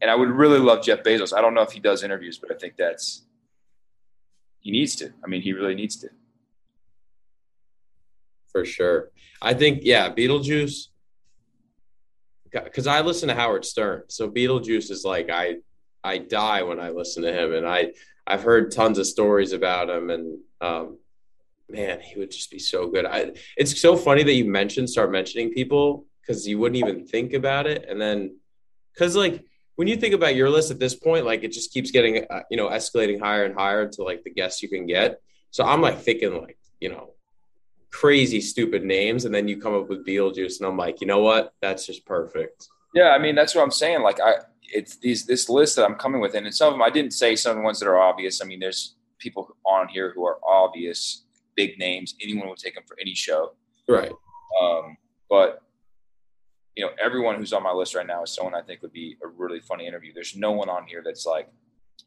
and 0.00 0.10
I 0.10 0.14
would 0.14 0.28
really 0.28 0.58
love 0.58 0.82
Jeff 0.84 1.02
Bezos. 1.02 1.36
I 1.36 1.40
don't 1.40 1.54
know 1.54 1.62
if 1.62 1.70
he 1.70 1.80
does 1.80 2.02
interviews, 2.02 2.38
but 2.38 2.52
I 2.52 2.58
think 2.58 2.74
that's 2.76 3.24
he 4.58 4.70
needs 4.70 4.96
to. 4.96 5.12
I 5.24 5.28
mean, 5.28 5.42
he 5.42 5.52
really 5.52 5.74
needs 5.74 5.96
to. 5.96 6.08
for 8.50 8.64
sure. 8.64 9.10
I 9.40 9.54
think 9.54 9.80
yeah, 9.82 10.12
Beetlejuice. 10.12 10.88
Because 12.52 12.86
I 12.86 13.00
listen 13.00 13.28
to 13.28 13.34
Howard 13.34 13.64
Stern, 13.64 14.02
so 14.08 14.30
Beetlejuice 14.30 14.90
is 14.90 15.04
like 15.04 15.30
I 15.30 15.56
I 16.04 16.18
die 16.18 16.62
when 16.62 16.80
I 16.80 16.90
listen 16.90 17.22
to 17.22 17.32
him, 17.32 17.54
and 17.54 17.66
I 17.66 17.92
I've 18.26 18.42
heard 18.42 18.70
tons 18.70 18.98
of 18.98 19.06
stories 19.06 19.52
about 19.52 19.90
him, 19.90 20.10
and 20.10 20.38
um, 20.60 20.98
man, 21.68 22.00
he 22.00 22.18
would 22.18 22.30
just 22.30 22.50
be 22.50 22.58
so 22.58 22.88
good. 22.88 23.06
I 23.06 23.32
it's 23.56 23.80
so 23.80 23.96
funny 23.96 24.22
that 24.22 24.34
you 24.34 24.44
mentioned 24.44 24.90
start 24.90 25.10
mentioning 25.10 25.52
people 25.52 26.06
because 26.20 26.46
you 26.46 26.58
wouldn't 26.58 26.82
even 26.84 27.06
think 27.06 27.32
about 27.32 27.66
it, 27.66 27.86
and 27.88 28.00
then 28.00 28.36
because 28.92 29.16
like 29.16 29.44
when 29.76 29.88
you 29.88 29.96
think 29.96 30.14
about 30.14 30.36
your 30.36 30.50
list 30.50 30.70
at 30.70 30.78
this 30.78 30.94
point, 30.94 31.24
like 31.24 31.44
it 31.44 31.52
just 31.52 31.72
keeps 31.72 31.90
getting 31.90 32.26
uh, 32.30 32.42
you 32.50 32.56
know 32.56 32.68
escalating 32.68 33.20
higher 33.20 33.44
and 33.44 33.54
higher 33.54 33.88
to 33.88 34.02
like 34.02 34.22
the 34.24 34.30
guests 34.30 34.62
you 34.62 34.68
can 34.68 34.86
get. 34.86 35.20
So 35.50 35.64
I'm 35.64 35.80
like 35.80 36.00
thinking 36.00 36.40
like 36.40 36.58
you 36.80 36.90
know 36.90 37.12
crazy 37.92 38.40
stupid 38.40 38.82
names 38.82 39.26
and 39.26 39.34
then 39.34 39.46
you 39.46 39.60
come 39.60 39.74
up 39.74 39.88
with 39.88 40.04
Beetlejuice 40.04 40.58
and 40.58 40.66
I'm 40.66 40.78
like, 40.78 41.00
you 41.00 41.06
know 41.06 41.20
what? 41.20 41.52
That's 41.60 41.86
just 41.86 42.04
perfect. 42.06 42.66
Yeah, 42.94 43.10
I 43.10 43.18
mean, 43.18 43.34
that's 43.34 43.54
what 43.54 43.62
I'm 43.62 43.70
saying. 43.70 44.02
Like, 44.02 44.18
I 44.20 44.36
it's 44.72 44.96
these 44.96 45.26
this 45.26 45.48
list 45.48 45.76
that 45.76 45.84
I'm 45.84 45.94
coming 45.94 46.20
with, 46.20 46.34
and 46.34 46.52
some 46.54 46.68
of 46.68 46.74
them 46.74 46.82
I 46.82 46.90
didn't 46.90 47.12
say 47.12 47.36
some 47.36 47.50
of 47.50 47.56
the 47.56 47.62
ones 47.62 47.78
that 47.80 47.88
are 47.88 48.00
obvious. 48.00 48.42
I 48.42 48.46
mean, 48.46 48.58
there's 48.58 48.96
people 49.18 49.56
on 49.64 49.88
here 49.88 50.12
who 50.14 50.26
are 50.26 50.38
obvious, 50.46 51.24
big 51.54 51.78
names. 51.78 52.14
Anyone 52.20 52.48
would 52.48 52.58
take 52.58 52.74
them 52.74 52.84
for 52.86 52.96
any 53.00 53.14
show. 53.14 53.52
Right. 53.88 54.10
Um, 54.60 54.96
but 55.28 55.62
you 56.76 56.84
know, 56.84 56.90
everyone 57.00 57.36
who's 57.36 57.52
on 57.52 57.62
my 57.62 57.72
list 57.72 57.94
right 57.94 58.06
now 58.06 58.22
is 58.22 58.30
someone 58.30 58.54
I 58.54 58.62
think 58.62 58.82
would 58.82 58.92
be 58.92 59.16
a 59.22 59.28
really 59.28 59.60
funny 59.60 59.86
interview. 59.86 60.12
There's 60.14 60.34
no 60.36 60.52
one 60.52 60.70
on 60.70 60.86
here 60.86 61.02
that's 61.04 61.26
like, 61.26 61.48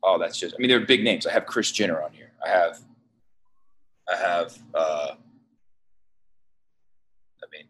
oh, 0.03 0.17
that's 0.19 0.37
just. 0.37 0.55
I 0.55 0.57
mean, 0.59 0.69
they're 0.69 0.79
big 0.79 1.03
names. 1.03 1.27
I 1.27 1.31
have 1.31 1.45
Kris 1.45 1.71
Jenner 1.71 2.01
on 2.01 2.11
here. 2.11 2.31
I 2.45 2.49
have, 2.49 2.79
I 4.11 4.15
have. 4.17 4.57
uh 4.73 5.15
I 7.43 7.47
mean, 7.51 7.67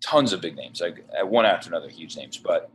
tons 0.00 0.32
of 0.32 0.40
big 0.40 0.56
names, 0.56 0.80
like 0.80 1.04
one 1.22 1.44
after 1.46 1.68
another, 1.68 1.88
huge 1.88 2.16
names. 2.16 2.36
But 2.36 2.70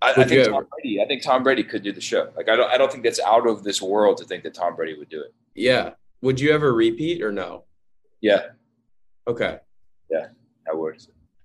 I, 0.00 0.12
I 0.16 0.24
think 0.24 0.48
Tom 0.48 0.66
Brady. 0.70 1.00
I 1.00 1.06
think 1.06 1.22
Tom 1.22 1.42
Brady 1.42 1.64
could 1.64 1.82
do 1.82 1.92
the 1.92 2.00
show. 2.00 2.30
Like, 2.36 2.48
I 2.48 2.56
don't. 2.56 2.70
I 2.70 2.78
don't 2.78 2.90
think 2.90 3.04
that's 3.04 3.20
out 3.20 3.46
of 3.46 3.62
this 3.64 3.80
world 3.80 4.18
to 4.18 4.24
think 4.24 4.42
that 4.44 4.54
Tom 4.54 4.76
Brady 4.76 4.98
would 4.98 5.08
do 5.08 5.20
it. 5.20 5.34
Yeah. 5.54 5.90
Would 6.22 6.40
you 6.40 6.52
ever 6.52 6.72
repeat 6.72 7.22
or 7.22 7.32
no? 7.32 7.64
Yeah, 8.20 8.42
Okay. 9.26 9.58
Yeah, 10.10 10.28
I 10.70 10.74
would. 10.74 10.96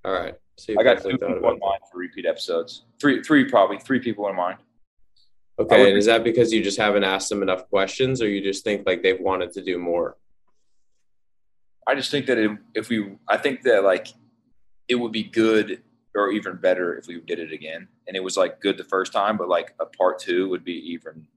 All 0.03 0.13
right. 0.13 0.35
See 0.57 0.75
I 0.77 0.83
got 0.83 1.01
two 1.01 1.09
people 1.09 1.27
in 1.27 1.59
mind 1.59 1.81
for 1.91 1.99
repeat 1.99 2.25
episodes. 2.25 2.85
Three, 2.99 3.21
three 3.21 3.45
probably 3.45 3.77
three 3.77 3.99
people 3.99 4.27
in 4.27 4.35
mind. 4.35 4.57
Okay. 5.59 5.89
And 5.89 5.97
is 5.97 6.05
that 6.07 6.23
because 6.23 6.51
you 6.51 6.63
just 6.63 6.79
haven't 6.79 7.03
asked 7.03 7.29
them 7.29 7.41
enough 7.41 7.69
questions 7.69 8.21
or 8.21 8.29
you 8.29 8.41
just 8.41 8.63
think 8.63 8.85
like 8.85 9.03
they've 9.03 9.19
wanted 9.19 9.51
to 9.53 9.63
do 9.63 9.77
more? 9.77 10.17
I 11.87 11.95
just 11.95 12.11
think 12.11 12.25
that 12.25 12.57
if 12.75 12.89
we, 12.89 13.15
I 13.27 13.37
think 13.37 13.61
that 13.63 13.83
like 13.83 14.07
it 14.87 14.95
would 14.95 15.11
be 15.11 15.23
good 15.23 15.81
or 16.15 16.31
even 16.31 16.57
better 16.57 16.97
if 16.97 17.07
we 17.07 17.21
did 17.21 17.39
it 17.39 17.53
again. 17.53 17.87
And 18.07 18.17
it 18.17 18.23
was 18.23 18.35
like 18.35 18.59
good 18.59 18.77
the 18.77 18.83
first 18.83 19.13
time, 19.13 19.37
but 19.37 19.47
like 19.47 19.73
a 19.79 19.85
part 19.85 20.19
two 20.19 20.49
would 20.49 20.63
be 20.63 20.73
even. 20.91 21.27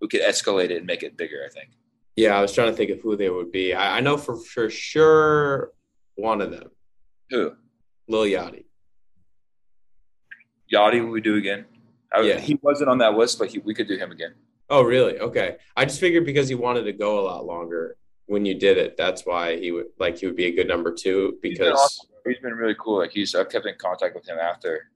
We 0.00 0.08
could 0.08 0.20
escalate 0.20 0.70
it 0.70 0.76
and 0.76 0.86
make 0.86 1.02
it 1.02 1.16
bigger. 1.16 1.42
I 1.46 1.48
think. 1.48 1.70
Yeah. 2.16 2.36
I 2.36 2.42
was 2.42 2.52
trying 2.52 2.68
to 2.68 2.76
think 2.76 2.90
of 2.90 3.00
who 3.00 3.16
they 3.16 3.30
would 3.30 3.50
be. 3.50 3.72
I, 3.72 3.98
I 3.98 4.00
know 4.00 4.16
for, 4.16 4.36
for 4.36 4.68
sure 4.68 5.72
one 6.16 6.40
of 6.40 6.50
them, 6.50 6.70
Who? 7.30 7.52
Lil 8.08 8.24
Yachty. 8.24 8.64
Yachty, 10.72 11.02
would 11.02 11.10
we 11.10 11.20
do 11.20 11.36
again. 11.36 11.66
I, 12.12 12.22
Yeah. 12.22 12.38
He 12.38 12.58
wasn't 12.62 12.90
on 12.90 12.98
that 12.98 13.14
list, 13.14 13.38
but 13.38 13.48
he, 13.48 13.58
we 13.58 13.74
could 13.74 13.88
do 13.88 13.96
him 13.96 14.12
again. 14.12 14.34
Oh, 14.68 14.82
really? 14.82 15.18
Okay. 15.18 15.56
I 15.76 15.84
just 15.84 16.00
figured 16.00 16.24
because 16.24 16.48
he 16.48 16.54
wanted 16.54 16.84
to 16.84 16.92
go 16.92 17.20
a 17.20 17.24
lot 17.24 17.46
longer 17.46 17.96
when 18.26 18.44
you 18.44 18.54
did 18.58 18.76
it, 18.76 18.96
that's 18.96 19.24
why 19.24 19.56
he 19.56 19.70
would 19.72 19.86
like 19.98 20.18
he 20.18 20.26
would 20.26 20.36
be 20.36 20.46
a 20.46 20.52
good 20.52 20.68
number 20.68 20.92
two 20.92 21.38
He's 21.42 21.58
been 21.58 21.66
because 21.68 21.80
awesome. 21.80 22.08
he's 22.26 22.38
been 22.40 22.54
really 22.54 22.74
cool. 22.78 22.98
Like 22.98 23.12
he's 23.12 23.34
I've 23.34 23.48
kept 23.48 23.66
in 23.66 23.74
contact 23.78 24.14
with 24.14 24.26
him 24.28 24.38
after, 24.38 24.90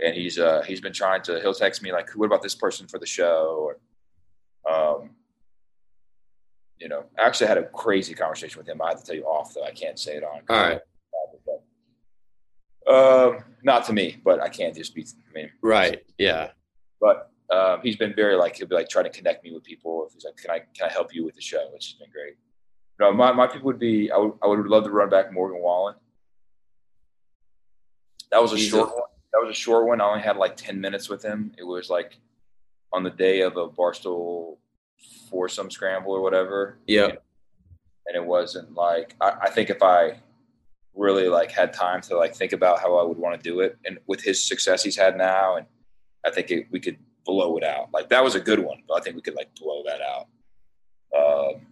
and 0.00 0.14
he's 0.14 0.38
uh 0.38 0.62
he's 0.62 0.80
been 0.80 0.92
trying 0.92 1.22
to. 1.22 1.40
He'll 1.40 1.54
text 1.54 1.82
me 1.82 1.92
like, 1.92 2.10
"What 2.10 2.26
about 2.26 2.42
this 2.42 2.54
person 2.54 2.86
for 2.86 2.98
the 2.98 3.06
show?" 3.06 3.74
Or, 4.66 4.70
um, 4.72 5.10
you 6.78 6.88
know, 6.88 7.04
I 7.18 7.26
actually 7.26 7.46
had 7.48 7.58
a 7.58 7.64
crazy 7.64 8.14
conversation 8.14 8.58
with 8.58 8.68
him. 8.68 8.80
I 8.82 8.90
have 8.90 9.00
to 9.00 9.04
tell 9.06 9.16
you 9.16 9.24
off 9.24 9.54
though. 9.54 9.64
I 9.64 9.72
can't 9.72 9.98
say 9.98 10.16
it 10.16 10.22
on. 10.24 10.42
all 10.48 10.56
right, 10.56 10.80
Um, 12.86 13.44
not 13.62 13.84
to 13.86 13.92
me, 13.92 14.18
but 14.24 14.40
I 14.40 14.48
can't 14.48 14.74
just 14.74 14.94
be. 14.94 15.02
I 15.04 15.32
mean, 15.34 15.50
right, 15.62 16.02
yeah, 16.18 16.50
but 17.00 17.30
um, 17.50 17.80
he's 17.82 17.96
been 17.96 18.14
very 18.14 18.34
like 18.36 18.56
he'll 18.56 18.66
be 18.68 18.74
like 18.74 18.88
trying 18.88 19.04
to 19.04 19.10
connect 19.10 19.42
me 19.44 19.52
with 19.52 19.64
people. 19.64 20.06
If 20.06 20.14
he's 20.14 20.24
like, 20.24 20.36
"Can 20.36 20.50
I 20.50 20.58
can 20.76 20.88
I 20.88 20.92
help 20.92 21.14
you 21.14 21.24
with 21.24 21.34
the 21.34 21.40
show?" 21.40 21.68
Which 21.72 21.86
has 21.86 21.94
been 21.94 22.10
great. 22.10 22.36
No, 23.00 23.12
my, 23.12 23.32
my 23.32 23.46
people 23.46 23.66
would 23.66 23.78
be. 23.78 24.10
I 24.10 24.16
would 24.16 24.32
I 24.42 24.46
would 24.46 24.66
love 24.66 24.84
to 24.84 24.90
run 24.90 25.08
back 25.08 25.32
Morgan 25.32 25.60
Wallen. 25.60 25.94
That 28.30 28.42
was 28.42 28.52
a 28.52 28.56
He's 28.56 28.68
short 28.68 28.90
one. 28.90 29.02
That 29.32 29.40
was 29.40 29.50
a 29.50 29.54
short 29.54 29.86
one. 29.86 30.00
I 30.00 30.04
only 30.04 30.20
had 30.22 30.36
like 30.36 30.56
ten 30.56 30.80
minutes 30.80 31.08
with 31.08 31.22
him. 31.22 31.52
It 31.58 31.64
was 31.64 31.90
like 31.90 32.18
on 32.92 33.04
the 33.04 33.10
day 33.10 33.42
of 33.42 33.56
a 33.56 33.68
Barstool 33.68 34.56
foursome 35.30 35.70
scramble 35.70 36.12
or 36.12 36.20
whatever. 36.20 36.78
yeah, 36.86 37.12
and 38.06 38.16
it 38.16 38.24
wasn't 38.24 38.74
like 38.74 39.14
I, 39.20 39.32
I 39.42 39.50
think 39.50 39.70
if 39.70 39.82
I 39.82 40.20
really 40.94 41.28
like 41.28 41.52
had 41.52 41.72
time 41.72 42.00
to 42.00 42.16
like 42.16 42.34
think 42.34 42.52
about 42.52 42.80
how 42.80 42.96
I 42.96 43.04
would 43.04 43.18
want 43.18 43.40
to 43.40 43.50
do 43.50 43.60
it, 43.60 43.78
and 43.84 43.98
with 44.06 44.22
his 44.22 44.42
success 44.42 44.82
he's 44.82 44.96
had 44.96 45.16
now, 45.16 45.56
and 45.56 45.66
I 46.26 46.30
think 46.30 46.50
it, 46.50 46.66
we 46.72 46.80
could 46.80 46.98
blow 47.24 47.56
it 47.58 47.64
out. 47.64 47.90
Like 47.92 48.08
that 48.08 48.24
was 48.24 48.34
a 48.34 48.40
good 48.40 48.58
one, 48.58 48.82
but 48.88 48.94
I 48.94 49.00
think 49.02 49.14
we 49.14 49.22
could 49.22 49.36
like 49.36 49.54
blow 49.54 49.84
that 49.86 50.00
out. 50.00 50.26
Um, 51.16 51.66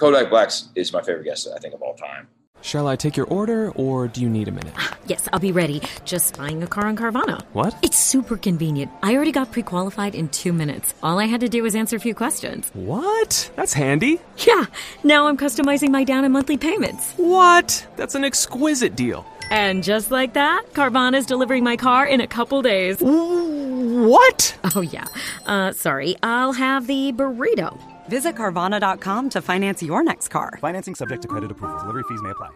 Kodak 0.00 0.30
Black's 0.30 0.70
is 0.74 0.94
my 0.94 1.02
favorite 1.02 1.24
guest 1.24 1.46
I 1.54 1.58
think 1.58 1.74
of 1.74 1.82
all 1.82 1.92
time. 1.94 2.26
Shall 2.62 2.88
I 2.88 2.96
take 2.96 3.18
your 3.18 3.26
order 3.26 3.70
or 3.72 4.08
do 4.08 4.22
you 4.22 4.30
need 4.30 4.48
a 4.48 4.50
minute? 4.50 4.72
Yes, 5.06 5.28
I'll 5.30 5.40
be 5.40 5.52
ready. 5.52 5.82
Just 6.06 6.38
buying 6.38 6.62
a 6.62 6.66
car 6.66 6.86
on 6.86 6.96
Carvana. 6.96 7.42
What? 7.52 7.76
It's 7.82 7.98
super 7.98 8.38
convenient. 8.38 8.90
I 9.02 9.14
already 9.14 9.30
got 9.30 9.52
pre 9.52 9.62
qualified 9.62 10.14
in 10.14 10.30
two 10.30 10.54
minutes. 10.54 10.94
All 11.02 11.18
I 11.18 11.26
had 11.26 11.40
to 11.40 11.50
do 11.50 11.62
was 11.62 11.74
answer 11.74 11.96
a 11.96 12.00
few 12.00 12.14
questions. 12.14 12.70
What? 12.72 13.50
That's 13.56 13.74
handy. 13.74 14.20
Yeah, 14.38 14.64
now 15.04 15.26
I'm 15.26 15.36
customizing 15.36 15.90
my 15.90 16.04
down 16.04 16.24
and 16.24 16.32
monthly 16.32 16.56
payments. 16.56 17.12
What? 17.18 17.86
That's 17.96 18.14
an 18.14 18.24
exquisite 18.24 18.96
deal. 18.96 19.26
And 19.50 19.84
just 19.84 20.10
like 20.10 20.32
that, 20.32 20.64
Carvana's 20.72 21.26
delivering 21.26 21.62
my 21.62 21.76
car 21.76 22.06
in 22.06 22.22
a 22.22 22.26
couple 22.26 22.62
days. 22.62 22.96
What? 23.00 24.56
Oh, 24.74 24.80
yeah. 24.80 25.04
Uh, 25.44 25.72
sorry, 25.72 26.16
I'll 26.22 26.52
have 26.52 26.86
the 26.86 27.12
burrito. 27.12 27.89
Visit 28.10 28.34
Carvana.com 28.34 29.30
to 29.30 29.40
finance 29.40 29.82
your 29.84 30.02
next 30.02 30.28
car. 30.28 30.58
Financing 30.60 30.96
subject 30.96 31.22
to 31.22 31.28
credit 31.28 31.50
approval. 31.52 31.78
Delivery 31.78 32.02
fees 32.08 32.20
may 32.22 32.30
apply. 32.30 32.48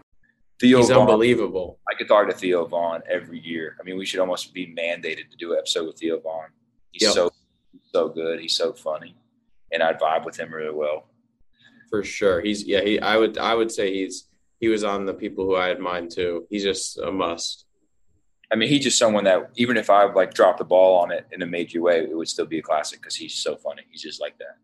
Theo 0.59 0.79
he's 0.79 0.89
Von, 0.89 0.99
unbelievable. 1.01 1.79
I 1.89 1.95
could 1.97 2.09
talk 2.09 2.27
to 2.27 2.33
Theo 2.35 2.65
Von 2.65 3.01
every 3.09 3.39
year. 3.39 3.77
I 3.79 3.83
mean, 3.83 3.97
we 3.97 4.05
should 4.05 4.19
almost 4.19 4.53
be 4.53 4.67
mandated 4.67 5.29
to 5.31 5.37
do 5.37 5.53
an 5.53 5.59
episode 5.59 5.87
with 5.87 5.97
Theo 5.97 6.19
Von. 6.19 6.47
He's 6.91 7.03
Yep. 7.03 7.13
so 7.13 7.31
so 7.93 8.09
good. 8.09 8.39
He's 8.41 8.55
so 8.55 8.73
funny, 8.73 9.15
and 9.71 9.81
I'd 9.81 9.97
vibe 9.99 10.25
with 10.25 10.37
him 10.37 10.53
really 10.53 10.73
well. 10.75 11.07
for 11.89 12.03
sure. 12.03 12.41
He's 12.41 12.63
yeah. 12.65 12.81
He 12.81 12.99
I 12.99 13.15
would 13.15 13.37
I 13.37 13.53
would 13.55 13.71
say 13.71 13.93
he's 13.93 14.27
he 14.59 14.67
was 14.67 14.83
on 14.83 15.05
the 15.05 15.13
people 15.13 15.45
who 15.45 15.55
I 15.55 15.67
had 15.67 15.79
mine 15.79 16.09
too. 16.09 16.45
He's 16.49 16.63
just 16.63 16.97
a 16.99 17.11
must. 17.11 17.65
I 18.51 18.55
mean, 18.55 18.67
he's 18.69 18.83
just 18.83 18.97
someone 18.99 19.23
that 19.23 19.51
even 19.55 19.77
if 19.77 19.89
I 19.89 20.03
like 20.11 20.33
dropped 20.33 20.59
the 20.59 20.65
ball 20.65 20.99
on 21.03 21.11
it 21.11 21.25
in 21.31 21.41
a 21.41 21.45
major 21.45 21.81
way, 21.81 21.99
it 21.99 22.15
would 22.17 22.27
still 22.27 22.45
be 22.45 22.59
a 22.59 22.61
classic 22.61 22.99
because 23.01 23.15
he's 23.15 23.35
so 23.35 23.55
funny. 23.55 23.83
He's 23.89 24.01
just 24.01 24.19
like 24.19 24.37
that. 24.39 24.57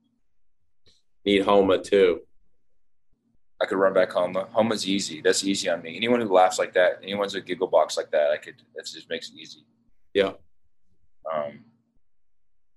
Need 1.25 1.43
Homa 1.43 1.77
too. 1.77 2.21
I 3.61 3.65
could 3.65 3.77
run 3.77 3.93
back 3.93 4.11
Homa. 4.11 4.47
Homa's 4.51 4.87
easy. 4.87 5.21
That's 5.21 5.43
easy 5.43 5.69
on 5.69 5.83
me. 5.83 5.95
Anyone 5.95 6.19
who 6.19 6.33
laughs 6.33 6.57
like 6.57 6.73
that, 6.73 6.99
anyone's 7.03 7.35
a 7.35 7.41
giggle 7.41 7.67
box 7.67 7.95
like 7.95 8.09
that, 8.11 8.31
I 8.31 8.37
could. 8.37 8.55
That 8.75 8.85
just 8.87 9.07
makes 9.09 9.29
it 9.29 9.35
easy. 9.37 9.59
Yeah, 10.13 10.31
Um, 11.31 11.63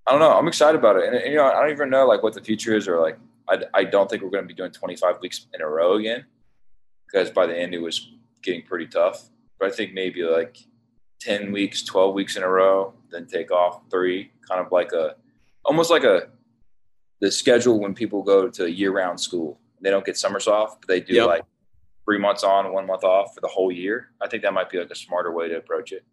I 0.06 0.10
don't 0.12 0.20
know. 0.20 0.36
I'm 0.36 0.46
excited 0.46 0.78
about 0.78 0.96
it, 0.96 1.06
and, 1.08 1.16
and, 1.16 1.32
you 1.32 1.38
know, 1.38 1.46
I 1.46 1.62
don't 1.62 1.70
even 1.72 1.90
know 1.90 2.06
like 2.06 2.22
what 2.22 2.34
the 2.34 2.42
future 2.42 2.76
is, 2.76 2.86
or 2.86 3.00
like 3.00 3.18
I, 3.48 3.62
I 3.72 3.84
don't 3.84 4.08
think 4.08 4.22
we're 4.22 4.30
going 4.30 4.44
to 4.44 4.48
be 4.48 4.54
doing 4.54 4.70
25 4.70 5.20
weeks 5.20 5.46
in 5.54 5.62
a 5.62 5.66
row 5.66 5.94
again, 5.94 6.26
because 7.06 7.30
by 7.30 7.46
the 7.46 7.58
end 7.58 7.74
it 7.74 7.80
was 7.80 8.12
getting 8.42 8.62
pretty 8.62 8.86
tough. 8.86 9.30
But 9.58 9.72
I 9.72 9.74
think 9.74 9.94
maybe 9.94 10.22
like 10.22 10.58
10 11.22 11.50
weeks, 11.50 11.82
12 11.82 12.14
weeks 12.14 12.36
in 12.36 12.42
a 12.42 12.48
row, 12.48 12.92
then 13.10 13.26
take 13.26 13.50
off 13.50 13.80
three, 13.90 14.30
kind 14.46 14.60
of 14.64 14.70
like 14.70 14.92
a, 14.92 15.16
almost 15.64 15.90
like 15.90 16.04
a, 16.04 16.28
the 17.24 17.30
schedule 17.30 17.80
when 17.80 17.94
people 17.94 18.22
go 18.22 18.48
to 18.50 18.70
year-round 18.70 19.18
school. 19.18 19.58
They 19.80 19.88
don't 19.90 20.04
get 20.04 20.18
summers 20.18 20.46
off, 20.46 20.78
but 20.78 20.88
they 20.88 21.00
do 21.00 21.14
Yep. 21.14 21.26
like 21.26 21.42
three 22.04 22.18
months 22.18 22.44
on, 22.44 22.70
one 22.70 22.86
month 22.86 23.02
off 23.02 23.34
for 23.34 23.40
the 23.40 23.48
whole 23.48 23.72
year. 23.72 24.10
I 24.20 24.28
think 24.28 24.42
that 24.42 24.52
might 24.52 24.68
be 24.68 24.78
like 24.78 24.90
a 24.90 24.94
smarter 24.94 25.32
way 25.32 25.48
to 25.48 25.56
approach 25.56 25.92
it. 25.92 26.04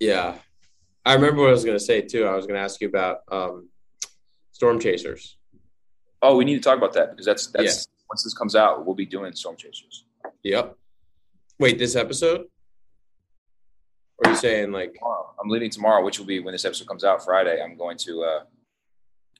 yeah. 0.00 0.38
I 1.04 1.14
remember 1.14 1.40
what 1.42 1.50
I 1.50 1.52
was 1.52 1.64
going 1.64 1.78
to 1.78 1.84
say 1.84 2.00
too. 2.00 2.24
I 2.24 2.34
was 2.34 2.46
going 2.46 2.56
to 2.58 2.62
ask 2.62 2.80
you 2.80 2.88
about 2.88 3.18
um, 3.30 3.68
Storm 4.50 4.80
Chasers. 4.80 5.36
Oh, 6.20 6.34
we 6.36 6.44
need 6.44 6.54
to 6.56 6.60
talk 6.60 6.76
about 6.78 6.94
that 6.94 7.10
because 7.10 7.26
that's 7.26 7.46
that's 7.48 7.86
once 8.10 8.24
this 8.24 8.34
comes 8.34 8.56
out, 8.56 8.84
we'll 8.84 8.96
be 8.96 9.06
doing 9.06 9.32
Storm 9.34 9.56
Chasers. 9.56 10.04
Yep. 10.42 10.74
Wait, 11.60 11.78
this 11.78 11.94
episode? 11.94 12.46
Or 14.18 14.26
are 14.26 14.30
you 14.30 14.36
saying 14.36 14.72
like 14.72 14.94
Tomorrow. 14.94 15.34
I'm 15.40 15.48
leaving 15.48 15.70
tomorrow, 15.70 16.04
which 16.04 16.18
will 16.18 16.26
be 16.26 16.40
when 16.40 16.50
this 16.50 16.64
episode 16.64 16.88
comes 16.88 17.04
out 17.04 17.24
Friday. 17.24 17.62
I'm 17.62 17.76
going 17.76 17.98
to 17.98 18.22
uh, 18.24 18.40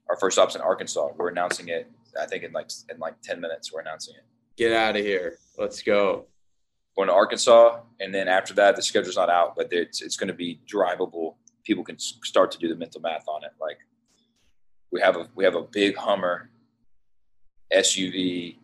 our 0.09 0.17
first 0.17 0.37
stops 0.37 0.55
in 0.55 0.61
Arkansas. 0.61 1.09
We're 1.17 1.29
announcing 1.29 1.69
it. 1.69 1.91
I 2.21 2.27
think 2.27 2.45
in 2.45 2.53
like 2.53 2.71
in 2.91 2.99
like 2.99 3.21
ten 3.23 3.41
minutes, 3.41 3.73
we're 3.73 3.81
announcing 3.81 4.15
it. 4.17 4.25
get 4.57 4.73
out 4.73 4.97
of 4.97 5.05
here? 5.05 5.39
Let's 5.59 5.83
go. 5.83 6.27
Going 6.97 7.09
to 7.09 7.15
Arkansas, 7.15 7.81
and 8.01 8.15
then 8.15 8.27
after 8.27 8.55
that, 8.55 8.75
the 8.75 8.83
schedule's 8.83 9.17
not 9.17 9.29
out, 9.29 9.55
but 9.57 9.69
it's 9.71 10.01
it's 10.01 10.17
going 10.17 10.29
to 10.29 10.35
be 10.35 10.61
drivable. 10.67 11.35
People 11.65 11.85
can 11.85 11.99
start 11.99 12.51
to 12.53 12.59
do 12.59 12.69
the 12.69 12.77
mental 12.77 13.01
math 13.01 13.29
on 13.29 13.45
it. 13.45 13.51
Like 13.61 13.79
we 14.91 15.01
have 15.01 15.17
a 15.17 15.29
we 15.35 15.45
have 15.45 15.57
a 15.57 15.63
big 15.63 15.97
Hummer 15.97 16.51
SUV, 17.73 18.57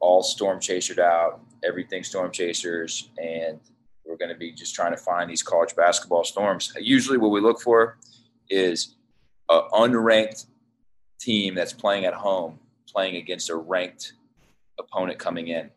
all 0.00 0.22
storm 0.22 0.58
chasered 0.58 0.98
out, 0.98 1.40
everything 1.64 2.02
storm 2.02 2.32
chasers, 2.32 3.10
and 3.22 3.60
we're 4.04 4.16
going 4.16 4.30
to 4.30 4.38
be 4.38 4.52
just 4.52 4.74
trying 4.74 4.92
to 4.92 4.96
find 4.96 5.30
these 5.30 5.42
college 5.42 5.76
basketball 5.76 6.24
storms. 6.24 6.72
Usually, 6.80 7.18
what 7.18 7.30
we 7.30 7.40
look 7.40 7.60
for 7.60 7.98
is 8.48 8.96
an 9.48 9.62
unranked 9.72 10.46
team 11.22 11.54
that's 11.54 11.72
playing 11.72 12.04
at 12.04 12.14
home, 12.14 12.58
playing 12.88 13.16
against 13.16 13.48
a 13.50 13.56
ranked 13.56 14.14
opponent 14.78 15.18
coming 15.18 15.48
in. 15.48 15.70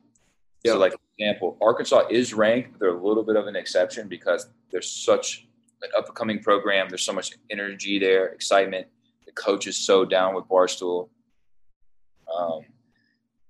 Yeah. 0.63 0.73
So, 0.73 0.79
like 0.79 0.93
for 0.93 0.99
example, 1.19 1.57
Arkansas 1.61 2.07
is 2.09 2.33
ranked, 2.33 2.71
but 2.73 2.79
they're 2.79 2.95
a 2.95 3.07
little 3.07 3.23
bit 3.23 3.35
of 3.35 3.47
an 3.47 3.55
exception 3.55 4.07
because 4.07 4.47
there's 4.71 4.89
such 4.89 5.47
an 5.83 5.89
up 5.95 6.07
and 6.07 6.15
coming 6.15 6.39
program. 6.41 6.89
There's 6.89 7.03
so 7.03 7.13
much 7.13 7.31
energy 7.51 7.99
there, 7.99 8.27
excitement. 8.27 8.87
The 9.25 9.31
coach 9.33 9.67
is 9.67 9.77
so 9.77 10.05
down 10.05 10.33
with 10.35 10.45
Barstool. 10.45 11.09
Um, 12.35 12.61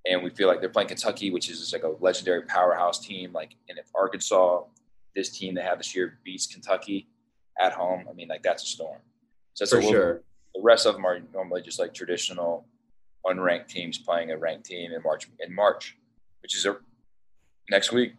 and 0.05 0.21
we 0.23 0.29
feel 0.29 0.47
like 0.47 0.59
they're 0.59 0.69
playing 0.69 0.89
Kentucky, 0.89 1.31
which 1.31 1.49
is 1.49 1.59
just 1.59 1.73
like 1.73 1.83
a 1.83 1.95
legendary 1.99 2.43
powerhouse 2.43 2.99
team. 2.99 3.31
Like, 3.31 3.55
and 3.69 3.79
if 3.79 3.85
Arkansas, 3.95 4.63
this 5.15 5.29
team 5.29 5.55
they 5.55 5.61
have 5.61 5.77
this 5.77 5.95
year, 5.95 6.19
beats 6.23 6.45
Kentucky 6.45 7.07
at 7.59 7.71
home, 7.71 8.05
I 8.09 8.13
mean, 8.13 8.27
like 8.27 8.43
that's 8.43 8.63
a 8.63 8.67
storm. 8.67 8.99
So 9.53 9.63
that's 9.63 9.71
For 9.71 9.77
a 9.77 9.79
little- 9.79 9.91
sure. 9.93 10.23
The 10.55 10.61
rest 10.61 10.85
of 10.85 10.95
them 10.95 11.05
are 11.05 11.19
normally 11.33 11.61
just 11.61 11.79
like 11.79 11.93
traditional 11.93 12.65
unranked 13.25 13.67
teams 13.67 13.97
playing 13.97 14.31
a 14.31 14.37
ranked 14.37 14.65
team 14.65 14.91
in 14.91 15.03
March. 15.03 15.27
In 15.45 15.53
March, 15.53 15.97
which 16.41 16.55
is 16.55 16.65
a, 16.65 16.77
next 17.69 17.91
week. 17.91 18.13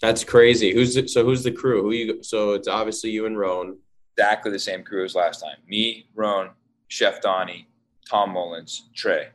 That's 0.00 0.24
crazy. 0.24 0.72
Who's 0.72 0.94
the, 0.94 1.08
so 1.08 1.24
who's 1.24 1.42
the 1.42 1.50
crew? 1.50 1.82
Who 1.82 1.92
you 1.92 2.22
so 2.22 2.52
it's 2.52 2.68
obviously 2.68 3.10
you 3.10 3.26
and 3.26 3.38
Roan. 3.38 3.78
Exactly 4.16 4.52
the 4.52 4.58
same 4.58 4.84
crew 4.84 5.04
as 5.04 5.14
last 5.14 5.40
time. 5.40 5.56
Me, 5.66 6.06
Roan, 6.14 6.50
Chef 6.88 7.20
Donnie, 7.20 7.66
Tom 8.08 8.30
Mullins, 8.30 8.90
Trey. 8.94 9.28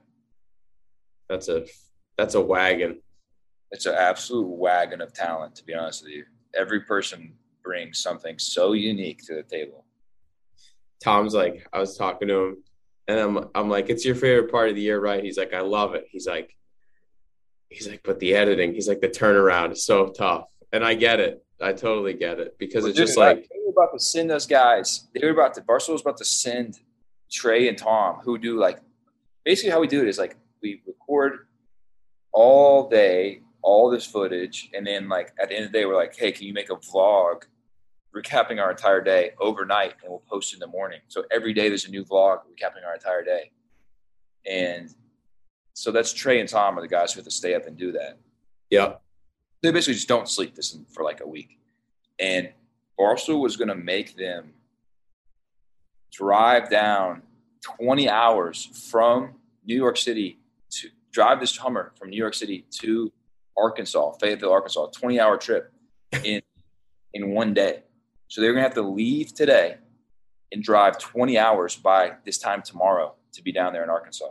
That's 1.27 1.49
a 1.49 1.65
that's 2.17 2.35
a 2.35 2.41
wagon. 2.41 3.01
It's 3.71 3.85
an 3.85 3.95
absolute 3.95 4.47
wagon 4.47 5.01
of 5.01 5.13
talent, 5.13 5.55
to 5.55 5.63
be 5.63 5.73
honest 5.73 6.03
with 6.03 6.13
you. 6.13 6.25
Every 6.55 6.81
person 6.81 7.33
brings 7.63 8.01
something 8.01 8.39
so 8.39 8.73
unique 8.73 9.25
to 9.25 9.35
the 9.35 9.43
table. 9.43 9.85
Tom's 11.03 11.33
like, 11.33 11.67
I 11.71 11.79
was 11.79 11.97
talking 11.97 12.27
to 12.27 12.45
him, 12.45 12.63
and 13.07 13.19
I'm 13.19 13.49
I'm 13.55 13.69
like, 13.69 13.89
it's 13.89 14.05
your 14.05 14.15
favorite 14.15 14.51
part 14.51 14.69
of 14.69 14.75
the 14.75 14.81
year, 14.81 14.99
right? 14.99 15.23
He's 15.23 15.37
like, 15.37 15.53
I 15.53 15.61
love 15.61 15.95
it. 15.95 16.05
He's 16.09 16.27
like, 16.27 16.55
he's 17.69 17.87
like, 17.87 18.01
but 18.03 18.19
the 18.19 18.35
editing, 18.35 18.73
he's 18.73 18.87
like, 18.87 19.01
the 19.01 19.09
turnaround 19.09 19.71
is 19.71 19.85
so 19.85 20.09
tough, 20.09 20.45
and 20.71 20.83
I 20.83 20.95
get 20.95 21.19
it. 21.19 21.43
I 21.61 21.73
totally 21.73 22.13
get 22.13 22.39
it 22.39 22.57
because 22.57 22.85
it's 22.85 22.97
Dude, 22.97 23.07
just 23.07 23.17
like, 23.17 23.49
they 23.49 23.59
were 23.65 23.71
about 23.71 23.93
to 23.93 23.99
send 23.99 24.29
those 24.29 24.47
guys. 24.47 25.07
They 25.13 25.25
were 25.25 25.33
about 25.33 25.53
to 25.55 25.61
Barcelona 25.61 25.95
was 25.95 26.01
about 26.01 26.17
to 26.17 26.25
send 26.25 26.79
Trey 27.31 27.67
and 27.67 27.77
Tom, 27.77 28.19
who 28.23 28.37
do 28.37 28.57
like 28.57 28.79
basically 29.43 29.71
how 29.71 29.79
we 29.79 29.87
do 29.87 30.01
it 30.01 30.07
is 30.07 30.17
like 30.17 30.37
we 30.61 30.81
record 30.85 31.47
all 32.31 32.89
day 32.89 33.41
all 33.61 33.89
this 33.89 34.05
footage, 34.05 34.69
and 34.73 34.85
then 34.85 35.09
like 35.09 35.33
at 35.39 35.49
the 35.49 35.55
end 35.55 35.65
of 35.65 35.71
the 35.71 35.79
day, 35.79 35.85
we're 35.85 35.95
like, 35.95 36.15
hey, 36.15 36.31
can 36.31 36.45
you 36.45 36.53
make 36.53 36.69
a 36.69 36.75
vlog 36.75 37.43
recapping 38.15 38.59
our 38.59 38.71
entire 38.71 39.01
day 39.01 39.31
overnight, 39.39 39.93
and 40.01 40.09
we'll 40.09 40.23
post 40.29 40.53
in 40.53 40.59
the 40.59 40.67
morning. 40.67 40.99
So 41.07 41.23
every 41.31 41.53
day 41.53 41.69
there's 41.69 41.85
a 41.85 41.91
new 41.91 42.03
vlog 42.03 42.39
recapping 42.39 42.85
our 42.85 42.95
entire 42.95 43.23
day, 43.23 43.51
and 44.49 44.89
so 45.73 45.91
that's 45.91 46.13
Trey 46.13 46.39
and 46.39 46.49
Tom 46.49 46.77
are 46.77 46.81
the 46.81 46.87
guys 46.87 47.13
who 47.13 47.19
have 47.19 47.25
to 47.25 47.31
stay 47.31 47.55
up 47.55 47.65
and 47.65 47.77
do 47.77 47.91
that. 47.93 48.17
Yeah. 48.69 48.95
They 49.61 49.71
basically 49.71 49.95
just 49.95 50.07
don't 50.07 50.27
sleep 50.27 50.55
this 50.55 50.77
for 50.91 51.03
like 51.03 51.21
a 51.21 51.27
week, 51.27 51.59
and 52.19 52.49
Barstool 52.99 53.41
was 53.41 53.57
going 53.57 53.67
to 53.67 53.75
make 53.75 54.15
them 54.15 54.53
drive 56.11 56.69
down 56.69 57.21
20 57.77 58.09
hours 58.09 58.65
from 58.89 59.35
New 59.65 59.75
York 59.75 59.97
City 59.97 60.39
to 60.71 60.89
drive 61.11 61.39
this 61.39 61.57
Hummer 61.57 61.93
from 61.97 62.09
New 62.09 62.17
York 62.17 62.33
City 62.33 62.65
to 62.79 63.11
Arkansas, 63.57 64.13
Fayetteville, 64.13 64.51
Arkansas, 64.51 64.87
20 64.87 65.19
hour 65.19 65.37
trip 65.37 65.71
in 66.23 66.41
in 67.13 67.31
one 67.31 67.53
day. 67.53 67.83
So 68.29 68.41
they're 68.41 68.53
gonna 68.53 68.63
have 68.63 68.75
to 68.75 68.81
leave 68.83 69.33
today 69.33 69.77
and 70.51 70.63
drive 70.63 70.99
20 70.99 71.37
hours 71.37 71.75
by 71.75 72.13
this 72.25 72.37
time 72.37 72.61
tomorrow 72.61 73.15
to 73.33 73.41
be 73.43 73.51
down 73.51 73.73
there 73.73 73.83
in 73.83 73.89
Arkansas. 73.89 74.29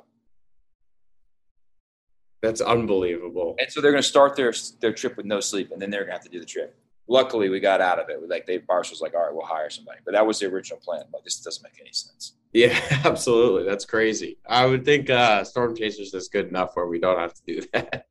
That's 2.40 2.60
unbelievable. 2.60 3.56
And 3.58 3.70
so 3.70 3.80
they're 3.80 3.90
gonna 3.90 4.02
start 4.02 4.36
their 4.36 4.54
their 4.80 4.92
trip 4.92 5.16
with 5.16 5.26
no 5.26 5.40
sleep, 5.40 5.72
and 5.72 5.82
then 5.82 5.90
they're 5.90 6.02
gonna 6.02 6.12
have 6.12 6.22
to 6.22 6.30
do 6.30 6.38
the 6.38 6.46
trip. 6.46 6.78
Luckily, 7.08 7.48
we 7.48 7.58
got 7.58 7.80
out 7.80 7.98
of 7.98 8.08
it. 8.08 8.20
Like 8.28 8.46
they 8.46 8.60
Barsh 8.60 8.90
was 8.90 9.00
like, 9.00 9.14
"All 9.14 9.24
right, 9.24 9.34
we'll 9.34 9.44
hire 9.44 9.68
somebody," 9.68 9.98
but 10.04 10.12
that 10.12 10.24
was 10.24 10.38
the 10.38 10.46
original 10.46 10.78
plan. 10.78 11.02
Like 11.12 11.24
this 11.24 11.40
doesn't 11.40 11.64
make 11.64 11.80
any 11.80 11.92
sense. 11.92 12.34
Yeah, 12.52 12.78
absolutely. 13.04 13.64
That's 13.64 13.84
crazy. 13.84 14.38
I 14.46 14.66
would 14.66 14.84
think 14.84 15.10
uh, 15.10 15.42
Storm 15.42 15.74
Chasers 15.74 16.14
is 16.14 16.28
good 16.28 16.48
enough 16.48 16.76
where 16.76 16.86
we 16.86 17.00
don't 17.00 17.18
have 17.18 17.34
to 17.34 17.42
do 17.44 17.62
that. 17.72 18.06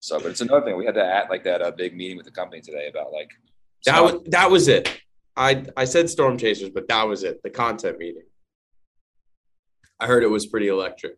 So, 0.00 0.20
but 0.20 0.30
it's 0.32 0.42
another 0.42 0.66
thing. 0.66 0.76
We 0.76 0.84
had 0.84 0.96
to 0.96 1.04
at 1.04 1.30
like 1.30 1.44
that 1.44 1.62
a 1.62 1.68
uh, 1.68 1.70
big 1.70 1.96
meeting 1.96 2.18
with 2.18 2.26
the 2.26 2.32
company 2.32 2.60
today 2.60 2.88
about 2.88 3.12
like 3.12 3.30
that 3.86 4.02
was 4.02 4.22
that 4.26 4.50
was 4.50 4.68
it. 4.68 5.00
I 5.36 5.64
I 5.76 5.84
said 5.84 6.08
Storm 6.10 6.38
Chasers, 6.38 6.70
but 6.70 6.88
that 6.88 7.02
was 7.04 7.22
it. 7.22 7.42
The 7.42 7.50
content 7.50 7.98
meeting. 7.98 8.22
I 9.98 10.06
heard 10.06 10.22
it 10.22 10.30
was 10.30 10.46
pretty 10.46 10.68
electric. 10.68 11.16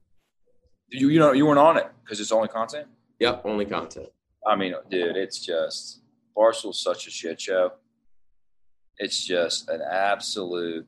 You 0.91 1.09
you 1.09 1.19
know 1.19 1.33
you 1.33 1.47
weren't 1.47 1.59
on 1.59 1.77
it 1.77 1.87
because 2.03 2.21
it's 2.21 2.33
only 2.33 2.49
content. 2.49 2.87
Yep, 3.21 3.43
only 3.45 3.65
content. 3.65 4.09
I 4.47 4.57
mean, 4.57 4.75
dude, 4.91 5.17
it's 5.17 5.45
just 5.45 6.03
Barstool's 6.35 6.81
such 6.83 7.07
a 7.07 7.11
shit 7.11 7.41
show. 7.41 7.73
It's 8.99 9.25
just 9.25 9.69
an 9.69 9.81
absolute. 9.83 10.87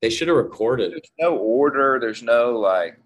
They 0.00 0.10
should 0.10 0.28
have 0.28 0.36
recorded. 0.36 0.92
There's 0.92 1.12
no 1.18 1.36
order. 1.36 1.98
There's 2.00 2.22
no 2.22 2.58
like 2.58 2.98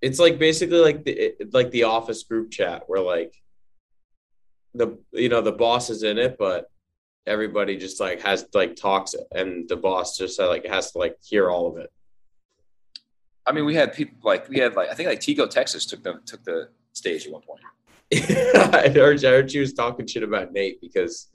it's 0.00 0.18
like 0.18 0.38
basically 0.38 0.78
like 0.78 1.04
the 1.04 1.34
like 1.52 1.70
the 1.70 1.84
office 1.84 2.22
group 2.22 2.50
chat 2.50 2.84
where 2.86 3.00
like 3.00 3.34
the 4.74 4.98
you 5.12 5.28
know 5.28 5.40
the 5.40 5.52
boss 5.52 5.90
is 5.90 6.02
in 6.02 6.18
it 6.18 6.36
but 6.38 6.70
everybody 7.26 7.76
just 7.76 8.00
like 8.00 8.20
has 8.22 8.46
like 8.54 8.74
talks 8.74 9.14
and 9.32 9.68
the 9.68 9.76
boss 9.76 10.16
just 10.16 10.40
uh, 10.40 10.48
like 10.48 10.66
has 10.66 10.92
to 10.92 10.98
like 10.98 11.16
hear 11.22 11.50
all 11.50 11.68
of 11.68 11.76
it. 11.76 11.90
I 13.46 13.52
mean 13.52 13.64
we 13.64 13.74
had 13.74 13.92
people 13.92 14.18
like 14.22 14.48
we 14.48 14.58
had 14.58 14.74
like 14.74 14.90
i 14.90 14.94
think 14.94 15.08
like 15.08 15.20
Tiko 15.20 15.48
Texas 15.48 15.86
took 15.86 16.02
the 16.02 16.20
took 16.26 16.44
the 16.44 16.68
stage 16.92 17.26
at 17.26 17.32
one 17.32 17.42
point. 17.42 17.60
I 18.74 18.88
heard, 18.88 19.22
I 19.24 19.28
heard 19.28 19.50
she 19.50 19.60
was 19.60 19.74
talking 19.74 20.06
shit 20.06 20.22
about 20.22 20.52
nate 20.52 20.80
because 20.80 21.28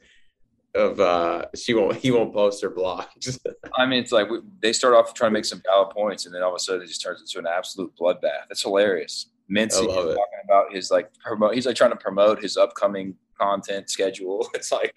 of 0.76 1.00
uh 1.00 1.46
she 1.56 1.74
won't 1.74 1.96
he 1.96 2.12
won't 2.12 2.34
post 2.34 2.62
her 2.62 2.70
blogs. 2.70 3.40
I 3.78 3.86
mean, 3.86 4.02
it's 4.02 4.12
like 4.12 4.30
we, 4.30 4.40
they 4.62 4.74
start 4.74 4.96
off 4.96 5.14
trying 5.14 5.32
to 5.32 5.34
make 5.34 5.46
some 5.46 5.62
valid 5.66 5.92
points, 5.92 6.26
and 6.26 6.34
then 6.34 6.42
all 6.42 6.50
of 6.50 6.56
a 6.56 6.60
sudden 6.60 6.82
it 6.82 6.88
just 6.88 7.02
turns 7.02 7.22
into 7.22 7.40
an 7.40 7.52
absolute 7.52 7.94
bloodbath. 8.00 8.46
It's 8.50 8.64
hilarious. 8.64 9.28
Mincy 9.52 9.86
talking 9.86 10.18
about 10.46 10.74
his 10.74 10.90
like 10.90 11.12
promote. 11.20 11.54
He's 11.54 11.66
like 11.66 11.76
trying 11.76 11.92
to 11.92 11.98
promote 11.98 12.42
his 12.42 12.58
upcoming 12.58 13.16
content 13.40 13.90
schedule. 13.90 14.48
It's 14.56 14.72
like 14.72 14.94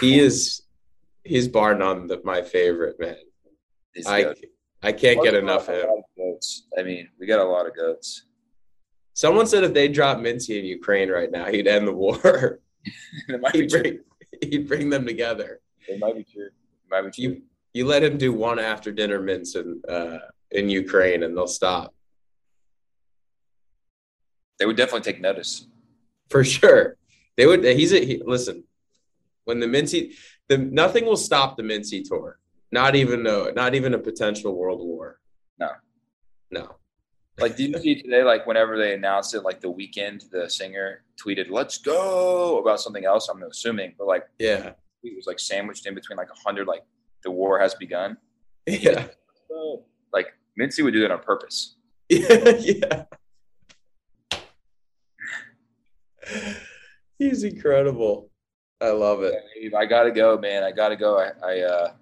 he 0.00 0.18
is 0.18 0.62
he's 1.24 1.48
bar 1.48 1.74
none 1.74 2.06
the, 2.06 2.20
my 2.24 2.42
favorite 2.42 2.98
man. 2.98 3.16
I 4.06 4.22
good. 4.22 4.46
I 4.82 4.92
can't 4.92 5.22
get 5.22 5.34
enough 5.34 5.68
of 5.68 5.76
him. 5.76 6.02
Goats. 6.16 6.66
I 6.78 6.82
mean, 6.82 7.08
we 7.18 7.26
got 7.26 7.40
a 7.40 7.44
lot 7.44 7.66
of 7.66 7.76
goats. 7.76 8.24
Someone 9.12 9.46
said 9.46 9.64
if 9.64 9.74
they 9.74 9.88
drop 9.88 10.18
Mincy 10.18 10.58
in 10.58 10.64
Ukraine 10.64 11.10
right 11.10 11.30
now, 11.30 11.46
he'd 11.46 11.66
end 11.66 11.86
the 11.86 11.92
war. 11.92 12.60
he'd, 13.52 13.68
bring, 13.68 14.00
he'd 14.42 14.68
bring 14.68 14.90
them 14.90 15.06
together. 15.06 15.60
It 15.88 15.98
might 15.98 16.14
be 16.14 16.24
true. 16.24 16.46
It 16.46 16.90
might 16.90 17.02
be 17.02 17.10
true. 17.10 17.24
You, 17.24 17.42
you 17.72 17.86
let 17.86 18.02
him 18.02 18.18
do 18.18 18.32
one 18.32 18.58
after 18.58 18.92
dinner 18.92 19.20
mints 19.20 19.54
in 19.54 19.80
uh, 19.88 20.18
in 20.50 20.68
Ukraine, 20.68 21.22
and 21.22 21.36
they'll 21.36 21.46
stop. 21.46 21.94
They 24.58 24.66
would 24.66 24.76
definitely 24.76 25.12
take 25.12 25.20
notice. 25.20 25.66
For 26.28 26.44
sure, 26.44 26.96
they 27.36 27.46
would. 27.46 27.64
He's 27.64 27.92
a 27.92 28.04
he, 28.04 28.22
listen. 28.24 28.64
When 29.44 29.60
the 29.60 29.66
Mincy, 29.66 30.14
the 30.48 30.58
nothing 30.58 31.06
will 31.06 31.16
stop 31.16 31.56
the 31.56 31.62
Mincy 31.62 32.02
tour. 32.06 32.38
Not 32.72 32.94
even 32.94 33.26
a, 33.26 33.52
not 33.52 33.74
even 33.74 33.94
a 33.94 33.98
potential 33.98 34.54
world 34.54 34.80
war. 34.80 35.18
No, 35.58 35.70
no. 36.50 36.76
Like, 37.38 37.56
did 37.56 37.70
you 37.70 37.78
see 37.78 38.02
today? 38.02 38.22
Like, 38.22 38.46
whenever 38.46 38.76
they 38.76 38.94
announced 38.94 39.34
it, 39.34 39.40
like 39.40 39.60
the 39.60 39.72
Weeknd, 39.72 40.28
the 40.30 40.48
singer 40.50 41.04
tweeted, 41.22 41.50
"Let's 41.50 41.78
go" 41.78 42.58
about 42.58 42.80
something 42.80 43.04
else. 43.04 43.28
I'm 43.28 43.42
assuming, 43.42 43.94
but 43.96 44.06
like, 44.06 44.26
yeah, 44.38 44.72
it 45.02 45.16
was 45.16 45.26
like 45.26 45.38
sandwiched 45.38 45.86
in 45.86 45.94
between 45.94 46.16
like 46.16 46.28
a 46.30 46.38
hundred, 46.44 46.66
like 46.66 46.82
the 47.22 47.30
war 47.30 47.58
has 47.58 47.74
begun. 47.74 48.16
Yeah, 48.66 49.06
like 50.12 50.34
Mincy 50.58 50.84
would 50.84 50.92
do 50.92 51.00
that 51.00 51.10
on 51.10 51.20
purpose. 51.20 51.76
Yeah, 52.08 52.56
yeah. 52.58 53.04
He's 57.18 57.44
incredible. 57.44 58.30
I 58.80 58.90
love 58.90 59.22
it. 59.22 59.34
I 59.76 59.84
gotta 59.86 60.10
go, 60.10 60.38
man. 60.38 60.62
I 60.62 60.72
gotta 60.72 60.96
go. 60.96 61.18
I, 61.18 61.30
I 61.46 61.60
uh, 61.60 61.92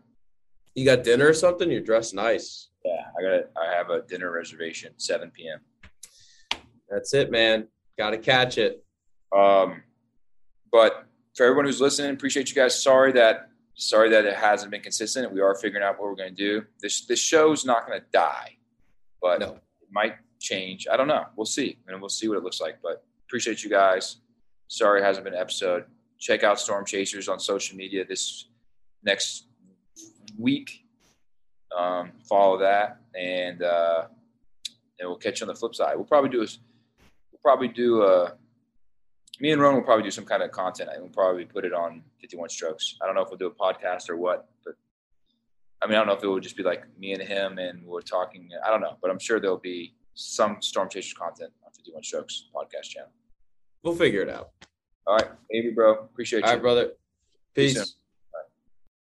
you 0.74 0.84
got 0.84 1.02
dinner 1.02 1.28
or 1.28 1.34
something? 1.34 1.70
You're 1.70 1.80
dressed 1.80 2.14
nice. 2.14 2.67
Yeah, 2.84 3.02
I 3.18 3.22
got. 3.22 3.50
I 3.60 3.74
have 3.74 3.90
a 3.90 4.02
dinner 4.02 4.30
reservation, 4.30 4.92
7 4.96 5.30
p.m. 5.30 5.60
That's 6.88 7.12
it, 7.14 7.30
man. 7.30 7.68
Got 7.98 8.10
to 8.10 8.18
catch 8.18 8.58
it. 8.58 8.84
Um, 9.36 9.82
but 10.70 11.06
for 11.36 11.44
everyone 11.44 11.66
who's 11.66 11.80
listening, 11.80 12.12
appreciate 12.12 12.48
you 12.48 12.54
guys. 12.54 12.80
Sorry 12.80 13.12
that 13.12 13.48
sorry 13.74 14.10
that 14.10 14.24
it 14.24 14.34
hasn't 14.34 14.70
been 14.70 14.80
consistent. 14.80 15.32
We 15.32 15.40
are 15.40 15.54
figuring 15.54 15.84
out 15.84 15.98
what 15.98 16.08
we're 16.08 16.16
going 16.16 16.34
to 16.34 16.60
do. 16.60 16.66
This 16.80 17.06
this 17.06 17.20
show's 17.20 17.64
not 17.64 17.86
going 17.86 18.00
to 18.00 18.06
die, 18.12 18.56
but 19.20 19.40
no. 19.40 19.52
it 19.52 19.88
might 19.90 20.16
change. 20.40 20.86
I 20.90 20.96
don't 20.96 21.08
know. 21.08 21.24
We'll 21.36 21.46
see, 21.46 21.78
and 21.86 22.00
we'll 22.00 22.08
see 22.08 22.28
what 22.28 22.38
it 22.38 22.44
looks 22.44 22.60
like. 22.60 22.78
But 22.82 23.04
appreciate 23.26 23.62
you 23.62 23.70
guys. 23.70 24.16
Sorry 24.68 25.00
it 25.00 25.04
hasn't 25.04 25.24
been 25.24 25.34
an 25.34 25.40
episode. 25.40 25.84
Check 26.18 26.42
out 26.42 26.60
Storm 26.60 26.84
Chasers 26.84 27.28
on 27.28 27.38
social 27.38 27.76
media 27.76 28.04
this 28.04 28.48
next 29.02 29.46
week. 30.36 30.84
Um, 31.76 32.12
follow 32.28 32.58
that, 32.58 33.00
and 33.14 33.62
uh, 33.62 34.06
and 34.98 35.08
we'll 35.08 35.18
catch 35.18 35.40
you 35.40 35.44
on 35.44 35.48
the 35.48 35.58
flip 35.58 35.74
side. 35.74 35.96
We'll 35.96 36.04
probably 36.04 36.30
do 36.30 36.42
a, 36.42 36.46
we'll 37.32 37.40
probably 37.42 37.68
do 37.68 38.02
a. 38.02 38.34
Me 39.40 39.52
and 39.52 39.62
Ron 39.62 39.74
will 39.74 39.82
probably 39.82 40.02
do 40.02 40.10
some 40.10 40.24
kind 40.24 40.42
of 40.42 40.50
content. 40.50 40.90
and 40.92 41.00
we'll 41.00 41.12
probably 41.12 41.44
put 41.44 41.64
it 41.64 41.72
on 41.72 42.02
51 42.20 42.48
Strokes. 42.48 42.96
I 43.00 43.06
don't 43.06 43.14
know 43.14 43.20
if 43.20 43.28
we'll 43.28 43.38
do 43.38 43.46
a 43.46 43.50
podcast 43.50 44.10
or 44.10 44.16
what, 44.16 44.48
but 44.64 44.74
I 45.80 45.86
mean, 45.86 45.94
I 45.94 45.98
don't 45.98 46.08
know 46.08 46.14
if 46.14 46.24
it 46.24 46.28
would 46.28 46.42
just 46.42 46.56
be 46.56 46.64
like 46.64 46.84
me 46.98 47.12
and 47.12 47.22
him 47.22 47.58
and 47.58 47.86
we're 47.86 48.00
talking. 48.00 48.48
I 48.66 48.70
don't 48.70 48.80
know, 48.80 48.96
but 49.00 49.12
I'm 49.12 49.18
sure 49.20 49.38
there'll 49.38 49.56
be 49.56 49.94
some 50.14 50.60
Storm 50.60 50.88
Chasers 50.88 51.12
content 51.14 51.52
on 51.64 51.70
51 51.72 52.02
Strokes 52.02 52.48
podcast 52.52 52.88
channel. 52.88 53.10
We'll 53.84 53.94
figure 53.94 54.22
it 54.22 54.28
out. 54.28 54.50
All 55.06 55.16
right. 55.16 55.28
Avery, 55.54 55.70
bro. 55.70 55.92
Appreciate 55.92 56.42
All 56.42 56.48
you. 56.48 56.50
All 56.50 56.56
right, 56.56 56.62
brother. 56.62 56.92
Peace. 57.54 57.74
Peace 57.74 57.94